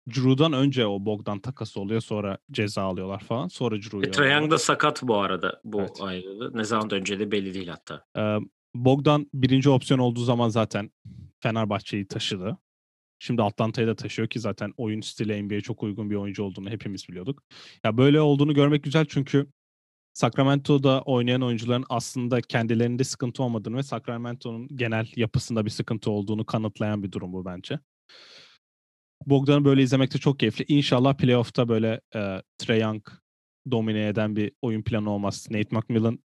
Drew'dan 0.09 0.53
önce 0.53 0.85
o 0.85 1.05
Bogdan 1.05 1.39
takası 1.39 1.81
oluyor. 1.81 2.01
Sonra 2.01 2.37
ceza 2.51 2.83
alıyorlar 2.83 3.19
falan. 3.19 3.47
Sonra 3.47 3.75
Drew'yu 3.75 4.03
E, 4.03 4.11
Trae 4.11 4.51
da 4.51 4.57
sakat 4.57 5.03
bu 5.03 5.17
arada. 5.17 5.61
Bu 5.63 5.79
Evet. 5.79 6.01
ayrılığı. 6.01 6.57
Ne 6.57 6.63
zaman 6.63 6.93
önce 6.93 7.19
de 7.19 7.31
belli 7.31 7.53
değil 7.53 7.67
hatta. 7.67 8.05
Bogdan 8.75 9.27
birinci 9.33 9.69
opsiyon 9.69 9.99
olduğu 9.99 10.23
zaman 10.23 10.49
zaten 10.49 10.91
Fenerbahçe'yi 11.39 12.07
taşıdı. 12.07 12.57
Şimdi 13.19 13.43
Atlanta'yı 13.43 13.87
da 13.87 13.95
taşıyor 13.95 14.27
ki 14.27 14.39
zaten 14.39 14.73
oyun 14.77 15.01
stili 15.01 15.43
NBA'ye 15.43 15.61
çok 15.61 15.83
uygun 15.83 16.09
bir 16.09 16.15
oyuncu 16.15 16.43
olduğunu 16.43 16.69
hepimiz 16.69 17.09
biliyorduk. 17.09 17.43
Ya 17.83 17.97
böyle 17.97 18.21
olduğunu 18.21 18.53
görmek 18.53 18.83
güzel 18.83 19.05
çünkü 19.09 19.47
Sacramento'da 20.15 21.01
oynayan 21.01 21.41
oyuncuların 21.41 21.85
aslında 21.89 22.41
kendilerinde 22.41 23.03
sıkıntı 23.03 23.43
olmadığını 23.43 23.77
ve 23.77 23.83
Sacramento'nun 23.83 24.67
genel 24.67 25.07
yapısında 25.15 25.65
bir 25.65 25.69
sıkıntı 25.69 26.11
olduğunu 26.11 26.45
kanıtlayan 26.45 27.03
bir 27.03 27.11
durum 27.11 27.33
bu 27.33 27.45
bence. 27.45 27.79
Bogdan'ı 29.25 29.65
böyle 29.65 29.83
izlemek 29.83 30.13
de 30.13 30.17
çok 30.17 30.39
keyifli. 30.39 30.65
İnşallah 30.67 31.17
playoff'ta 31.17 31.67
böyle 31.67 32.01
e, 32.15 32.41
Trae 32.57 32.79
Young 32.79 33.07
domine 33.71 34.07
eden 34.07 34.35
bir 34.35 34.51
oyun 34.61 34.81
planı 34.81 35.09
olmaz. 35.09 35.47
Nate 35.51 35.75
McMillan 35.75 36.19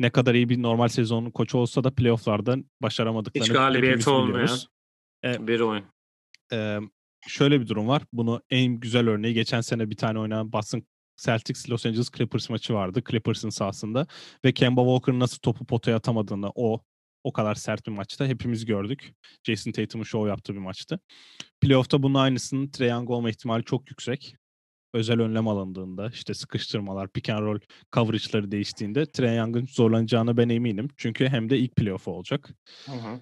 ne 0.00 0.10
kadar 0.10 0.34
iyi 0.34 0.48
bir 0.48 0.62
normal 0.62 0.88
sezonun 0.88 1.30
koçu 1.30 1.58
olsa 1.58 1.84
da 1.84 1.94
playoff'larda 1.94 2.56
başaramadıklarını 2.82 3.46
Hiç 3.46 3.52
galibiyeti 3.52 3.86
hepimiz 3.88 4.08
olmayan. 4.08 4.32
biliyoruz. 4.32 4.68
Bir 5.24 5.60
oyun. 5.60 5.84
Ee, 6.52 6.78
şöyle 7.28 7.60
bir 7.60 7.68
durum 7.68 7.88
var. 7.88 8.02
Bunu 8.12 8.42
en 8.50 8.80
güzel 8.80 9.08
örneği 9.08 9.34
geçen 9.34 9.60
sene 9.60 9.90
bir 9.90 9.96
tane 9.96 10.18
oynanan 10.18 10.52
Boston 10.52 10.82
Celtics 11.16 11.70
Los 11.70 11.86
Angeles 11.86 12.10
Clippers 12.10 12.50
maçı 12.50 12.74
vardı. 12.74 13.02
Clippers'ın 13.10 13.50
sahasında 13.50 14.06
ve 14.44 14.52
Kemba 14.52 14.80
Walker'ın 14.80 15.20
nasıl 15.20 15.38
topu 15.38 15.66
potaya 15.66 15.96
atamadığını 15.96 16.50
o 16.54 16.80
o 17.24 17.32
kadar 17.32 17.54
sert 17.54 17.86
bir 17.86 17.92
maçta 17.92 18.26
hepimiz 18.26 18.64
gördük. 18.64 19.14
Jason 19.44 19.72
Tatum'un 19.72 20.04
show 20.04 20.28
yaptığı 20.28 20.52
bir 20.52 20.58
maçtı. 20.58 21.00
Playoff'ta 21.60 22.02
bunun 22.02 22.14
aynısının 22.14 22.70
Young 22.80 23.10
olma 23.10 23.30
ihtimali 23.30 23.64
çok 23.64 23.90
yüksek. 23.90 24.36
Özel 24.94 25.20
önlem 25.20 25.48
alındığında, 25.48 26.08
işte 26.08 26.34
sıkıştırmalar, 26.34 27.08
pick 27.08 27.30
and 27.30 27.40
roll 27.40 27.58
coverage'ları 27.92 28.50
değiştiğinde 28.50 29.06
Young'ın 29.36 29.66
zorlanacağına 29.66 30.36
ben 30.36 30.48
eminim. 30.48 30.88
Çünkü 30.96 31.28
hem 31.28 31.50
de 31.50 31.58
ilk 31.58 31.76
playoff'u 31.76 32.10
olacak. 32.10 32.50
Hı 32.86 32.92
hı. 32.92 33.20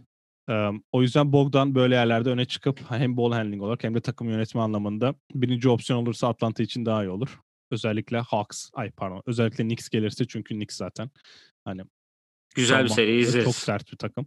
O 0.92 1.02
yüzden 1.02 1.32
Bogdan 1.32 1.74
böyle 1.74 1.94
yerlerde 1.94 2.30
öne 2.30 2.44
çıkıp 2.44 2.90
hem 2.90 3.16
ball 3.16 3.32
handling 3.32 3.62
olarak 3.62 3.84
hem 3.84 3.94
de 3.94 4.00
takım 4.00 4.28
yönetme 4.28 4.60
anlamında 4.60 5.14
birinci 5.34 5.68
opsiyon 5.68 6.02
olursa 6.02 6.28
Atlanta 6.28 6.62
için 6.62 6.86
daha 6.86 7.04
iyi 7.04 7.10
olur. 7.10 7.40
Özellikle 7.70 8.18
Hawks, 8.18 8.70
ay 8.72 8.90
pardon, 8.90 9.22
özellikle 9.26 9.64
Knicks 9.64 9.88
gelirse 9.88 10.24
çünkü 10.26 10.54
Knicks 10.54 10.76
zaten 10.76 11.10
hani 11.64 11.82
Güzel 12.54 12.84
bir 12.84 12.88
seri 12.88 13.20
izleriz. 13.20 13.44
Çok 13.44 13.54
sert 13.54 13.92
bir 13.92 13.96
takım. 13.96 14.26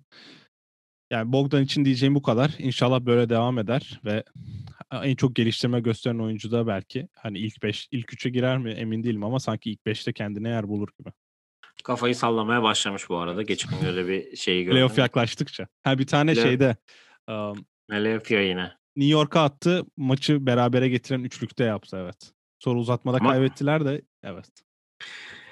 Yani 1.12 1.32
Bogdan 1.32 1.64
için 1.64 1.86
diyeceğim 1.86 2.16
bu 2.16 2.22
kadar. 2.22 2.56
İnşallah 2.58 3.02
böyle 3.02 3.30
devam 3.30 3.60
eder 3.60 4.00
ve 4.06 4.24
en 4.92 5.16
çok 5.16 5.36
geliştirme 5.36 5.80
gösteren 5.80 6.20
oyuncu 6.20 6.52
da 6.52 6.68
belki 6.68 7.08
hani 7.16 7.40
ilk 7.40 7.64
5, 7.64 7.88
ilk 7.92 8.14
3'e 8.14 8.30
girer 8.30 8.58
mi 8.58 8.72
emin 8.72 9.04
değilim 9.04 9.24
ama 9.24 9.40
sanki 9.40 9.72
ilk 9.72 9.80
5'te 9.86 10.14
kendine 10.14 10.50
yer 10.50 10.68
bulur 10.68 10.90
gibi. 11.00 11.10
Kafayı 11.84 12.16
sallamaya 12.16 12.64
başlamış 12.64 13.10
bu 13.10 13.18
arada. 13.18 13.42
Geçen 13.42 13.86
öyle 13.86 14.08
bir 14.08 14.36
şeyi 14.36 14.64
gördüm. 14.64 14.76
Playoff 14.76 14.98
yaklaştıkça. 14.98 15.68
Ha 15.84 15.98
bir 15.98 16.08
tane 16.08 16.32
Playoff- 16.32 16.44
şeyde 16.44 16.76
um, 17.30 17.66
yapıyor 17.90 18.42
yine. 18.42 18.72
New 18.96 19.12
York'a 19.12 19.44
attı. 19.44 19.86
Maçı 19.98 20.46
berabere 20.46 20.90
getiren 20.90 21.24
üçlükte 21.24 21.64
yaptı 21.64 21.98
evet. 22.04 22.34
Sonra 22.60 22.80
uzatmada 22.80 23.18
Ama- 23.18 23.32
kaybettiler 23.32 23.86
de 23.86 24.02
evet. 24.24 24.46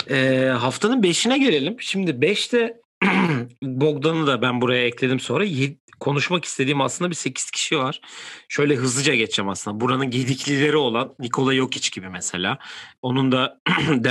Ee, 0.09 0.51
haftanın 0.59 1.01
5'ine 1.01 1.37
gelelim. 1.39 1.75
Şimdi 1.79 2.11
5'te 2.11 2.81
Bogdan'ı 3.63 4.27
da 4.27 4.41
ben 4.41 4.61
buraya 4.61 4.85
ekledim 4.85 5.19
sonra. 5.19 5.43
Ye- 5.43 5.77
konuşmak 5.99 6.45
istediğim 6.45 6.81
aslında 6.81 7.09
bir 7.09 7.15
8 7.15 7.51
kişi 7.51 7.77
var. 7.77 8.01
Şöyle 8.49 8.75
hızlıca 8.75 9.15
geçeceğim 9.15 9.49
aslında. 9.49 9.79
Buranın 9.79 10.09
gediklileri 10.09 10.77
olan 10.77 11.15
Nikola 11.19 11.55
Jokic 11.55 11.89
gibi 11.89 12.09
mesela. 12.09 12.59
Onun 13.01 13.31
da 13.31 13.59
e, 13.69 14.03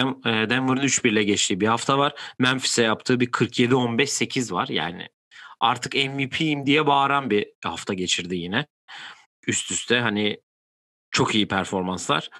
Denver'ın 0.50 0.82
3-1 0.82 1.08
ile 1.08 1.24
geçtiği 1.24 1.60
bir 1.60 1.66
hafta 1.66 1.98
var. 1.98 2.14
Memphis'e 2.38 2.82
yaptığı 2.82 3.20
bir 3.20 3.26
47-15-8 3.32 4.52
var. 4.52 4.68
Yani 4.68 5.08
artık 5.60 5.94
MVP'yim 5.94 6.66
diye 6.66 6.86
bağıran 6.86 7.30
bir 7.30 7.46
hafta 7.64 7.94
geçirdi 7.94 8.36
yine. 8.36 8.66
Üst 9.46 9.70
üste 9.70 10.00
hani 10.00 10.40
çok 11.10 11.34
iyi 11.34 11.48
performanslar. 11.48 12.30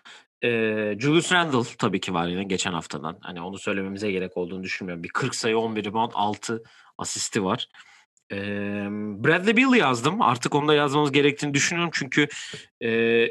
Ee, 0.43 0.97
Julius 0.99 1.33
Randle 1.33 1.77
tabii 1.79 2.01
ki 2.01 2.15
var 2.15 2.29
yine 2.29 2.45
geçen 2.45 2.73
haftadan. 2.73 3.19
Hani 3.21 3.41
onu 3.41 3.59
söylememize 3.59 4.11
gerek 4.11 4.37
olduğunu 4.37 4.63
düşünmüyorum. 4.63 5.05
Bir 5.05 5.09
40 5.09 5.35
sayı 5.35 5.59
11 5.59 5.85
rebound 5.85 6.13
6 6.15 6.63
asisti 6.99 7.45
var. 7.45 7.69
Ee, 8.33 8.37
Bradley 9.25 9.57
Beal 9.57 9.75
yazdım. 9.75 10.23
Artık 10.23 10.55
onu 10.55 10.69
da 10.69 10.75
yazmamız 10.75 11.13
gerektiğini 11.13 11.55
düşünüyorum. 11.55 11.91
Çünkü 11.95 12.29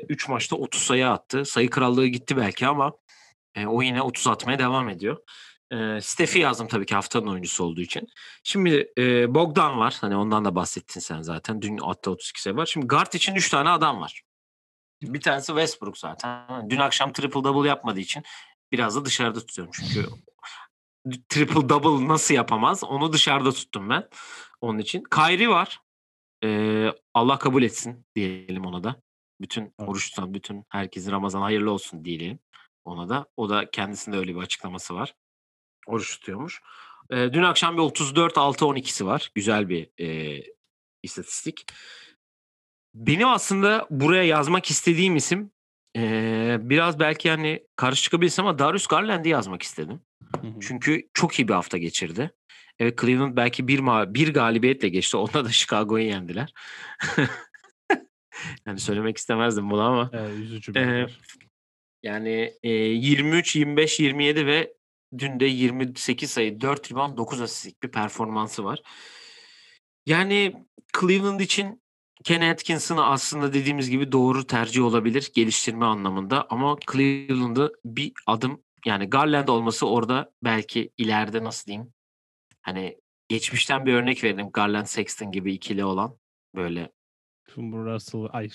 3 0.10 0.30
maçta 0.30 0.56
30 0.56 0.82
sayı 0.82 1.10
attı. 1.10 1.45
Sayı 1.45 1.70
krallığı 1.70 2.08
gitti 2.08 2.38
belki 2.38 2.68
ama 2.68 2.93
e, 3.56 3.66
o 3.66 3.82
yine 3.82 4.01
30 4.01 4.28
atmaya 4.28 4.60
devam 4.60 4.89
ediyor. 4.89 5.18
E, 5.72 6.01
Steph'i 6.01 6.39
yazdım 6.39 6.68
tabii 6.68 6.86
ki 6.86 6.95
haftanın 6.95 7.28
oyuncusu 7.28 7.64
olduğu 7.64 7.82
için. 7.82 8.08
Şimdi 8.43 8.91
e, 8.97 9.36
Bogdan 9.36 9.80
var. 9.80 9.97
Hani 10.01 10.16
ondan 10.16 10.45
da 10.45 10.56
bahsettin 10.56 10.99
sen 10.99 11.22
zaten. 11.22 11.62
Dün 11.62 11.78
attı 11.78 12.12
32 12.12 12.41
sayı 12.41 12.56
var. 12.56 12.66
Şimdi 12.66 12.88
guard 12.88 13.14
için 13.14 13.36
3 13.36 13.49
tane 13.49 13.70
adam 13.70 14.01
var. 14.01 14.22
Bir 15.04 15.22
tanesi 15.22 15.47
Westbrook 15.47 15.97
zaten. 15.97 16.70
Dün 16.70 16.78
akşam 16.78 17.14
triple 17.14 17.43
double 17.43 17.68
yapmadığı 17.68 17.99
için 17.99 18.24
biraz 18.72 18.95
da 18.95 19.06
dışarıda 19.06 19.39
tutuyorum. 19.39 19.74
Çünkü 19.74 20.10
triple 21.30 21.70
double 21.70 22.08
nasıl 22.08 22.34
yapamaz? 22.34 22.84
Onu 22.84 23.14
dışarıda 23.14 23.51
tuttum 23.51 23.89
ben. 23.89 24.10
Onun 24.62 24.80
için. 24.80 25.04
Kyrie 25.04 25.49
var. 25.49 25.80
Ee, 26.43 26.89
Allah 27.14 27.39
kabul 27.39 27.64
etsin 27.64 28.06
diyelim 28.16 28.66
ona 28.66 28.84
da. 28.84 29.01
Bütün 29.41 29.74
oruç 29.78 30.10
tutan, 30.10 30.34
bütün 30.34 30.66
herkesin 30.70 31.12
Ramazan 31.12 31.41
hayırlı 31.41 31.72
olsun 31.72 32.06
diyelim 32.06 32.39
ona 32.86 33.10
da. 33.10 33.26
O 33.38 33.49
da 33.49 33.72
kendisinde 33.72 34.18
öyle 34.18 34.36
bir 34.36 34.41
açıklaması 34.41 34.95
var. 34.95 35.16
Oruç 35.88 36.20
tutuyormuş. 36.20 36.62
Ee, 37.10 37.30
dün 37.34 37.43
akşam 37.43 37.78
bir 37.78 37.82
34-6-12'si 37.82 39.06
var. 39.06 39.32
Güzel 39.36 39.70
bir 39.70 39.89
e, 39.99 40.39
istatistik. 41.04 41.66
Benim 42.95 43.27
aslında 43.27 43.87
buraya 43.89 44.23
yazmak 44.23 44.65
istediğim 44.65 45.15
isim 45.15 45.51
eee, 45.95 46.57
biraz 46.61 46.99
belki 46.99 47.29
hani 47.29 47.63
karşı 47.75 48.03
çıkabilirsin 48.03 48.41
ama 48.41 48.59
Darius 48.59 48.87
Garland'i 48.87 49.29
yazmak 49.29 49.61
istedim. 49.61 50.01
Hı 50.41 50.47
hı. 50.47 50.59
Çünkü 50.59 51.09
çok 51.13 51.39
iyi 51.39 51.47
bir 51.47 51.53
hafta 51.53 51.77
geçirdi. 51.77 52.31
Evet 52.79 53.01
Cleveland 53.01 53.37
belki 53.37 53.67
bir, 53.67 53.79
ma- 53.79 54.13
bir 54.13 54.33
galibiyetle 54.33 54.89
geçti. 54.89 55.17
Onda 55.17 55.45
da 55.45 55.49
Chicago'yu 55.49 56.05
yendiler. 56.05 56.53
yani 58.65 58.79
söylemek 58.79 59.17
istemezdim 59.17 59.69
bunu 59.69 59.81
ama. 59.81 60.11
Ee, 60.13 60.33
üzücü 60.33 60.75
bir 60.75 60.79
Ee. 60.79 61.07
Yani 62.03 62.53
e, 62.63 62.69
23, 62.69 63.55
25, 63.55 63.99
27 63.99 64.45
ve 64.45 64.73
dün 65.17 65.39
de 65.39 65.45
28 65.45 66.31
sayı, 66.31 66.61
4 66.61 66.91
rebound, 66.91 67.17
9 67.17 67.41
asistlik 67.41 67.83
bir 67.83 67.91
performansı 67.91 68.63
var. 68.63 68.81
Yani 70.05 70.53
Cleveland 70.99 71.39
için 71.39 71.82
Ken 72.24 72.41
Atkinson 72.41 72.97
aslında 72.97 73.53
dediğimiz 73.53 73.89
gibi 73.89 74.11
doğru 74.11 74.47
tercih 74.47 74.84
olabilir 74.84 75.32
geliştirme 75.36 75.86
anlamında 75.86 76.47
ama 76.49 76.78
Cleveland'ı 76.91 77.74
bir 77.86 78.13
adım 78.28 78.61
yani 78.86 79.05
Garland 79.05 79.47
olması 79.47 79.88
orada 79.88 80.32
belki 80.43 80.89
ileride 80.97 81.43
nasıl 81.43 81.67
diyeyim 81.67 81.93
hani 82.61 82.97
geçmişten 83.28 83.86
bir 83.86 83.93
örnek 83.93 84.24
verelim 84.24 84.49
Garland 84.53 84.86
Sexton 84.86 85.32
gibi 85.32 85.53
ikili 85.53 85.86
olan 85.86 86.17
böyle 86.55 86.91
bu 87.57 87.86
Russell, 87.86 88.28
ay 88.34 88.49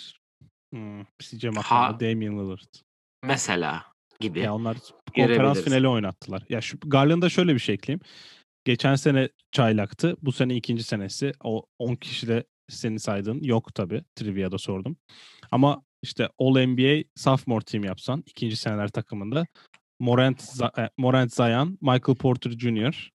hmm, 0.73 1.03
CJ 1.19 1.45
Ha- 1.45 1.51
McCollum, 1.51 2.01
Damian 2.01 2.39
Lillard. 2.39 2.75
mesela 3.23 3.85
gibi. 4.21 4.41
Ya 4.41 4.55
onlar 4.55 4.77
konferans 5.15 5.63
finali 5.63 5.89
oynattılar. 5.89 6.43
Ya 6.49 6.61
şu 6.61 6.79
Garland'a 6.81 7.29
şöyle 7.29 7.55
bir 7.55 7.59
şey 7.59 7.75
ekleyeyim. 7.75 8.01
Geçen 8.65 8.95
sene 8.95 9.29
çaylaktı. 9.53 10.17
Bu 10.23 10.33
sene 10.33 10.57
ikinci 10.57 10.83
senesi. 10.83 11.33
O 11.45 11.67
10 11.79 11.95
kişi 11.95 12.29
de 12.29 12.45
senin 12.69 12.97
saydığın 12.97 13.43
yok 13.43 13.75
tabii. 13.75 14.05
Trivia'da 14.15 14.59
sordum. 14.59 14.97
Ama 15.51 15.83
işte 16.03 16.29
All 16.39 16.67
NBA 16.67 17.05
sophomore 17.17 17.65
team 17.65 17.85
yapsan 17.85 18.23
ikinci 18.27 18.57
seneler 18.57 18.89
takımında 18.89 19.47
Morant, 20.01 20.61
e, 20.79 20.91
Morant 20.97 21.35
Zion, 21.35 21.79
Michael 21.81 22.17
Porter 22.19 22.51
Jr., 22.51 23.11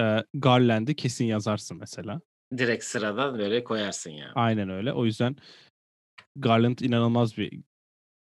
e, 0.00 0.24
Garland'i 0.34 0.96
kesin 0.96 1.24
yazarsın 1.24 1.76
mesela. 1.78 2.20
Direkt 2.58 2.84
sıradan 2.84 3.38
böyle 3.38 3.64
koyarsın 3.64 4.10
yani. 4.10 4.32
Aynen 4.34 4.68
öyle. 4.68 4.92
O 4.92 5.04
yüzden 5.04 5.36
Garland 6.36 6.78
inanılmaz 6.78 7.38
bir 7.38 7.60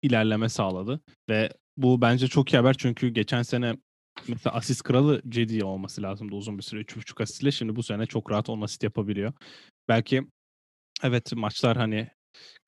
ilerleme 0.02 0.50
sağladı 0.50 1.02
ve 1.30 1.54
bu 1.78 2.02
bence 2.02 2.28
çok 2.28 2.54
iyi 2.54 2.58
haber 2.58 2.76
çünkü 2.78 3.10
geçen 3.10 3.42
sene 3.42 3.76
mesela 4.28 4.56
asist 4.56 4.84
kralı 4.84 5.22
Cedi 5.30 5.64
olması 5.64 6.02
lazımdı 6.02 6.36
uzun 6.36 6.58
bir 6.58 6.64
süre 6.64 6.82
3.5 6.82 7.24
asistle. 7.24 7.52
Şimdi 7.52 7.76
bu 7.76 7.84
sene 7.84 8.06
çok 8.06 8.32
rahat 8.32 8.50
10 8.50 8.62
asist 8.62 8.84
yapabiliyor. 8.84 9.34
Belki 9.90 10.24
evet 11.04 11.34
maçlar 11.36 11.78
hani 11.78 12.08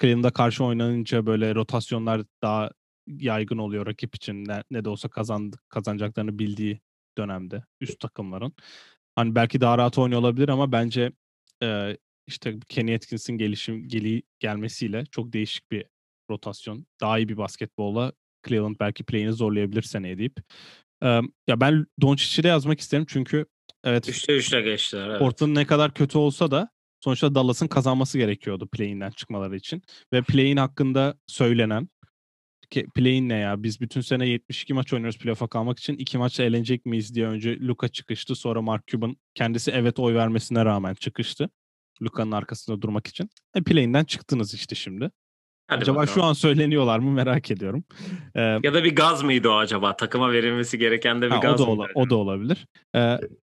Cleveland'a 0.01 0.31
karşı 0.31 0.63
oynanınca 0.63 1.25
böyle 1.25 1.55
rotasyonlar 1.55 2.21
daha 2.41 2.71
yaygın 3.07 3.57
oluyor 3.57 3.85
rakip 3.85 4.15
için. 4.15 4.45
Ne, 4.45 4.63
ne 4.71 4.85
de 4.85 4.89
olsa 4.89 5.09
kazandı, 5.09 5.57
kazanacaklarını 5.69 6.39
bildiği 6.39 6.81
dönemde 7.17 7.63
üst 7.81 7.99
takımların. 7.99 8.53
Hani 9.15 9.35
belki 9.35 9.61
daha 9.61 9.77
rahat 9.77 9.97
oynuyor 9.97 10.21
olabilir 10.21 10.49
ama 10.49 10.71
bence 10.71 11.11
e, 11.63 11.97
işte 12.27 12.59
Kenny 12.69 12.95
Atkins'in 12.95 13.37
gelişim 13.37 13.87
geli 13.87 14.23
gelmesiyle 14.39 15.03
çok 15.11 15.33
değişik 15.33 15.71
bir 15.71 15.85
rotasyon. 16.29 16.85
Daha 17.01 17.19
iyi 17.19 17.29
bir 17.29 17.37
basketbolla 17.37 18.11
Cleveland 18.47 18.75
belki 18.79 19.03
play'ini 19.03 19.33
zorlayabilir 19.33 19.81
seneye 19.81 20.17
deyip. 20.17 20.39
E, 21.03 21.07
ya 21.47 21.61
ben 21.61 21.85
Doncic'i 22.01 22.43
de 22.43 22.47
yazmak 22.47 22.79
isterim 22.79 23.05
çünkü 23.07 23.45
evet 23.83 24.09
Üçte 24.09 24.37
üçte 24.37 24.61
geçtiler. 24.61 25.09
Evet. 25.09 25.19
Portland 25.19 25.55
ne 25.55 25.65
kadar 25.65 25.93
kötü 25.93 26.17
olsa 26.17 26.51
da 26.51 26.69
sonuçta 27.03 27.35
Dallas'ın 27.35 27.67
kazanması 27.67 28.17
gerekiyordu 28.17 28.67
play'inden 28.71 29.11
çıkmaları 29.11 29.55
için. 29.55 29.81
Ve 30.13 30.21
play'in 30.21 30.57
hakkında 30.57 31.15
söylenen 31.27 31.89
ki 32.69 32.85
play'in 32.95 33.29
ne 33.29 33.35
ya 33.37 33.63
biz 33.63 33.81
bütün 33.81 34.01
sene 34.01 34.27
72 34.29 34.73
maç 34.73 34.93
oynuyoruz 34.93 35.17
playoff'a 35.19 35.47
kalmak 35.47 35.79
için 35.79 35.93
iki 35.97 36.17
maçta 36.17 36.43
eğlenecek 36.43 36.85
miyiz 36.85 37.15
diye 37.15 37.27
önce 37.27 37.59
Luka 37.59 37.87
çıkıştı 37.87 38.35
sonra 38.35 38.61
Mark 38.61 38.87
Cuban 38.87 39.15
kendisi 39.35 39.71
evet 39.71 39.99
oy 39.99 40.13
vermesine 40.15 40.65
rağmen 40.65 40.93
çıkıştı. 40.93 41.49
Luka'nın 42.01 42.31
arkasında 42.31 42.81
durmak 42.81 43.07
için. 43.07 43.29
E 43.55 43.61
play'inden 43.63 44.03
çıktınız 44.03 44.53
işte 44.53 44.75
şimdi. 44.75 45.11
Hadi 45.67 45.81
acaba 45.81 45.95
bakalım. 45.99 46.13
şu 46.15 46.23
an 46.23 46.33
söyleniyorlar 46.33 46.99
mı 46.99 47.11
merak 47.11 47.51
ediyorum. 47.51 47.83
Ee, 48.35 48.41
Ya 48.41 48.73
da 48.73 48.83
bir 48.83 48.95
gaz 48.95 49.23
mıydı 49.23 49.49
o 49.49 49.53
acaba? 49.55 49.95
Takıma 49.97 50.31
verilmesi 50.31 50.77
gereken 50.79 51.21
de 51.21 51.25
bir 51.25 51.31
Ha, 51.31 51.37
o 51.37 51.41
gaz 51.41 51.59
da 51.59 51.65
mı 51.65 51.71
ola- 51.71 51.87
o 51.95 52.09
da 52.09 52.15
olabilir. 52.15 52.65
Ee, 52.95 53.17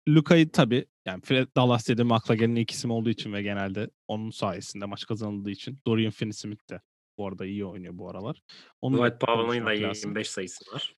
Luka'yı 0.09 0.51
tabii 0.51 0.85
yani 1.05 1.21
Fred 1.21 1.47
Dallas 1.55 1.87
dediğim 1.87 2.11
akla 2.11 2.35
gelen 2.35 2.55
ilk 2.55 2.71
isim 2.71 2.91
olduğu 2.91 3.09
için 3.09 3.33
ve 3.33 3.41
genelde 3.41 3.89
onun 4.07 4.29
sayesinde 4.29 4.85
maç 4.85 5.05
kazanıldığı 5.05 5.51
için 5.51 5.79
Dorian 5.87 6.11
Finney-Smith 6.11 6.69
de 6.69 6.81
bu 7.17 7.27
arada 7.27 7.45
iyi 7.45 7.65
oynuyor 7.65 7.97
bu 7.97 8.09
aralar. 8.09 8.41
Onu 8.81 8.97
Dwight 8.97 9.19
Powell'ın 9.21 9.43
da 9.43 9.63
konuşmak 9.65 9.89
lazım. 9.89 10.09
25 10.09 10.29
sayısı 10.29 10.73
var. 10.73 10.95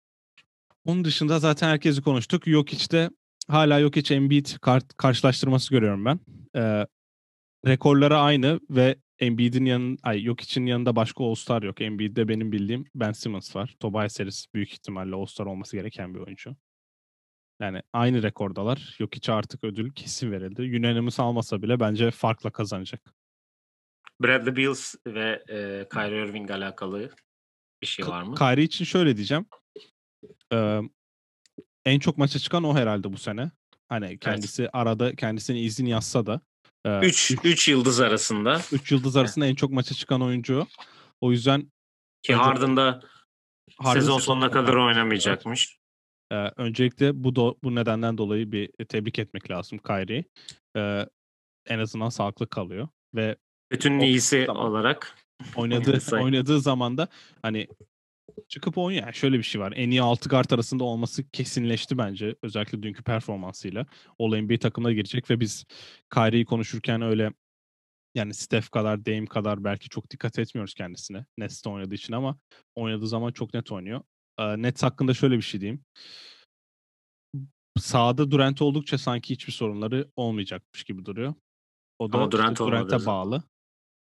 Onun 0.86 1.04
dışında 1.06 1.40
zaten 1.40 1.70
herkesi 1.70 2.02
konuştuk. 2.02 2.44
Jokic'te 2.46 3.10
hala 3.48 3.82
Jokic 3.82 4.16
Embiid 4.16 4.46
kar- 4.62 4.88
karşılaştırması 4.98 5.72
görüyorum 5.74 6.06
ben. 6.06 6.20
Ee, 6.56 6.88
rekorları 7.66 8.18
aynı 8.18 8.60
ve 8.70 8.96
Embiid'in 9.20 9.66
yanı, 9.66 9.98
ay 10.04 10.20
Jokic'in 10.20 10.66
yanında 10.66 10.96
başka 10.96 11.24
All-Star 11.24 11.64
yok. 11.64 11.82
Embiid'de 11.82 12.28
benim 12.28 12.52
bildiğim 12.52 12.86
Ben 12.96 13.12
Simmons 13.12 13.56
var. 13.56 13.76
Tobias 13.80 14.20
Harris 14.20 14.46
büyük 14.54 14.72
ihtimalle 14.72 15.16
All-Star 15.16 15.46
olması 15.46 15.78
gereken 15.78 16.14
bir 16.14 16.20
oyuncu. 16.20 16.56
Yani 17.64 17.82
aynı 17.94 18.24
rekordalar. 18.24 18.96
Jokic'e 18.98 19.34
artık 19.34 19.64
ödül 19.64 19.92
kesin 19.92 20.32
verildi. 20.32 20.62
Unanimous 20.80 21.20
almasa 21.20 21.62
bile 21.62 21.80
bence 21.80 22.12
farkla 22.12 22.52
kazanacak. 22.52 23.14
Bradley 24.22 24.56
Beal 24.56 24.76
ve 25.08 25.44
e, 25.50 25.88
Kyrie 25.94 26.26
Irving 26.26 26.52
alakalı 26.52 27.10
bir 27.82 27.88
şey 27.88 28.08
var 28.08 28.24
mı? 28.24 28.36
Kyrie 28.36 28.64
için 28.64 28.86
şöyle 28.86 29.18
diyeceğim. 29.18 29.46
Ee, 30.54 30.80
en 31.86 32.00
çok 32.00 32.18
maça 32.18 32.40
çıkan 32.40 32.64
o 32.64 32.76
herhalde 32.76 33.14
bu 33.14 33.18
sene. 33.18 33.52
Hani 33.90 34.20
kendisi 34.20 34.70
arada 34.74 35.16
kendisine 35.16 35.60
izin 35.60 35.86
yazsa 35.86 36.26
da 36.26 36.42
3 37.02 37.32
3 37.44 37.68
yıldız 37.68 38.00
arasında 38.00 38.62
3 38.72 38.92
yıldız 38.92 39.16
arasında 39.16 39.46
en 39.46 39.56
çok 39.56 39.72
maça 39.72 39.96
çıkan 39.96 40.22
oyuncu. 40.22 40.68
o. 41.22 41.32
Yüzden 41.32 41.72
ki 42.24 42.34
Harden'da 42.34 43.02
Harden 43.78 44.00
sezon 44.00 44.20
sonuna 44.20 44.52
kadar. 44.52 44.74
oynamayacakmış. 44.74 45.83
E, 46.34 46.52
öncelikle 46.58 47.24
bu 47.24 47.30
do- 47.30 47.56
bu 47.64 47.76
nedenden 47.76 48.18
dolayı 48.18 48.52
bir 48.52 48.70
tebrik 48.90 49.20
etmek 49.20 49.52
lazım 49.52 49.78
Kyrie'yi. 49.78 50.26
E, 50.78 51.06
en 51.68 51.80
azından 51.80 52.10
sağlıklı 52.10 52.50
kalıyor 52.50 52.88
ve 53.16 53.36
Bütün 53.72 54.00
iyisi 54.00 54.52
olarak 54.52 55.18
oynadığı 55.56 56.00
oynadığı 56.24 56.60
zaman 56.60 56.98
da 56.98 57.08
hani 57.42 57.68
çıkıp 58.48 58.78
oynuyor. 58.78 59.04
Yani 59.04 59.16
şöyle 59.16 59.38
bir 59.38 59.44
şey 59.44 59.62
var. 59.62 59.74
En 59.76 59.92
iyi 59.92 60.02
6 60.02 60.30
guard 60.30 60.52
arasında 60.52 60.84
olması 60.84 61.30
kesinleşti 61.30 61.98
bence. 61.98 62.36
Özellikle 62.44 62.84
dünkü 62.84 63.04
performansıyla. 63.04 63.86
All 64.20 64.36
NBA 64.36 64.58
takımına 64.58 64.94
girecek 64.94 65.30
ve 65.30 65.40
biz 65.40 65.66
Kyrie'yi 66.14 66.46
konuşurken 66.46 67.02
öyle 67.02 67.32
yani 68.16 68.34
Steph 68.34 68.70
kadar, 68.70 69.06
Dame 69.06 69.26
kadar 69.26 69.64
belki 69.64 69.90
çok 69.90 70.10
dikkat 70.10 70.40
etmiyoruz 70.40 70.74
kendisine. 70.74 71.26
Nets'te 71.38 71.70
oynadığı 71.70 71.96
için 71.96 72.14
ama 72.14 72.38
oynadığı 72.76 73.08
zaman 73.08 73.32
çok 73.32 73.54
net 73.54 73.72
oynuyor. 73.72 74.02
Nets 74.40 74.84
hakkında 74.84 75.14
şöyle 75.14 75.38
bir 75.38 75.42
şey 75.42 75.62
diyeyim. 75.62 75.84
Sağda 77.80 78.32
Durant 78.32 78.62
oldukça 78.62 78.98
sanki 78.98 79.34
hiçbir 79.34 79.54
sorunları 79.54 80.12
olmayacakmış 80.16 80.84
gibi 80.84 81.06
duruyor. 81.06 81.34
O 82.00 82.12
da 82.12 82.18
Ama 82.18 82.32
Durant 82.32 82.52
işte 82.52 82.66
Durant'e 82.66 83.06
bağlı. 83.06 83.44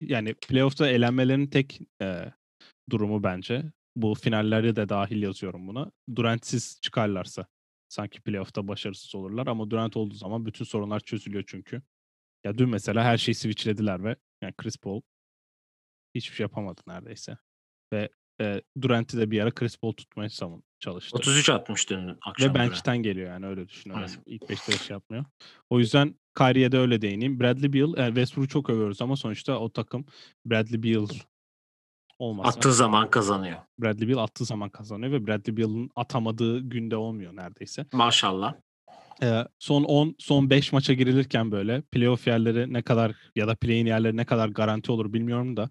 Yani 0.00 0.34
playoff'ta 0.34 0.88
elenmelerin 0.88 1.46
tek 1.46 1.80
e, 2.02 2.32
durumu 2.90 3.22
bence. 3.22 3.72
Bu 3.96 4.14
finallerde 4.14 4.76
de 4.76 4.88
dahil 4.88 5.22
yazıyorum 5.22 5.68
buna. 5.68 5.92
Durant'siz 6.16 6.80
çıkarlarsa 6.82 7.46
sanki 7.88 8.20
playoff'ta 8.20 8.68
başarısız 8.68 9.14
olurlar 9.14 9.46
ama 9.46 9.70
Durant 9.70 9.96
olduğu 9.96 10.14
zaman 10.14 10.46
bütün 10.46 10.64
sorunlar 10.64 11.00
çözülüyor 11.00 11.44
çünkü. 11.46 11.82
Ya 12.44 12.58
dün 12.58 12.68
mesela 12.68 13.04
her 13.04 13.18
şeyi 13.18 13.34
switchlediler 13.34 14.04
ve 14.04 14.16
yani 14.42 14.54
Chris 14.58 14.76
Paul 14.76 15.00
hiçbir 16.14 16.36
şey 16.36 16.44
yapamadı 16.44 16.80
neredeyse. 16.86 17.38
Ve 17.92 18.08
e, 18.40 18.62
Durant'i 18.80 19.18
de 19.18 19.30
bir 19.30 19.40
ara 19.40 19.50
Chris 19.50 19.76
Paul 19.76 19.92
tutmaya 19.92 20.30
savun, 20.30 20.62
çalıştı. 20.80 21.16
33 21.16 21.48
atmış 21.48 21.90
dün 21.90 22.16
akşam. 22.26 22.50
Ve 22.50 22.54
bench'ten 22.54 22.96
geliyor 22.98 23.30
yani 23.30 23.46
öyle 23.46 23.68
düşün. 23.68 23.90
Öyle 23.90 24.00
Evet. 24.00 24.18
İlk 24.26 24.42
5'te 24.42 24.72
şey 24.72 24.94
yapmıyor. 24.94 25.24
O 25.70 25.78
yüzden 25.78 26.14
Kyrie'ye 26.38 26.72
de 26.72 26.78
öyle 26.78 27.02
değineyim. 27.02 27.40
Bradley 27.40 27.72
Beal, 27.72 27.96
yani 27.96 28.08
Westbrook'u 28.08 28.48
çok 28.48 28.70
övüyoruz 28.70 29.02
ama 29.02 29.16
sonuçta 29.16 29.58
o 29.58 29.72
takım 29.72 30.06
Bradley 30.46 30.82
Beal 30.82 31.08
olmasa 32.18 32.48
Attığı 32.48 32.72
zaman 32.72 33.10
kazanıyor. 33.10 33.58
Bradley 33.78 34.08
Beal 34.08 34.18
attığı 34.18 34.44
zaman 34.44 34.68
kazanıyor 34.68 35.12
ve 35.12 35.26
Bradley 35.26 35.56
Beal'ın 35.56 35.90
atamadığı 35.96 36.60
günde 36.60 36.96
olmuyor 36.96 37.36
neredeyse. 37.36 37.86
Maşallah. 37.92 38.54
Ee, 39.22 39.44
son 39.58 39.84
10 39.84 40.14
son 40.18 40.50
5 40.50 40.72
maça 40.72 40.92
girilirken 40.92 41.52
böyle 41.52 41.80
playoff 41.80 42.26
yerleri 42.26 42.72
ne 42.72 42.82
kadar 42.82 43.16
ya 43.36 43.48
da 43.48 43.54
play-in 43.54 43.86
yerleri 43.86 44.16
ne 44.16 44.24
kadar 44.24 44.48
garanti 44.48 44.92
olur 44.92 45.12
bilmiyorum 45.12 45.56
da 45.56 45.70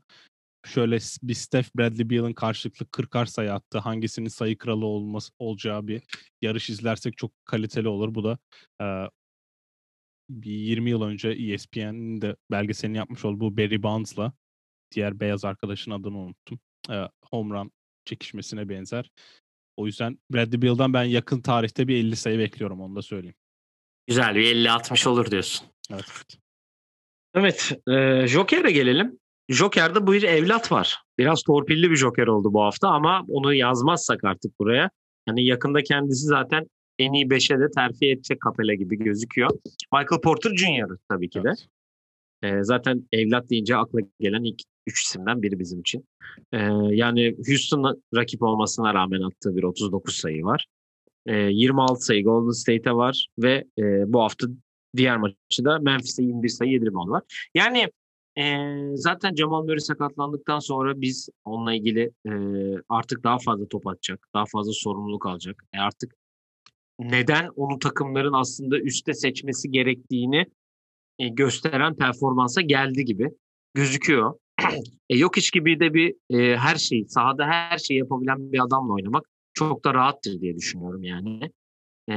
şöyle 0.68 0.97
bir 1.24 1.34
Steph 1.34 1.68
Bradley 1.76 2.09
Beal'ın 2.09 2.34
karşılıklı 2.34 2.86
40'ar 2.86 3.26
sayı 3.26 3.53
attı. 3.53 3.78
Hangisinin 3.78 4.28
sayı 4.28 4.57
kralı 4.57 4.86
olması 4.86 5.32
olacağı 5.39 5.88
bir 5.88 6.01
yarış 6.41 6.70
izlersek 6.70 7.18
çok 7.18 7.32
kaliteli 7.45 7.88
olur. 7.88 8.15
Bu 8.15 8.24
da 8.24 8.38
e, 8.82 8.86
bir 10.30 10.51
20 10.51 10.89
yıl 10.89 11.01
önce 11.01 11.30
ESPN'in 11.30 12.22
de 12.22 12.36
belgeselini 12.51 12.97
yapmış 12.97 13.26
olduğu 13.26 13.39
bu 13.39 13.57
Barry 13.57 13.84
Bonds'la 13.84 14.34
diğer 14.91 15.20
beyaz 15.20 15.45
arkadaşın 15.45 15.91
adını 15.91 16.18
unuttum. 16.18 16.59
E, 16.89 17.09
home 17.26 17.55
run 17.55 17.72
çekişmesine 18.05 18.70
benzer. 18.70 19.11
O 19.78 19.86
yüzden 19.86 20.20
Bradley 20.32 20.61
Beal'dan 20.61 20.93
ben 20.93 21.03
yakın 21.03 21.41
tarihte 21.41 21.88
bir 21.88 21.95
50 21.95 22.15
sayı 22.15 22.39
bekliyorum 22.39 22.82
onu 22.82 22.95
da 22.95 23.01
söyleyeyim. 23.01 23.36
Güzel 24.07 24.36
bir 24.36 24.55
50-60 24.55 25.09
olur 25.09 25.32
diyorsun. 25.32 25.68
Evet. 25.91 26.05
evet. 26.15 26.38
Evet. 27.34 27.72
E, 28.24 28.28
Joker'e 28.28 28.72
gelelim. 28.72 29.20
Joker'de 29.49 30.07
bu 30.07 30.13
bir 30.13 30.23
evlat 30.23 30.71
var. 30.71 30.97
Biraz 31.17 31.43
torpilli 31.43 31.91
bir 31.91 31.95
Joker 31.95 32.27
oldu 32.27 32.53
bu 32.53 32.63
hafta 32.63 32.87
ama 32.87 33.25
onu 33.29 33.53
yazmazsak 33.53 34.23
artık 34.23 34.59
buraya. 34.59 34.89
Hani 35.25 35.45
yakında 35.45 35.83
kendisi 35.83 36.25
zaten 36.25 36.67
en 36.99 37.13
iyi 37.13 37.25
5'e 37.25 37.59
de 37.59 37.71
terfi 37.75 38.05
edecek 38.05 38.37
Capela 38.45 38.73
gibi 38.73 38.97
gözüküyor. 38.97 39.49
Michael 39.93 40.21
Porter 40.23 40.55
Jr. 40.55 40.97
tabii 41.09 41.29
ki 41.29 41.43
de. 41.43 41.47
evet. 41.47 41.67
Ee, 42.43 42.63
zaten 42.63 43.07
evlat 43.11 43.49
deyince 43.49 43.75
akla 43.75 43.99
gelen 44.19 44.43
ilk 44.43 44.61
üç 44.87 45.03
isimden 45.03 45.41
biri 45.41 45.59
bizim 45.59 45.79
için. 45.79 46.07
Ee, 46.53 46.57
yani 46.91 47.35
Houston'la 47.47 47.95
rakip 48.15 48.43
olmasına 48.43 48.93
rağmen 48.93 49.21
attığı 49.21 49.55
bir 49.55 49.63
39 49.63 50.15
sayı 50.15 50.43
var. 50.45 50.65
Ee, 51.25 51.35
26 51.35 52.05
sayı 52.05 52.23
Golden 52.23 52.51
State'e 52.51 52.93
var 52.93 53.27
ve 53.39 53.63
e, 53.79 53.83
bu 54.13 54.21
hafta 54.21 54.47
diğer 54.97 55.17
maçı 55.17 55.65
da 55.65 55.79
Memphis'te 55.79 56.23
21 56.23 56.49
sayı 56.49 56.71
7 56.71 56.85
rebound 56.85 57.09
var. 57.09 57.23
Yani 57.55 57.87
e, 58.38 58.45
zaten 58.93 59.35
Jamal 59.35 59.63
Murray 59.63 59.79
sakatlandıktan 59.79 60.59
sonra 60.59 61.01
biz 61.01 61.29
onunla 61.45 61.73
ilgili 61.73 62.11
e, 62.25 62.31
artık 62.89 63.23
daha 63.23 63.38
fazla 63.38 63.67
top 63.67 63.88
atacak, 63.88 64.27
daha 64.33 64.45
fazla 64.45 64.71
sorumluluk 64.73 65.25
alacak. 65.25 65.63
E 65.73 65.79
artık 65.79 66.13
neden 66.99 67.49
onu 67.55 67.79
takımların 67.79 68.33
aslında 68.33 68.79
üste 68.79 69.13
seçmesi 69.13 69.71
gerektiğini 69.71 70.45
e, 71.19 71.27
gösteren 71.27 71.95
performansa 71.95 72.61
geldi 72.61 73.05
gibi 73.05 73.29
gözüküyor. 73.73 74.33
e, 75.09 75.17
yok 75.17 75.38
iş 75.38 75.51
gibi 75.51 75.79
de 75.79 75.93
bir 75.93 76.15
e, 76.29 76.57
her 76.57 76.75
şey 76.75 77.05
sahada 77.07 77.45
her 77.45 77.77
şeyi 77.77 77.99
yapabilen 77.99 78.51
bir 78.51 78.63
adamla 78.63 78.93
oynamak 78.93 79.25
çok 79.53 79.85
da 79.85 79.93
rahattır 79.93 80.41
diye 80.41 80.55
düşünüyorum 80.55 81.03
yani. 81.03 81.51
E, 82.09 82.15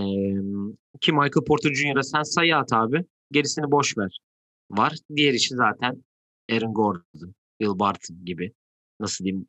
ki 1.00 1.12
Michael 1.12 1.44
Porter 1.46 1.74
Jr.'a 1.74 2.02
sen 2.02 2.22
sayı 2.22 2.56
at 2.56 2.72
abi 2.72 3.04
gerisini 3.32 3.70
boş 3.70 3.98
ver 3.98 4.18
var. 4.70 4.94
Diğer 5.16 5.34
işi 5.34 5.54
zaten 5.54 6.02
Aaron 6.50 6.74
Gordon, 6.74 7.34
Will 7.60 7.78
Barton 7.78 8.24
gibi 8.24 8.52
nasıl 9.00 9.24
diyeyim 9.24 9.46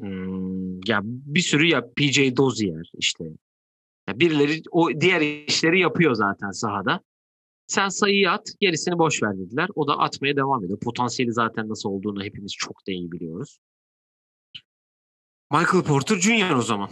hmm, 0.00 0.80
ya 0.86 1.00
bir 1.04 1.40
sürü 1.40 1.66
ya 1.66 1.90
PJ 1.96 2.36
Dozier 2.36 2.90
işte 2.94 3.24
ya 4.08 4.20
birileri 4.20 4.62
o 4.70 5.00
diğer 5.00 5.20
işleri 5.46 5.80
yapıyor 5.80 6.14
zaten 6.14 6.50
sahada. 6.50 7.00
Sen 7.66 7.88
sayıyı 7.88 8.30
at, 8.30 8.54
gerisini 8.60 8.98
boş 8.98 9.22
ver 9.22 9.38
dediler. 9.38 9.68
O 9.74 9.88
da 9.88 9.98
atmaya 9.98 10.36
devam 10.36 10.64
ediyor. 10.64 10.80
Potansiyeli 10.80 11.32
zaten 11.32 11.68
nasıl 11.68 11.88
olduğunu 11.88 12.24
hepimiz 12.24 12.52
çok 12.52 12.86
da 12.86 12.92
iyi 12.92 13.12
biliyoruz. 13.12 13.58
Michael 15.52 15.84
Porter 15.84 16.16
Jr. 16.16 16.54
o 16.54 16.62
zaman. 16.62 16.90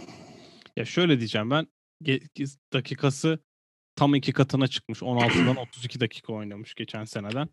Ya 0.77 0.85
şöyle 0.85 1.19
diyeceğim 1.19 1.49
ben 1.49 1.67
dakikası 2.73 3.39
tam 3.95 4.15
iki 4.15 4.33
katına 4.33 4.67
çıkmış. 4.67 4.99
16'dan 4.99 5.55
32 5.55 5.99
dakika 5.99 6.33
oynamış 6.33 6.73
geçen 6.73 7.03
seneden. 7.03 7.49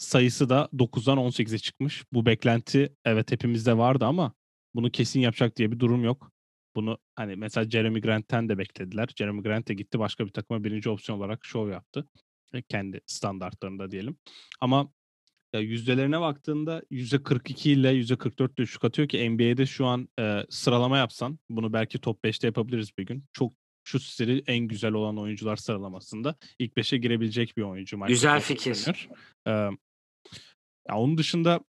Sayısı 0.00 0.48
da 0.48 0.68
9'dan 0.72 1.18
18'e 1.18 1.58
çıkmış. 1.58 2.04
Bu 2.12 2.26
beklenti 2.26 2.96
evet 3.04 3.32
hepimizde 3.32 3.78
vardı 3.78 4.04
ama 4.04 4.34
bunu 4.74 4.90
kesin 4.90 5.20
yapacak 5.20 5.56
diye 5.56 5.72
bir 5.72 5.78
durum 5.78 6.04
yok. 6.04 6.32
Bunu 6.76 6.98
hani 7.16 7.36
mesela 7.36 7.70
Jeremy 7.70 8.00
Grant'ten 8.00 8.48
de 8.48 8.58
beklediler. 8.58 9.08
Jeremy 9.16 9.42
Grant 9.42 9.68
de 9.68 9.74
gitti 9.74 9.98
başka 9.98 10.26
bir 10.26 10.32
takıma 10.32 10.64
birinci 10.64 10.90
opsiyon 10.90 11.18
olarak 11.18 11.44
şov 11.44 11.70
yaptı. 11.70 12.08
E, 12.54 12.62
Kendi 12.62 13.00
standartlarında 13.06 13.90
diyelim. 13.90 14.16
Ama 14.60 14.92
ya 15.52 15.60
yüzdelerine 15.60 16.20
baktığında 16.20 16.82
%42 16.90 17.70
ile 17.70 17.92
%44 17.92 18.56
düşük 18.56 18.84
atıyor 18.84 19.08
ki 19.08 19.30
NBA'de 19.30 19.66
şu 19.66 19.86
an 19.86 20.08
e, 20.18 20.44
sıralama 20.50 20.98
yapsan 20.98 21.38
bunu 21.50 21.72
belki 21.72 21.98
top 21.98 22.24
5'te 22.24 22.46
yapabiliriz 22.46 22.98
bir 22.98 23.06
gün. 23.06 23.24
Çok 23.32 23.52
şu 23.84 24.00
seri 24.00 24.42
en 24.46 24.68
güzel 24.68 24.92
olan 24.92 25.18
oyuncular 25.18 25.56
sıralamasında 25.56 26.34
ilk 26.58 26.76
5'e 26.76 26.98
girebilecek 26.98 27.56
bir 27.56 27.62
oyuncu. 27.62 27.96
Michael 27.96 28.08
Güzel 28.08 28.40
Porter 28.40 28.74
fikir. 28.74 29.08
Ee, 29.46 29.68
ya 30.90 30.96
onun 30.96 31.18
dışında 31.18 31.60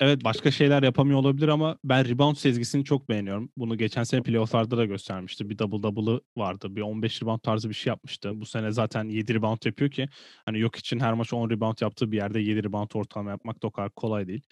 evet 0.00 0.24
başka 0.24 0.50
şeyler 0.50 0.82
yapamıyor 0.82 1.18
olabilir 1.18 1.48
ama 1.48 1.78
ben 1.84 2.08
rebound 2.08 2.36
sezgisini 2.36 2.84
çok 2.84 3.08
beğeniyorum. 3.08 3.50
Bunu 3.56 3.78
geçen 3.78 4.04
sene 4.04 4.22
playofflarda 4.22 4.76
da 4.76 4.84
göstermişti. 4.84 5.50
Bir 5.50 5.58
double 5.58 5.82
double'ı 5.82 6.20
vardı. 6.36 6.76
Bir 6.76 6.80
15 6.80 7.22
rebound 7.22 7.40
tarzı 7.40 7.68
bir 7.68 7.74
şey 7.74 7.90
yapmıştı. 7.90 8.40
Bu 8.40 8.46
sene 8.46 8.72
zaten 8.72 9.04
7 9.04 9.34
rebound 9.34 9.58
yapıyor 9.64 9.90
ki 9.90 10.08
hani 10.46 10.58
yok 10.58 10.76
için 10.76 11.00
her 11.00 11.12
maç 11.12 11.32
10 11.32 11.50
rebound 11.50 11.76
yaptığı 11.80 12.12
bir 12.12 12.16
yerde 12.16 12.40
7 12.40 12.64
rebound 12.64 12.90
ortalama 12.94 13.30
yapmak 13.30 13.62
da 13.62 13.66
o 13.66 13.70
kadar 13.70 13.90
kolay 13.90 14.28
değil. 14.28 14.42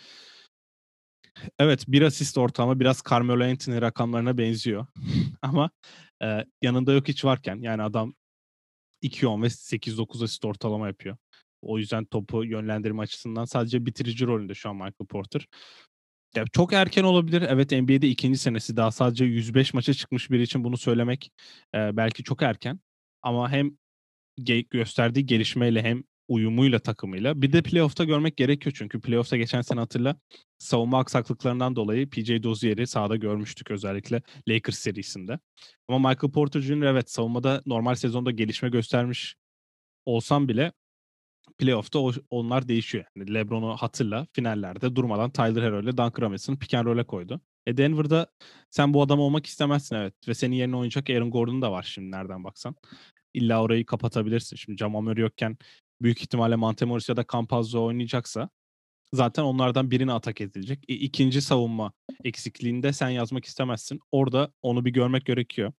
Evet, 1.58 1.84
bir 1.88 2.02
asist 2.02 2.38
ortalama 2.38 2.80
biraz 2.80 3.02
Carmelo 3.10 3.44
Anthony 3.44 3.80
rakamlarına 3.80 4.38
benziyor. 4.38 4.86
Ama 5.42 5.70
e, 6.22 6.44
yanında 6.62 6.92
yok 6.92 7.08
hiç 7.08 7.24
varken 7.24 7.56
yani 7.56 7.82
adam 7.82 8.14
2-10 9.02 9.42
ve 9.42 9.46
8-9 9.46 10.24
asist 10.24 10.44
ortalama 10.44 10.86
yapıyor. 10.86 11.16
O 11.62 11.78
yüzden 11.78 12.04
topu 12.04 12.44
yönlendirme 12.44 13.02
açısından 13.02 13.44
sadece 13.44 13.86
bitirici 13.86 14.26
rolünde 14.26 14.54
şu 14.54 14.70
an 14.70 14.76
Michael 14.76 15.06
Porter. 15.08 15.46
Ya 16.36 16.44
çok 16.52 16.72
erken 16.72 17.04
olabilir. 17.04 17.42
Evet 17.48 17.72
NBA'de 17.72 18.08
ikinci 18.08 18.38
senesi 18.38 18.76
daha 18.76 18.90
sadece 18.90 19.24
105 19.24 19.74
maça 19.74 19.94
çıkmış 19.94 20.30
biri 20.30 20.42
için 20.42 20.64
bunu 20.64 20.76
söylemek 20.76 21.32
e, 21.74 21.96
belki 21.96 22.24
çok 22.24 22.42
erken. 22.42 22.80
Ama 23.22 23.50
hem 23.50 23.70
ge- 24.40 24.68
gösterdiği 24.70 25.26
gelişmeyle 25.26 25.82
hem 25.82 26.02
uyumuyla 26.28 26.78
takımıyla 26.78 27.42
bir 27.42 27.52
de 27.52 27.62
playoff'ta 27.62 28.04
görmek 28.04 28.36
gerekiyor 28.36 28.74
çünkü 28.78 29.00
playoff'ta 29.00 29.36
geçen 29.36 29.62
sene 29.62 29.80
hatırla 29.80 30.16
savunma 30.58 30.98
aksaklıklarından 30.98 31.76
dolayı 31.76 32.10
PJ 32.10 32.42
Dozier'i 32.42 32.86
sahada 32.86 33.16
görmüştük 33.16 33.70
özellikle 33.70 34.22
Lakers 34.48 34.78
serisinde. 34.78 35.38
Ama 35.88 36.08
Michael 36.08 36.32
Porter 36.32 36.60
Jr. 36.60 36.82
evet 36.82 37.10
savunmada 37.10 37.62
normal 37.66 37.94
sezonda 37.94 38.30
gelişme 38.30 38.68
göstermiş 38.68 39.34
olsam 40.04 40.48
bile 40.48 40.72
playoff'ta 41.60 41.98
onlar 42.30 42.68
değişiyor. 42.68 43.04
Yani 43.16 43.34
LeBron'u 43.34 43.76
hatırla 43.76 44.26
finallerde 44.32 44.96
durmadan 44.96 45.30
Tyler 45.30 45.62
Hero 45.62 45.82
ile 45.82 45.90
Duncan 45.90 46.20
Robinson'ı 46.20 46.58
pick 46.58 46.74
and 46.74 46.86
roll'e 46.86 47.04
koydu. 47.04 47.40
E 47.66 47.76
Denver'da 47.76 48.26
sen 48.70 48.94
bu 48.94 49.02
adam 49.02 49.20
olmak 49.20 49.46
istemezsin 49.46 49.96
evet. 49.96 50.14
Ve 50.28 50.34
senin 50.34 50.56
yerine 50.56 50.76
oynayacak 50.76 51.10
Aaron 51.10 51.30
Gordon 51.30 51.62
da 51.62 51.72
var 51.72 51.82
şimdi 51.82 52.10
nereden 52.10 52.44
baksan. 52.44 52.74
İlla 53.34 53.62
orayı 53.62 53.86
kapatabilirsin. 53.86 54.56
Şimdi 54.56 54.78
Jamal 54.78 55.00
Murray 55.00 55.22
yokken 55.22 55.58
büyük 56.02 56.22
ihtimalle 56.22 56.56
Montemoris 56.56 57.08
ya 57.08 57.16
da 57.16 57.24
Campazzo 57.32 57.84
oynayacaksa 57.84 58.50
zaten 59.14 59.42
onlardan 59.42 59.90
birini 59.90 60.12
atak 60.12 60.40
edilecek. 60.40 60.84
E, 60.88 60.94
ikinci 60.94 61.42
savunma 61.42 61.92
eksikliğinde 62.24 62.92
sen 62.92 63.08
yazmak 63.08 63.44
istemezsin. 63.44 64.00
Orada 64.10 64.52
onu 64.62 64.84
bir 64.84 64.90
görmek 64.90 65.26
gerekiyor. 65.26 65.72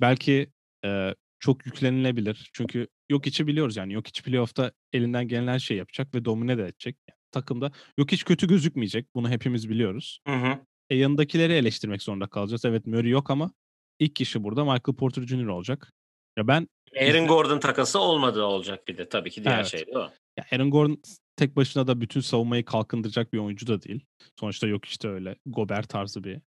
Belki 0.00 0.50
e, 0.84 1.14
çok 1.46 1.66
yüklenilebilir. 1.66 2.50
Çünkü 2.52 2.88
yok 3.10 3.26
içi 3.26 3.46
biliyoruz 3.46 3.76
yani. 3.76 3.92
Yok 3.92 4.08
içi 4.08 4.22
playoff'ta 4.22 4.72
elinden 4.92 5.28
gelen 5.28 5.46
her 5.46 5.58
şeyi 5.58 5.78
yapacak 5.78 6.14
ve 6.14 6.24
domine 6.24 6.58
de 6.58 6.62
edecek. 6.62 6.96
Yani 7.08 7.18
takımda 7.32 7.72
yok 7.98 8.12
hiç 8.12 8.24
kötü 8.24 8.48
gözükmeyecek. 8.48 9.06
Bunu 9.14 9.30
hepimiz 9.30 9.68
biliyoruz. 9.68 10.20
Hı 10.26 10.34
hı. 10.34 10.58
E, 10.90 10.96
yanındakileri 10.96 11.52
eleştirmek 11.52 12.02
zorunda 12.02 12.26
kalacağız. 12.26 12.64
Evet 12.64 12.86
Murray 12.86 13.10
yok 13.10 13.30
ama 13.30 13.50
ilk 13.98 14.16
kişi 14.16 14.42
burada 14.42 14.64
Michael 14.64 14.96
Porter 14.98 15.22
Jr. 15.22 15.46
olacak. 15.46 15.92
Ya 16.38 16.46
ben 16.48 16.68
Aaron 17.00 17.26
Gordon 17.26 17.60
takası 17.60 17.98
olmadı 18.00 18.42
olacak 18.42 18.88
bir 18.88 18.98
de 18.98 19.08
tabii 19.08 19.30
ki 19.30 19.44
diğer 19.44 19.56
Evet. 19.56 19.66
şey 19.66 19.86
de 19.86 19.98
o. 19.98 20.10
ya 20.38 20.44
Aaron 20.52 20.70
Gordon 20.70 21.02
tek 21.36 21.56
başına 21.56 21.86
da 21.86 22.00
bütün 22.00 22.20
savunmayı 22.20 22.64
kalkındıracak 22.64 23.32
bir 23.32 23.38
oyuncu 23.38 23.66
da 23.66 23.82
değil. 23.82 24.04
Sonuçta 24.40 24.66
yok 24.66 24.84
işte 24.84 25.08
öyle 25.08 25.36
Gobert 25.46 25.88
tarzı 25.88 26.24
bir 26.24 26.40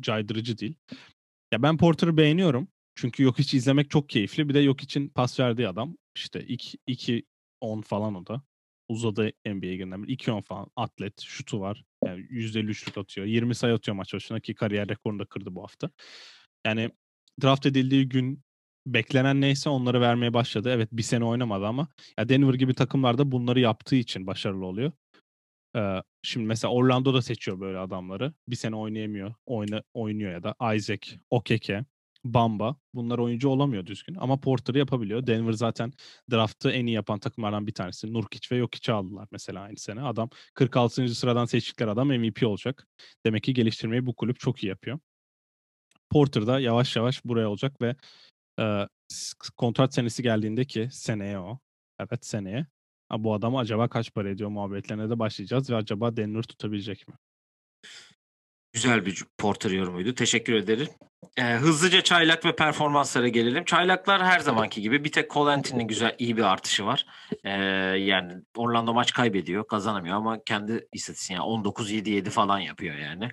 caydırıcı 0.00 0.58
değil. 0.58 0.74
Ya 1.52 1.62
ben 1.62 1.76
Porter'ı 1.76 2.16
beğeniyorum. 2.16 2.68
Çünkü 2.94 3.22
yok 3.22 3.38
hiç 3.38 3.54
izlemek 3.54 3.90
çok 3.90 4.08
keyifli. 4.08 4.48
Bir 4.48 4.54
de 4.54 4.58
yok 4.58 4.82
için 4.82 5.08
pas 5.08 5.40
verdiği 5.40 5.68
adam 5.68 5.96
işte 6.14 6.40
2 6.40 6.78
2 6.86 7.24
10 7.60 7.80
falan 7.80 8.14
o 8.14 8.26
da. 8.26 8.42
Uzadı 8.88 9.32
NBA'ye 9.46 9.76
girilen 9.76 10.02
2 10.02 10.32
10 10.32 10.40
falan 10.40 10.66
atlet, 10.76 11.20
şutu 11.20 11.60
var. 11.60 11.84
Yani 12.04 12.20
%53'lük 12.20 13.00
atıyor. 13.00 13.26
20 13.26 13.54
sayı 13.54 13.74
atıyor 13.74 13.96
maç 13.96 14.14
başına 14.14 14.40
ki 14.40 14.54
kariyer 14.54 14.88
rekorunu 14.88 15.18
da 15.18 15.24
kırdı 15.24 15.54
bu 15.54 15.62
hafta. 15.62 15.90
Yani 16.66 16.90
draft 17.42 17.66
edildiği 17.66 18.08
gün 18.08 18.42
beklenen 18.86 19.40
neyse 19.40 19.68
onları 19.68 20.00
vermeye 20.00 20.34
başladı. 20.34 20.70
Evet 20.72 20.88
bir 20.92 21.02
sene 21.02 21.24
oynamadı 21.24 21.66
ama 21.66 21.88
ya 22.18 22.28
Denver 22.28 22.54
gibi 22.54 22.74
takımlarda 22.74 23.32
bunları 23.32 23.60
yaptığı 23.60 23.96
için 23.96 24.26
başarılı 24.26 24.66
oluyor. 24.66 24.92
Ee, 25.76 26.02
şimdi 26.22 26.46
mesela 26.46 26.72
Orlando 26.72 27.14
da 27.14 27.22
seçiyor 27.22 27.60
böyle 27.60 27.78
adamları. 27.78 28.32
Bir 28.48 28.56
sene 28.56 28.76
oynayamıyor. 28.76 29.34
Oyna, 29.46 29.82
oynuyor 29.94 30.32
ya 30.32 30.42
da 30.42 30.74
Isaac, 30.74 31.08
Okeke, 31.30 31.84
Bamba. 32.24 32.76
Bunlar 32.94 33.18
oyuncu 33.18 33.48
olamıyor 33.48 33.86
düzgün. 33.86 34.14
Ama 34.14 34.40
Porter'ı 34.40 34.78
yapabiliyor. 34.78 35.26
Denver 35.26 35.52
zaten 35.52 35.92
draftı 36.30 36.70
en 36.70 36.86
iyi 36.86 36.94
yapan 36.94 37.18
takımlardan 37.18 37.66
bir 37.66 37.74
tanesi. 37.74 38.12
Nurkic 38.12 38.56
ve 38.56 38.58
Jokic'i 38.58 38.92
aldılar 38.92 39.28
mesela 39.32 39.60
aynı 39.60 39.76
sene. 39.76 40.02
Adam 40.02 40.30
46. 40.54 41.08
sıradan 41.14 41.44
seçtikleri 41.44 41.90
adam 41.90 42.08
MVP 42.08 42.46
olacak. 42.46 42.86
Demek 43.26 43.42
ki 43.42 43.54
geliştirmeyi 43.54 44.06
bu 44.06 44.14
kulüp 44.14 44.40
çok 44.40 44.64
iyi 44.64 44.68
yapıyor. 44.68 44.98
Porter 46.10 46.46
da 46.46 46.60
yavaş 46.60 46.96
yavaş 46.96 47.24
buraya 47.24 47.48
olacak 47.48 47.80
ve 47.80 47.96
e, 48.60 48.88
kontrat 49.56 49.94
senesi 49.94 50.22
geldiğinde 50.22 50.64
ki 50.64 50.88
seneye 50.92 51.38
o. 51.38 51.58
Evet 51.98 52.26
seneye. 52.26 52.66
Ha, 53.08 53.24
bu 53.24 53.34
adam 53.34 53.56
acaba 53.56 53.88
kaç 53.88 54.14
para 54.14 54.30
ediyor 54.30 54.50
muhabbetlerine 54.50 55.10
de 55.10 55.18
başlayacağız 55.18 55.70
ve 55.70 55.76
acaba 55.76 56.16
Denver 56.16 56.42
tutabilecek 56.42 57.08
mi? 57.08 57.14
Güzel 58.74 59.06
bir 59.06 59.24
Porter 59.38 59.70
yorumuydu. 59.70 60.14
Teşekkür 60.14 60.54
ederim. 60.54 60.88
Ee, 61.36 61.42
hızlıca 61.42 62.00
çaylak 62.00 62.44
ve 62.44 62.56
performanslara 62.56 63.28
gelelim. 63.28 63.64
Çaylaklar 63.64 64.24
her 64.24 64.38
zamanki 64.40 64.82
gibi 64.82 65.04
bir 65.04 65.12
tek 65.12 65.30
Cole 65.30 65.50
Anthony'nin 65.50 65.88
güzel 65.88 66.14
iyi 66.18 66.36
bir 66.36 66.42
artışı 66.42 66.86
var. 66.86 67.06
Ee, 67.44 67.50
yani 67.98 68.32
Orlando 68.56 68.94
maç 68.94 69.12
kaybediyor, 69.12 69.66
kazanamıyor 69.66 70.16
ama 70.16 70.44
kendi 70.44 70.88
istatistiği 70.92 71.38
yani 71.38 71.46
19-7-7 71.46 72.30
falan 72.30 72.58
yapıyor 72.58 72.96
yani. 72.96 73.30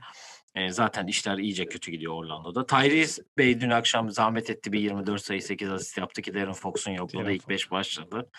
Ee, 0.55 0.69
zaten 0.69 1.07
işler 1.07 1.37
iyice 1.37 1.65
kötü 1.65 1.91
gidiyor 1.91 2.13
Orlando'da. 2.13 2.65
Tyrese 2.65 3.23
Bey 3.37 3.61
dün 3.61 3.69
akşam 3.69 4.09
zahmet 4.09 4.49
etti 4.49 4.71
bir 4.73 4.79
24 4.79 5.21
sayı 5.21 5.41
8 5.41 5.69
asist 5.69 5.97
yaptı 5.97 6.21
ki 6.21 6.33
Darren 6.33 6.53
Fox'un 6.53 6.91
yokluğunda 6.91 7.25
Darren 7.25 7.35
ilk 7.35 7.41
Fox. 7.41 7.49
5 7.49 7.71
başladı. 7.71 8.29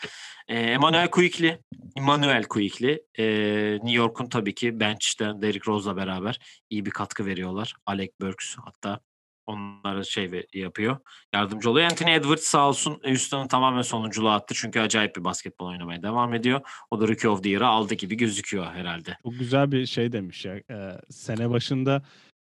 Ee, 0.49 0.59
Emmanuel 0.59 1.11
Quickly, 1.11 1.59
Emmanuel 1.97 2.43
Quickly 2.43 3.03
ee, 3.19 3.25
New 3.73 3.97
York'un 3.97 4.27
tabii 4.27 4.55
ki 4.55 4.81
bench'ten 4.81 5.43
Derrick 5.43 5.67
Rose'la 5.67 5.97
beraber 5.97 6.39
iyi 6.71 6.87
bir 6.87 6.91
katkı 6.91 7.27
veriyorlar. 7.27 7.75
Alec 7.87 8.13
Burks 8.21 8.57
hatta 8.65 9.01
onlara 9.47 10.05
şey 10.05 10.47
yapıyor. 10.55 10.97
Yardımcı 11.35 11.71
oluyor. 11.71 11.91
Anthony 11.91 12.15
Edwards 12.15 12.43
sağ 12.43 12.69
olsun 12.69 13.01
Houston'u 13.05 13.49
tamamen 13.49 13.83
sonunculuğa 13.83 14.35
attı. 14.35 14.55
Çünkü 14.57 14.81
acayip 14.81 15.17
bir 15.17 15.25
basketbol 15.25 15.67
oynamaya 15.67 16.03
devam 16.03 16.35
ediyor. 16.35 16.61
O 16.91 17.01
da 17.01 17.09
Rookie 17.09 17.29
of 17.31 17.43
the 17.43 17.49
Year'ı 17.49 17.67
aldı 17.67 17.95
gibi 17.95 18.17
gözüküyor 18.17 18.67
herhalde. 18.67 19.19
Çok 19.23 19.39
güzel 19.39 19.73
bir 19.73 19.87
şey 19.87 20.13
demiş 20.13 20.45
ya. 20.45 20.57
e, 20.57 21.01
sene 21.11 21.51
başında 21.51 22.03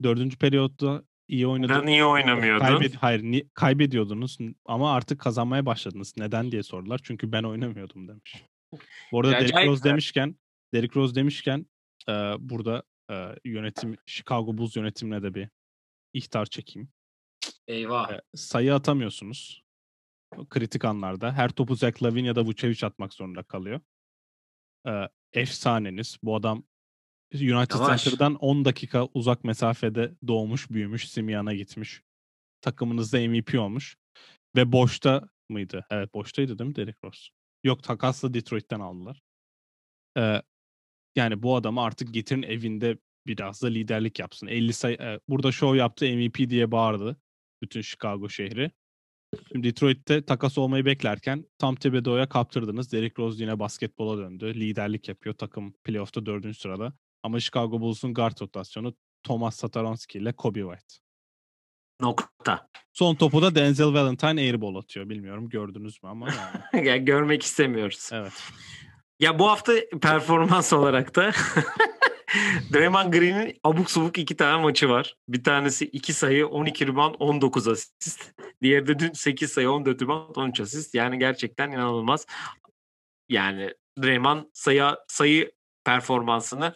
dördüncü 0.03 0.37
periyotta 0.37 1.03
iyi 1.27 1.47
oynadı. 1.47 1.69
Da 1.73 1.81
niye 1.81 2.05
oynamıyordun? 2.05 2.65
Kaybed 2.65 2.93
hayır 2.93 3.23
ni- 3.23 3.49
kaybediyordunuz 3.53 4.37
ama 4.65 4.93
artık 4.93 5.19
kazanmaya 5.19 5.65
başladınız. 5.65 6.13
Neden 6.17 6.51
diye 6.51 6.63
sordular. 6.63 6.99
Çünkü 7.03 7.31
ben 7.31 7.43
oynamıyordum 7.43 8.07
demiş. 8.07 8.43
Bu 9.11 9.19
arada 9.19 9.31
Derrick 9.31 9.65
Rose 9.65 9.83
demişken 9.83 10.35
Derrick 10.73 10.99
Rose 10.99 11.15
demişken 11.15 11.65
e, 12.09 12.13
burada 12.39 12.83
e, 13.11 13.35
yönetim 13.45 13.95
Chicago 14.05 14.57
Bulls 14.57 14.75
yönetimine 14.75 15.23
de 15.23 15.33
bir 15.33 15.49
ihtar 16.17 16.45
çekeyim. 16.45 16.89
Eyvah. 17.67 18.11
E, 18.11 18.21
sayı 18.35 18.75
atamıyorsunuz. 18.75 19.63
O 20.37 20.45
Kritik 20.45 20.85
anlarda. 20.85 21.33
Her 21.33 21.49
topu 21.49 21.75
Zach 21.75 22.03
Lavine 22.03 22.27
ya 22.27 22.35
da 22.35 22.45
Vucevic 22.45 22.85
atmak 22.85 23.13
zorunda 23.13 23.43
kalıyor. 23.43 23.81
E, 24.87 24.91
efsaneniz. 25.33 26.17
Bu 26.23 26.35
adam 26.35 26.63
United 27.33 27.75
Yavaş. 27.75 28.03
Center'dan 28.03 28.35
10 28.35 28.65
dakika 28.65 29.05
uzak 29.13 29.43
mesafede 29.43 30.13
doğmuş, 30.27 30.69
büyümüş, 30.69 31.09
Simian'a 31.09 31.53
gitmiş. 31.53 32.01
Takımınızda 32.61 33.19
MVP 33.19 33.59
olmuş. 33.59 33.97
Ve 34.55 34.71
boşta 34.71 35.29
mıydı? 35.49 35.85
Evet 35.89 36.13
boştaydı 36.13 36.59
değil 36.59 36.69
mi 36.69 36.75
Derrick 36.75 36.99
Rose? 37.03 37.29
Yok 37.63 37.83
takasla 37.83 38.33
Detroit'ten 38.33 38.79
aldılar. 38.79 39.21
Ee, 40.17 40.41
yani 41.15 41.43
bu 41.43 41.55
adamı 41.55 41.81
artık 41.81 42.13
getirin 42.13 42.43
evinde 42.43 42.97
biraz 43.27 43.61
da 43.61 43.67
liderlik 43.67 44.19
yapsın. 44.19 44.47
50 44.47 44.73
sayı 44.73 44.97
e, 44.97 45.19
burada 45.29 45.51
show 45.51 45.77
yaptı 45.77 46.05
MVP 46.05 46.49
diye 46.49 46.71
bağırdı 46.71 47.17
bütün 47.61 47.81
Chicago 47.81 48.29
şehri. 48.29 48.71
Şimdi 49.51 49.67
Detroit'te 49.67 50.25
takas 50.25 50.57
olmayı 50.57 50.85
beklerken 50.85 51.45
Tom 51.59 51.75
Thibodeau'ya 51.75 52.29
kaptırdınız. 52.29 52.91
Derrick 52.91 53.23
Rose 53.23 53.43
yine 53.43 53.59
basketbola 53.59 54.17
döndü. 54.17 54.53
Liderlik 54.55 55.07
yapıyor. 55.07 55.35
Takım 55.35 55.73
playoff'ta 55.83 56.25
dördüncü 56.25 56.59
sırada. 56.59 56.93
Ama 57.23 57.39
Chicago 57.39 57.81
Bulls'un 57.81 58.13
guard 58.13 58.41
rotasyonu 58.41 58.95
Thomas 59.23 59.55
Satoransky 59.55 60.23
ile 60.23 60.33
Kobe 60.33 60.61
White. 60.61 60.95
Nokta. 62.01 62.67
Son 62.93 63.15
topu 63.15 63.41
da 63.41 63.55
Denzel 63.55 63.93
Valentine 63.93 64.41
airball 64.41 64.75
atıyor. 64.75 65.09
Bilmiyorum 65.09 65.49
gördünüz 65.49 66.03
mü 66.03 66.09
ama 66.09 66.27
yani. 66.29 66.87
yani 66.87 67.05
görmek 67.05 67.43
istemiyoruz. 67.43 68.09
Evet. 68.13 68.33
Ya 69.19 69.39
bu 69.39 69.49
hafta 69.49 69.73
performans 70.01 70.73
olarak 70.73 71.15
da 71.15 71.31
Draymond 72.73 73.13
Green'in 73.13 73.59
abuk 73.63 73.91
subuk 73.91 74.17
iki 74.17 74.37
tane 74.37 74.61
maçı 74.61 74.89
var. 74.89 75.15
Bir 75.27 75.43
tanesi 75.43 75.85
2 75.85 76.13
sayı, 76.13 76.47
12 76.47 76.87
rebound, 76.87 77.15
19 77.19 77.67
asist. 77.67 78.31
Diğeri 78.61 78.87
de 78.87 78.99
dün 78.99 79.11
8 79.11 79.51
sayı, 79.51 79.71
14 79.71 80.01
rebound, 80.01 80.35
13 80.35 80.59
asist. 80.59 80.95
Yani 80.95 81.19
gerçekten 81.19 81.71
inanılmaz. 81.71 82.25
Yani 83.29 83.73
Draymond 84.01 84.43
sayı, 84.53 84.95
sayı 85.07 85.51
performansını 85.85 86.73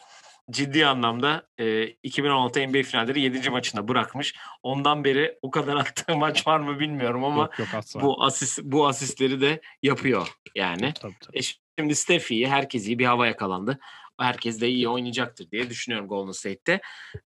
ciddi 0.52 0.86
anlamda 0.86 1.48
e, 1.58 1.84
2016 1.84 2.68
NBA 2.68 2.84
finalleri 2.84 3.22
7. 3.22 3.50
maçında 3.50 3.88
bırakmış. 3.88 4.36
Ondan 4.64 5.04
beri 5.04 5.38
o 5.42 5.52
kadar 5.52 5.76
attığı 5.78 6.18
maç 6.18 6.48
var 6.48 6.60
mı 6.60 6.80
bilmiyorum 6.80 7.24
ama 7.24 7.42
yok 7.42 7.60
yok 7.60 7.68
asla. 7.74 8.02
bu 8.02 8.24
asist 8.24 8.60
bu 8.64 8.88
asistleri 8.88 9.42
de 9.42 9.62
yapıyor 9.84 10.28
yani. 10.56 10.94
Tabii 10.94 11.16
tabii. 11.22 11.40
E 11.40 11.42
şimdi 11.80 11.96
Steph 11.96 12.32
iyi, 12.32 12.48
herkes 12.48 12.88
iyi 12.88 13.00
bir 13.00 13.06
hava 13.06 13.28
yakalandı. 13.28 13.80
Herkes 14.22 14.62
de 14.62 14.70
iyi 14.70 14.88
oynayacaktır 14.90 15.52
diye 15.52 15.70
düşünüyorum 15.70 16.08
Golden 16.08 16.32
State'te. 16.32 16.82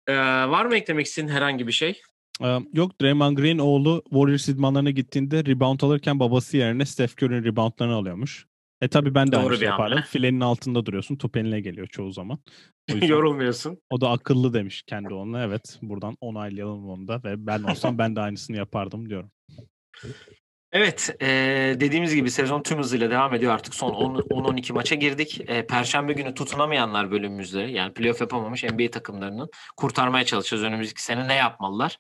Ee, 0.08 0.16
var 0.50 0.66
mı 0.66 0.76
eklemek 0.76 1.06
istediğin 1.06 1.34
herhangi 1.34 1.68
bir 1.68 1.72
şey? 1.72 2.02
Ee, 2.44 2.58
yok 2.74 3.02
Draymond 3.02 3.38
Green 3.38 3.58
oğlu 3.58 4.02
Warriors 4.10 4.50
idmanlarına 4.50 4.90
gittiğinde 4.90 5.46
rebound 5.46 5.82
alırken 5.82 6.20
babası 6.20 6.58
yerine 6.58 6.86
Steph 6.86 7.24
Curry'nin 7.24 7.44
reboundlarını 7.44 7.96
alıyormuş. 7.96 8.46
E 8.82 8.88
tabi 8.88 9.16
ben 9.16 9.28
de 9.28 9.32
Doğru 9.36 9.46
aynı 9.46 9.58
şey 9.58 9.68
yapardım. 9.68 9.98
hamle. 9.98 10.06
Filenin 10.10 10.40
altında 10.40 10.86
duruyorsun. 10.86 11.16
Top 11.16 11.38
eline 11.38 11.62
geliyor 11.62 11.88
çoğu 11.88 12.12
zaman. 12.12 12.40
O 12.92 12.94
yüzden 12.94 13.08
Yorulmuyorsun. 13.08 13.78
o 13.90 14.02
da 14.02 14.10
akıllı 14.10 14.54
demiş 14.54 14.84
kendi 14.88 15.14
onunla. 15.14 15.44
Evet 15.44 15.80
buradan 15.82 16.18
onaylayalım 16.22 16.90
onu 16.90 17.08
da 17.08 17.22
ve 17.24 17.48
ben 17.48 17.64
olsam 17.64 17.98
ben 17.98 18.16
de 18.16 18.20
aynısını 18.22 18.58
yapardım 18.58 19.10
diyorum. 19.10 19.32
Evet, 20.74 21.16
eee, 21.22 21.80
dediğimiz 21.80 22.16
gibi 22.16 22.32
sezon 22.32 22.64
tüm 22.64 22.80
hızıyla 22.80 23.10
devam 23.12 23.34
ediyor. 23.34 23.54
Artık 23.54 23.76
son 23.76 23.94
10 23.94 24.16
10-12 24.16 24.74
maça 24.74 24.96
girdik. 24.96 25.40
Eee, 25.50 25.68
Perşembe 25.68 26.14
günü 26.14 26.34
tutunamayanlar 26.34 27.12
bölümümüzde 27.12 27.60
yani 27.62 27.94
playoff 27.94 28.22
yapamamış 28.22 28.64
NBA 28.64 28.92
takımlarının 28.92 29.50
kurtarmaya 29.78 30.26
çalışacağız 30.26 30.64
önümüzdeki 30.64 31.04
sene 31.04 31.28
ne 31.28 31.34
yapmalılar. 31.34 32.00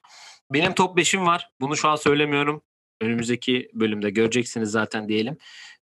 Benim 0.53 0.73
top 0.73 0.97
5'im 0.97 1.25
var. 1.25 1.49
Bunu 1.61 1.77
şu 1.77 1.89
an 1.89 1.95
söylemiyorum. 1.95 2.61
Önümüzdeki 3.01 3.69
bölümde 3.73 4.09
göreceksiniz 4.09 4.71
zaten 4.71 5.07
diyelim. 5.09 5.37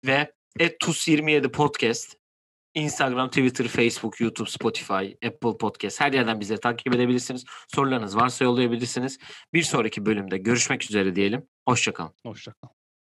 Ve 0.07 0.33
@tus27 0.59 1.49
podcast 1.51 2.17
Instagram, 2.75 3.29
Twitter, 3.29 3.69
Facebook, 3.69 4.21
YouTube, 4.21 4.51
Spotify, 4.51 5.27
Apple 5.27 5.57
Podcast 5.61 6.01
her 6.01 6.13
yerden 6.13 6.41
bize 6.41 6.57
takip 6.57 6.95
edebilirsiniz. 6.95 7.45
Sorularınız 7.75 8.17
varsa 8.17 8.45
yollayabilirsiniz. 8.45 9.19
Bir 9.55 9.63
sonraki 9.63 10.07
bölümde 10.07 10.39
görüşmek 10.39 10.85
üzere 10.85 11.17
diyelim. 11.17 11.47
Hoşçakalın. 11.69 12.13
Hoşçakal. 12.27 12.80